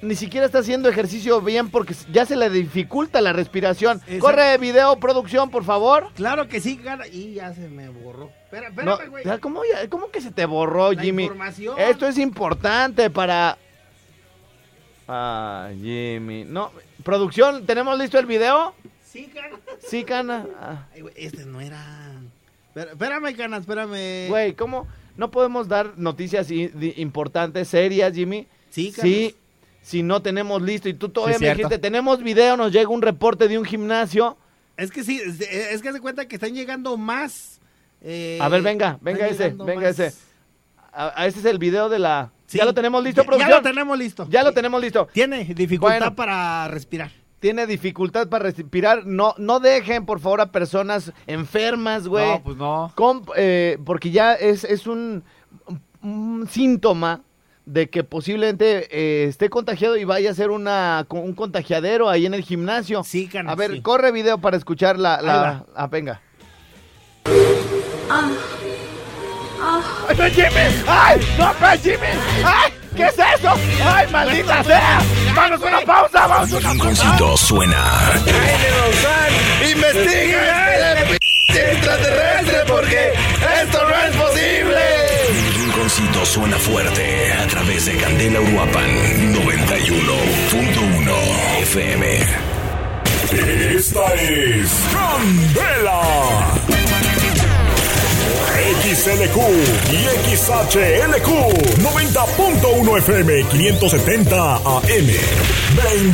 ni 0.00 0.14
siquiera 0.14 0.46
está 0.46 0.60
haciendo 0.60 0.88
ejercicio 0.88 1.42
bien 1.42 1.70
porque 1.70 1.94
ya 2.10 2.24
se 2.24 2.36
le 2.36 2.48
dificulta 2.48 3.20
la 3.20 3.34
respiración. 3.34 3.98
Exacto. 4.06 4.20
Corre 4.20 4.56
video, 4.56 4.96
producción, 4.98 5.50
por 5.50 5.64
favor. 5.64 6.06
Claro 6.14 6.48
que 6.48 6.60
sí, 6.60 6.78
cara. 6.78 7.06
Y 7.08 7.34
ya 7.34 7.52
se 7.52 7.68
me 7.68 7.90
borró. 7.90 8.30
Espera, 8.44 8.68
espérame, 8.68 9.10
güey. 9.10 9.24
¿cómo, 9.40 9.60
cómo 9.90 10.10
que 10.10 10.20
se 10.22 10.30
te 10.30 10.46
borró, 10.46 10.92
La 10.92 11.02
Jimmy? 11.02 11.24
información. 11.24 11.78
Esto 11.78 12.06
es 12.06 12.16
importante 12.16 13.10
para... 13.10 13.58
Ah, 15.12 15.70
Jimmy. 15.74 16.44
No, 16.44 16.70
producción, 17.02 17.66
¿tenemos 17.66 17.98
listo 17.98 18.18
el 18.18 18.26
video? 18.26 18.74
Sí, 19.04 19.28
cara. 19.34 19.50
Sí, 19.84 20.04
Cana. 20.04 20.46
Ah, 20.60 20.86
Ay, 20.94 21.00
güey, 21.00 21.14
este 21.16 21.44
no 21.44 21.60
era. 21.60 21.84
Espérame, 22.74 23.34
cana, 23.36 23.56
espérame. 23.56 24.28
Güey, 24.28 24.54
¿cómo 24.54 24.86
no 25.16 25.30
podemos 25.32 25.66
dar 25.66 25.94
noticias 25.98 26.48
importantes, 26.50 27.66
serias, 27.66 28.14
Jimmy? 28.14 28.46
Sí, 28.70 28.92
cara. 28.92 29.02
Sí, 29.02 29.34
si 29.82 30.02
no 30.04 30.22
tenemos 30.22 30.62
listo 30.62 30.88
y 30.88 30.94
tú 30.94 31.08
todavía 31.08 31.38
Sí, 31.38 31.44
me 31.44 31.50
dijiste, 31.54 31.78
tenemos 31.78 32.22
video, 32.22 32.56
nos 32.56 32.70
llega 32.72 32.88
un 32.88 33.02
reporte 33.02 33.48
de 33.48 33.58
un 33.58 33.64
gimnasio. 33.64 34.36
Es 34.76 34.92
que 34.92 35.02
sí, 35.02 35.20
es, 35.20 35.82
que 35.82 35.92
se 35.92 36.00
cuenta 36.00 36.28
que 36.28 36.36
están 36.36 36.54
llegando 36.54 36.96
más. 36.96 37.60
eh, 38.02 38.38
A 38.40 38.48
ver, 38.48 38.62
venga, 38.62 38.98
venga 39.00 39.26
ese, 39.26 39.48
venga 39.50 39.88
más- 39.88 39.98
ese. 39.98 40.16
A, 40.92 41.20
a 41.22 41.26
ese 41.26 41.40
es 41.40 41.44
el 41.46 41.58
video 41.58 41.88
de 41.88 41.98
la... 41.98 42.30
Sí. 42.50 42.58
¿Ya 42.58 42.64
lo 42.64 42.74
tenemos 42.74 43.04
listo, 43.04 43.22
Ya- 43.22 43.26
producción? 43.26 43.48
Ya 43.48 43.56
lo 43.58 43.62
tenemos 43.62 43.98
listo. 43.98 44.26
Ya 44.28 44.42
lo 44.42 44.52
tenemos 44.52 44.80
listo. 44.80 45.08
Tiene 45.12 45.44
dificultad 45.44 45.98
Bueno. 46.00 46.16
para 46.16 46.66
respirar. 46.66 47.12
Tiene 47.38 47.64
dificultad 47.64 48.28
para 48.28 48.42
respirar. 48.50 49.06
No, 49.06 49.34
no 49.38 49.60
dejen, 49.60 50.04
por 50.04 50.18
favor, 50.18 50.40
a 50.40 50.50
personas 50.50 51.12
enfermas, 51.28 52.08
güey. 52.08 52.26
No, 52.26 52.42
pues 52.42 52.56
no. 52.56 52.92
Eh, 53.36 53.78
porque 53.86 54.10
ya 54.10 54.34
es, 54.34 54.64
es 54.64 54.88
un, 54.88 55.22
un 56.02 56.48
síntoma 56.50 57.22
de 57.66 57.88
que 57.88 58.02
posiblemente 58.02 58.88
eh, 58.90 59.26
esté 59.28 59.48
contagiado 59.48 59.96
y 59.96 60.02
vaya 60.02 60.32
a 60.32 60.34
ser 60.34 60.50
una, 60.50 61.06
un 61.08 61.34
contagiadero 61.34 62.08
ahí 62.08 62.26
en 62.26 62.34
el 62.34 62.42
gimnasio. 62.42 63.04
Sí, 63.04 63.28
cana, 63.28 63.52
A 63.52 63.54
ver, 63.54 63.70
sí. 63.74 63.80
corre 63.80 64.10
video 64.10 64.38
para 64.38 64.56
escuchar 64.56 64.98
la... 64.98 65.22
la 65.22 65.66
ah, 65.76 65.86
venga. 65.86 66.20
Ah. 68.10 68.28
¡Ay, 69.62 70.16
no, 70.16 70.24
Jimmy! 70.30 70.82
¡Ay, 70.88 71.20
no, 71.38 71.52
no, 71.60 71.70
Jimmy! 71.82 72.06
¡Ay, 72.44 72.72
qué 72.96 73.04
es 73.06 73.14
eso! 73.14 73.54
¡Ay, 73.84 74.06
maldita 74.10 74.64
sea! 74.64 75.00
¡Vamos 75.34 75.62
a 75.62 75.66
una 75.66 75.80
pausa! 75.80 76.26
¡Vamos 76.26 76.52
a 76.52 76.56
una 76.56 76.68
pausa! 76.68 76.72
rinconcito 76.72 77.36
suena 77.36 77.84
¡Investiga 79.70 80.96
este 80.96 81.06
p- 81.06 81.18
extraterrestre 81.72 82.58
porque 82.66 83.12
esto 83.62 83.78
no 83.88 83.94
es 83.96 84.16
posible! 84.16 84.80
Rinconcito 85.58 86.26
suena 86.26 86.56
fuerte 86.58 87.32
a 87.34 87.46
través 87.48 87.86
de 87.86 87.96
Candela 87.96 88.40
Uruapan 88.40 88.90
91.1 89.34 91.12
FM. 91.62 92.06
Esta 93.76 94.14
es 94.14 94.70
Candela. 94.92 96.00
XLQ 98.90 99.36
y 99.92 100.34
XHLQ 100.34 101.28
90.1 101.78 102.98
FM 102.98 103.44
570 103.44 104.56
AM 104.56 105.06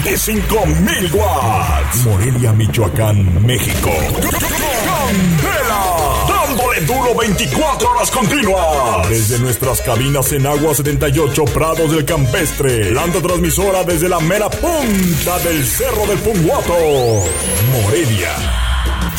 25.000 0.05 1.14
watts. 1.14 2.05
Morelia, 2.05 2.53
Michoacán, 2.53 3.47
México. 3.47 3.91
Candela 4.85 5.87
dándole 6.29 6.81
duro 6.83 7.14
24 7.14 7.91
horas 7.91 8.11
continuas. 8.11 9.09
Desde 9.09 9.39
nuestras 9.39 9.81
cabinas 9.81 10.31
en 10.33 10.47
Agua 10.47 10.74
78 10.74 11.45
Prados 11.47 11.91
del 11.93 12.05
Campestre. 12.05 12.91
Planta 12.91 13.22
transmisora 13.22 13.85
desde 13.85 14.11
la 14.11 14.20
mera 14.20 14.51
punta 14.51 15.39
del 15.39 15.64
Cerro 15.64 16.07
del 16.07 16.18
Punguato. 16.18 16.74
Morelia 17.72 18.66